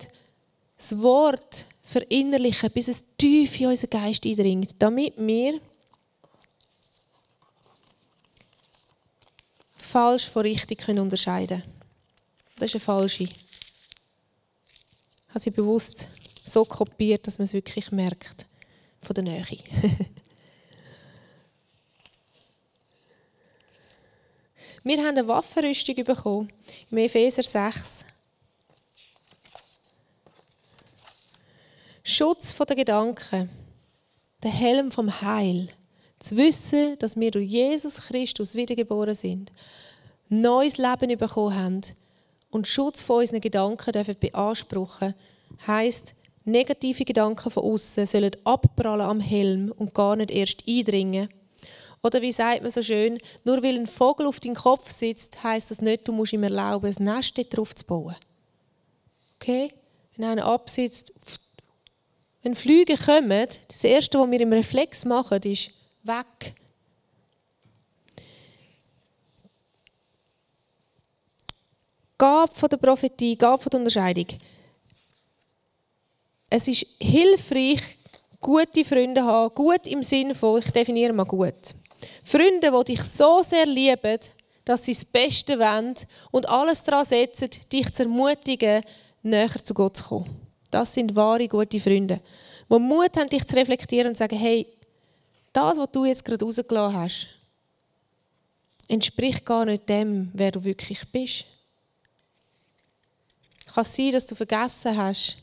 das 0.79 0.97
Wort 1.03 1.67
verinnerlichen, 1.83 2.71
bis 2.71 2.89
es 2.89 3.05
tief 3.19 3.61
in 3.61 3.67
unseren 3.67 3.91
Geist 3.91 4.25
eindringt, 4.25 4.77
damit 4.79 5.15
wir 5.17 5.61
falsch 9.77 10.29
von 10.29 10.43
richtig 10.43 10.89
unterscheiden 10.89 11.61
können. 11.61 11.75
Das 12.57 12.71
ist 12.71 12.75
eine 12.77 12.81
falsche. 12.81 13.25
Ich 13.25 13.35
habe 15.29 15.41
sie 15.41 15.51
bewusst 15.51 16.09
so 16.45 16.65
kopiert, 16.65 17.27
dass 17.27 17.39
man 17.39 17.45
es 17.45 17.53
wirklich 17.53 17.91
merkt 17.93 18.47
von 19.01 19.15
der 19.15 19.25
Nähe. 19.25 19.45
Wir 24.85 24.99
haben 24.99 25.19
eine 25.19 25.27
Waffenrüstung 25.27 25.97
bekommen, 25.97 26.53
im 26.91 26.99
Epheser 26.99 27.43
6. 27.43 28.05
Schutz 32.11 32.57
der 32.57 32.75
Gedanken, 32.75 33.51
der 34.43 34.51
Helm 34.51 34.91
vom 34.91 35.21
Heil, 35.21 35.69
zu 36.19 36.39
wissen, 36.39 36.99
dass 37.01 37.21
wir 37.21 37.31
durch 37.31 37.47
Jesus 37.47 37.99
Christus 37.99 38.55
wiedergeboren 38.55 39.15
sind, 39.15 39.53
neues 40.31 40.79
Leben 40.79 41.19
bekommen 41.19 41.55
haben 41.55 41.81
und 42.49 42.67
Schutz 42.67 43.03
von 43.03 43.19
unseren 43.19 43.43
Gedanken 43.43 43.93
dürfen 43.93 44.17
beanspruchen, 44.19 45.15
heißt 45.67 46.15
Negative 46.47 47.05
Gedanken 47.05 47.51
von 47.51 47.63
außen 47.63 48.07
sollen 48.07 48.35
abprallen 48.43 49.07
am 49.07 49.21
Helm 49.21 49.71
und 49.77 49.93
gar 49.93 50.17
nicht 50.17 50.31
erst 50.31 50.67
eindringen. 50.67 51.29
Oder 52.03 52.23
wie 52.23 52.33
sagt 52.33 52.63
man 52.63 52.71
so 52.71 52.81
schön, 52.81 53.19
nur 53.45 53.63
weil 53.63 53.79
ein 53.79 53.87
Vogel 53.87 54.27
auf 54.27 54.41
deinem 54.41 54.55
Kopf 54.55 54.91
sitzt, 54.91 55.45
heißt 55.45 55.71
das 55.71 55.83
nicht, 55.83 56.09
du 56.09 56.13
musst 56.13 56.33
ihm 56.33 56.43
erlauben, 56.43 56.87
ein 56.87 57.05
Nest 57.05 57.39
drauf 57.55 57.75
zu 57.75 57.85
bauen. 57.85 58.17
Okay? 59.35 59.69
Wenn 60.17 60.25
einer 60.25 60.47
absitzt, 60.47 61.13
wenn 62.49 62.55
Flüge 62.55 62.97
kommen, 62.97 63.47
das 63.69 63.85
Erste, 63.85 64.19
was 64.19 64.31
wir 64.31 64.41
im 64.41 64.53
Reflex 64.55 65.05
machen, 65.05 65.43
ist 65.43 65.71
weg. 66.03 66.55
Gab 72.17 72.57
von 72.57 72.71
der 72.71 72.79
Prophetie, 72.79 73.37
Gab 73.37 73.63
von 73.63 73.69
der 73.69 73.81
Unterscheidung 73.81 74.27
es 76.51 76.67
ist 76.67 76.87
hilfreich, 76.99 77.83
gute 78.41 78.83
Freunde 78.83 79.21
zu 79.21 79.27
haben. 79.27 79.55
Gut 79.55 79.87
im 79.87 80.03
Sinne 80.03 80.35
von, 80.35 80.59
ich 80.59 80.71
definiere 80.71 81.13
mal 81.13 81.25
gut. 81.25 81.75
Freunde, 82.25 82.73
die 82.73 82.95
dich 82.95 83.03
so 83.03 83.43
sehr 83.43 83.67
lieben, 83.67 84.19
dass 84.65 84.87
sie 84.87 84.95
das 84.95 85.05
Beste 85.05 85.59
wollen 85.59 85.95
und 86.31 86.49
alles 86.49 86.83
daran 86.83 87.05
setzen, 87.05 87.51
dich 87.71 87.93
zu 87.93 88.05
ermutigen, 88.05 88.83
näher 89.23 89.63
zu 89.63 89.75
Gott 89.75 89.99
zu 89.99 90.05
kommen. 90.05 90.48
Das 90.71 90.93
sind 90.93 91.17
wahre, 91.17 91.49
gute 91.49 91.81
Freunde, 91.81 92.21
die 92.71 92.79
Mut 92.79 93.17
haben, 93.17 93.29
dich 93.29 93.45
zu 93.45 93.57
reflektieren 93.57 94.09
und 94.09 94.15
zu 94.15 94.19
sagen, 94.19 94.39
hey, 94.39 94.67
das, 95.53 95.79
was 95.79 95.91
du 95.91 96.05
jetzt 96.05 96.25
gerade 96.25 96.45
rausgelassen 96.45 96.97
hast, 96.97 97.29
entspricht 98.87 99.45
gar 99.45 99.65
nicht 99.65 99.89
dem, 99.89 100.31
wer 100.35 100.51
du 100.51 100.63
wirklich 100.63 101.07
bist. 101.11 101.45
Kann 103.67 103.85
sein, 103.85 104.13
dass 104.13 104.27
du 104.27 104.35
vergessen 104.35 104.97
hast, 104.97 105.37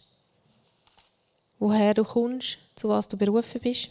woher 1.59 1.93
du 1.93 2.03
kommst, 2.03 2.57
zu 2.76 2.89
was 2.89 3.07
du 3.07 3.17
berufen 3.17 3.61
bist? 3.61 3.89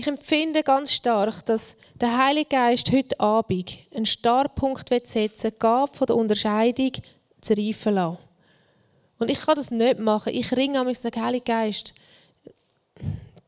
Ich 0.00 0.06
empfinde 0.06 0.62
ganz 0.62 0.94
stark, 0.94 1.44
dass 1.44 1.76
der 2.00 2.16
Heilige 2.16 2.48
Geist 2.48 2.90
heute 2.90 3.20
Abend 3.20 3.70
einen 3.94 4.06
Startpunkt 4.06 4.88
setzen 4.88 5.42
will, 5.42 5.52
Gabe 5.58 5.94
von 5.94 6.06
der 6.06 6.16
Unterscheidung 6.16 6.92
zu 7.42 7.52
reifen 7.52 7.96
lassen. 7.96 8.16
Und 9.18 9.30
ich 9.30 9.38
kann 9.38 9.56
das 9.56 9.70
nicht 9.70 9.98
machen. 9.98 10.32
Ich 10.32 10.56
ringe 10.56 10.82
mit 10.84 11.04
dem 11.04 11.22
Heiligen 11.22 11.44
Geist. 11.44 11.92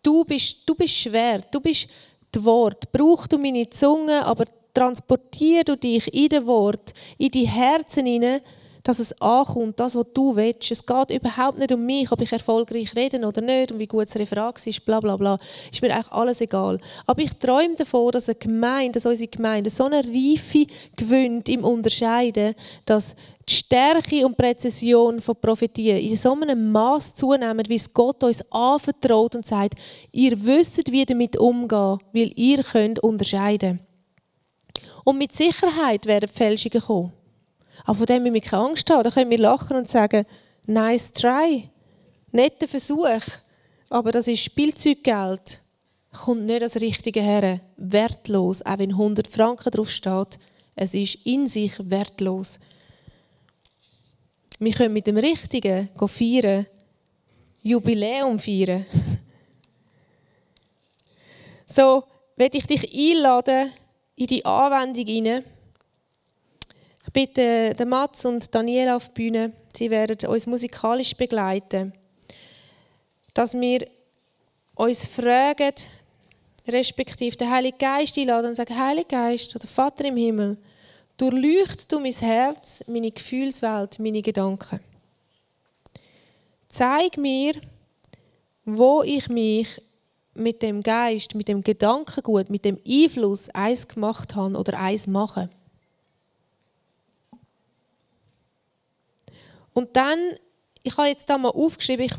Du 0.03 0.27
bist, 0.27 0.59
du 0.67 0.75
bist 0.75 0.95
schwer, 0.95 1.39
du 1.51 1.59
bist 1.59 1.89
das 2.31 2.45
Wort. 2.45 2.93
Brauch 2.93 3.27
du 3.27 3.39
meine 3.39 3.71
Zunge, 3.71 4.23
aber 4.23 4.45
transportier 4.75 5.65
du 5.65 5.75
dich 5.75 6.13
in 6.13 6.29
das 6.29 6.45
Wort, 6.45 6.93
in 7.17 7.31
die 7.31 7.49
Herzen 7.49 8.05
hinein, 8.05 8.43
dass 8.83 8.99
es 8.99 9.12
ankommt, 9.20 9.78
das, 9.78 9.95
was 9.95 10.07
du 10.14 10.35
willst. 10.35 10.70
Es 10.70 10.85
geht 10.85 11.11
überhaupt 11.11 11.59
nicht 11.59 11.72
um 11.72 11.85
mich, 11.85 12.11
ob 12.11 12.20
ich 12.20 12.33
erfolgreich 12.33 12.95
rede 12.97 13.24
oder 13.26 13.41
nicht 13.41 13.72
und 13.72 13.78
wie 13.78 13.87
gut 13.87 14.07
das 14.07 14.16
Referat 14.16 14.66
ist, 14.66 14.85
bla 14.85 15.01
bla 15.01 15.16
bla. 15.16 15.39
Ist 15.70 15.83
mir 15.83 15.95
eigentlich 15.95 16.12
alles 16.12 16.41
egal. 16.41 16.78
Aber 17.07 17.22
ich 17.22 17.33
träume 17.35 17.74
davon, 17.74 18.11
dass 18.11 18.28
eine 18.28 18.37
Gemeinde, 18.37 18.93
dass 18.93 19.07
unsere 19.07 19.28
Gemeinde 19.28 19.70
so 19.70 19.85
eine 19.85 20.05
Reife 20.05 20.66
gewinnt 20.97 21.49
im 21.49 21.64
Unterscheiden, 21.64 22.55
dass 22.85 23.14
die 23.49 23.55
Stärke 23.55 24.24
und 24.24 24.37
Präzision 24.37 25.20
von 25.20 25.37
Prophetien 25.37 25.99
in 25.99 26.16
so 26.16 26.33
einem 26.33 26.70
Maß 26.70 27.14
zunehmen, 27.14 27.64
wie 27.68 27.76
es 27.76 27.93
Gott 27.93 28.22
uns 28.22 28.43
anvertraut 28.51 29.35
und 29.35 29.47
sagt, 29.47 29.74
ihr 30.12 30.43
wisst, 30.45 30.91
wie 30.91 31.05
damit 31.05 31.37
umgehen, 31.37 31.99
weil 32.12 32.33
ihr 32.37 32.62
könnt 32.62 33.01
unterscheiden. 33.01 33.80
Und 35.05 35.18
mit 35.18 35.33
Sicherheit 35.33 36.07
werden 36.07 36.28
Fälschungen 36.28 36.80
kommen. 36.80 37.22
Aber 37.85 37.99
von 37.99 38.07
dem 38.07 38.22
müssen 38.22 38.35
wir 38.35 38.41
keine 38.41 38.64
Angst 38.64 38.91
haben. 38.91 39.03
Da 39.03 39.11
können 39.11 39.30
wir 39.30 39.39
lachen 39.39 39.76
und 39.76 39.91
sagen, 39.91 40.26
nice 40.66 41.12
try. 41.12 41.68
Netter 42.30 42.68
Versuch. 42.68 43.20
Aber 43.89 44.12
das 44.12 44.28
ist 44.28 44.43
Spielzeuggeld. 44.43 45.62
Kommt 46.12 46.47
nicht 46.47 46.62
als 46.62 46.80
richtige 46.80 47.20
her. 47.20 47.61
Wertlos. 47.76 48.62
Auch 48.62 48.78
wenn 48.78 48.91
100 48.91 49.26
Franken 49.26 49.70
drauf 49.70 49.91
steht. 49.91 50.39
Es 50.74 50.95
ist 50.95 51.16
in 51.26 51.47
sich 51.47 51.72
wertlos. 51.78 52.59
Wir 54.59 54.72
können 54.72 54.95
mit 54.95 55.07
dem 55.07 55.16
Richtigen 55.16 55.89
feiern. 56.07 56.66
Jubiläum 57.62 58.39
feiern. 58.39 58.87
so, 61.66 62.05
werde 62.37 62.59
ich 62.59 62.66
dich 62.66 63.12
einladen 63.12 63.72
in 64.16 64.26
die 64.26 64.45
Anwendung 64.45 65.07
hinein 65.07 65.45
ich 67.15 67.27
bitte 67.27 67.75
den 67.75 67.91
Mats 67.91 68.25
und 68.25 68.55
Daniela 68.55 68.97
auf 68.97 69.11
die 69.11 69.13
Bühne. 69.13 69.53
Sie 69.77 69.91
werden 69.91 70.31
uns 70.31 70.47
musikalisch 70.47 71.15
begleiten. 71.15 71.93
Dass 73.35 73.53
wir 73.53 73.87
uns 74.77 75.07
fragen, 75.07 75.75
respektive 76.67 77.37
den 77.37 77.51
Heiligen 77.51 77.77
Geist 77.77 78.17
einladen 78.17 78.47
und 78.47 78.55
sagen, 78.55 78.79
Heiliger 78.79 79.09
Geist 79.09 79.55
oder 79.55 79.67
Vater 79.67 80.07
im 80.07 80.17
Himmel, 80.17 80.57
durchleucht 81.19 81.93
du 81.93 82.01
mein 82.01 82.13
Herz, 82.13 82.83
meine 82.87 83.11
Gefühlswelt, 83.11 83.99
meine 83.99 84.23
Gedanken. 84.23 84.81
Zeig 86.67 87.19
mir, 87.19 87.53
wo 88.65 89.03
ich 89.03 89.29
mich 89.29 89.83
mit 90.33 90.63
dem 90.63 90.83
Geist, 90.83 91.35
mit 91.35 91.49
dem 91.49 91.63
Gedankengut, 91.63 92.49
mit 92.49 92.65
dem 92.65 92.81
Einfluss 92.89 93.51
eins 93.51 93.87
gemacht 93.87 94.35
habe 94.35 94.57
oder 94.57 94.79
eins 94.79 95.07
mache. 95.07 95.51
Und 99.75 99.97
dann, 99.97 100.18
ich 100.83 100.97
habe 100.97 101.09
jetzt 101.09 101.29
da 101.29 101.39
mal 101.39 101.51
aufgeschrieben, 101.51 102.07
ich, 102.07 102.14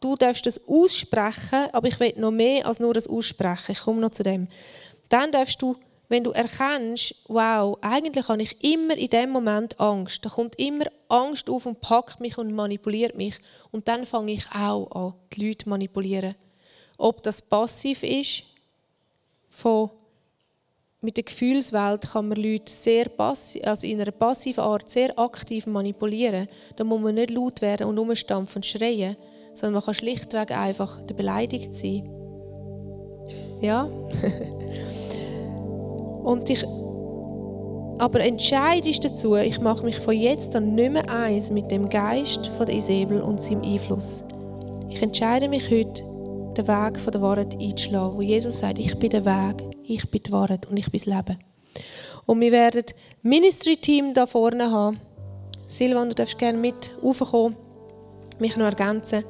du 0.00 0.16
darfst 0.16 0.46
das 0.46 0.60
aussprechen, 0.66 1.68
aber 1.72 1.88
ich 1.88 1.98
will 2.00 2.14
noch 2.16 2.30
mehr 2.30 2.66
als 2.66 2.80
nur 2.80 2.94
das 2.94 3.08
Aussprechen. 3.08 3.72
Ich 3.72 3.80
komme 3.80 4.00
noch 4.00 4.10
zu 4.10 4.22
dem. 4.22 4.48
Dann 5.08 5.32
darfst 5.32 5.60
du, 5.62 5.76
wenn 6.08 6.24
du 6.24 6.30
erkennst, 6.32 7.14
wow, 7.28 7.78
eigentlich 7.80 8.28
habe 8.28 8.42
ich 8.42 8.62
immer 8.62 8.96
in 8.96 9.08
dem 9.08 9.30
Moment 9.30 9.80
Angst. 9.80 10.24
Da 10.24 10.28
kommt 10.28 10.58
immer 10.58 10.84
Angst 11.08 11.48
auf 11.48 11.66
und 11.66 11.80
packt 11.80 12.20
mich 12.20 12.36
und 12.38 12.52
manipuliert 12.52 13.16
mich. 13.16 13.38
Und 13.70 13.88
dann 13.88 14.06
fange 14.06 14.32
ich 14.32 14.46
auch 14.52 14.90
an, 14.90 15.14
die 15.32 15.48
Leute 15.48 15.68
manipulieren. 15.68 16.34
Ob 16.98 17.22
das 17.22 17.42
passiv 17.42 18.02
ist, 18.02 18.44
von 19.48 19.90
mit 21.04 21.18
der 21.18 21.24
Gefühlswelt 21.24 22.12
kann 22.12 22.28
man 22.28 22.38
Leute 22.38 22.72
sehr 22.72 23.10
passiv, 23.10 23.62
also 23.64 23.86
in 23.86 24.00
einer 24.00 24.10
passiven 24.10 24.64
Art 24.64 24.88
sehr 24.88 25.18
aktiv 25.18 25.66
manipulieren. 25.66 26.48
Da 26.76 26.84
muss 26.84 27.00
man 27.00 27.14
nicht 27.14 27.30
laut 27.30 27.60
werden 27.60 27.86
und 27.86 27.98
umstampfen 27.98 28.60
und 28.60 28.66
schreien, 28.66 29.16
sondern 29.52 29.74
man 29.74 29.84
kann 29.84 29.94
schlichtweg 29.94 30.50
einfach 30.50 31.02
beleidigt 31.02 31.74
sein. 31.74 32.08
Ja? 33.60 33.84
und 36.24 36.48
ich 36.48 36.64
aber 37.98 38.20
entscheide 38.20 38.88
ich 38.88 38.98
dazu, 38.98 39.36
ich 39.36 39.60
mache 39.60 39.84
mich 39.84 40.00
von 40.00 40.14
jetzt 40.14 40.56
an 40.56 40.74
nicht 40.74 40.92
mehr 40.92 41.08
eins 41.08 41.50
mit 41.50 41.70
dem 41.70 41.88
Geist 41.88 42.48
von 42.56 42.66
der 42.66 42.74
Isabel 42.74 43.20
und 43.20 43.40
seinem 43.40 43.62
Einfluss. 43.62 44.24
Ich 44.88 45.00
entscheide 45.00 45.48
mich 45.48 45.70
heute, 45.70 46.02
den 46.56 46.66
Weg 46.66 46.98
von 46.98 47.12
der 47.12 47.22
Wahrheit 47.22 47.54
einzuschlagen, 47.60 48.16
wo 48.16 48.22
Jesus 48.22 48.58
sagt, 48.58 48.80
ich 48.80 48.98
bin 48.98 49.10
der 49.10 49.24
Weg, 49.24 49.73
ich 49.86 50.08
bin 50.10 50.22
die 50.22 50.32
Wahrheit 50.32 50.66
und 50.66 50.76
ich 50.76 50.90
bin 50.90 51.00
das 51.00 51.06
Leben. 51.06 51.38
Und 52.26 52.40
wir 52.40 52.52
werden 52.52 52.82
das 52.86 52.94
Ministry-Team 53.22 54.14
da 54.14 54.26
vorne 54.26 54.70
haben. 54.70 55.00
Silvan, 55.68 56.08
du 56.08 56.14
darfst 56.14 56.38
gerne 56.38 56.58
mit 56.58 56.90
raufkommen, 57.02 57.56
mich 58.38 58.56
noch 58.56 58.66
ergänzen. 58.66 59.24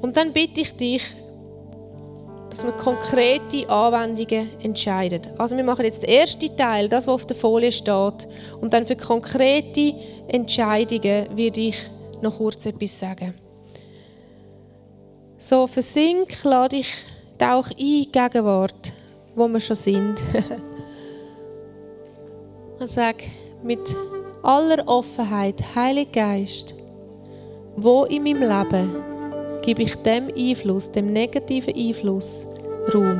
Und 0.00 0.16
dann 0.16 0.32
bitte 0.32 0.62
ich 0.62 0.72
dich, 0.74 1.02
dass 2.48 2.64
wir 2.64 2.72
konkrete 2.72 3.68
Anwendungen 3.68 4.48
entscheiden. 4.60 5.22
Also 5.38 5.56
wir 5.56 5.64
machen 5.64 5.84
jetzt 5.84 6.02
den 6.02 6.10
ersten 6.10 6.56
Teil, 6.56 6.88
das, 6.88 7.06
was 7.06 7.14
auf 7.14 7.26
der 7.26 7.36
Folie 7.36 7.70
steht. 7.70 8.28
Und 8.60 8.72
dann 8.72 8.86
für 8.86 8.96
konkrete 8.96 9.94
Entscheidungen 10.28 11.36
werde 11.36 11.60
ich 11.60 11.76
noch 12.22 12.38
kurz 12.38 12.66
etwas 12.66 12.98
sagen. 12.98 13.34
So, 15.38 15.66
versink, 15.66 16.42
lade 16.44 16.76
ich, 16.76 16.92
tauch 17.38 17.70
ein, 17.70 18.06
Gegenwart 18.12 18.92
wo 19.34 19.48
wir 19.48 19.60
schon 19.60 19.76
sind. 19.76 20.16
und 22.80 22.90
sag 22.90 23.16
mit 23.62 23.80
aller 24.42 24.86
Offenheit, 24.86 25.62
Heiliger 25.74 26.12
Geist, 26.12 26.74
wo 27.76 28.04
in 28.04 28.24
meinem 28.24 28.42
Leben 28.42 28.90
gebe 29.62 29.82
ich 29.82 29.94
dem 29.96 30.28
Einfluss, 30.36 30.90
dem 30.90 31.12
negativen 31.12 31.74
Einfluss 31.74 32.46
Raum? 32.94 33.18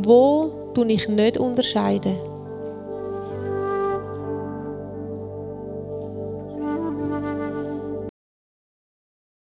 Wo 0.00 0.72
tue 0.74 0.92
ich 0.92 1.08
nicht 1.08 1.38
unterscheiden? 1.38 2.16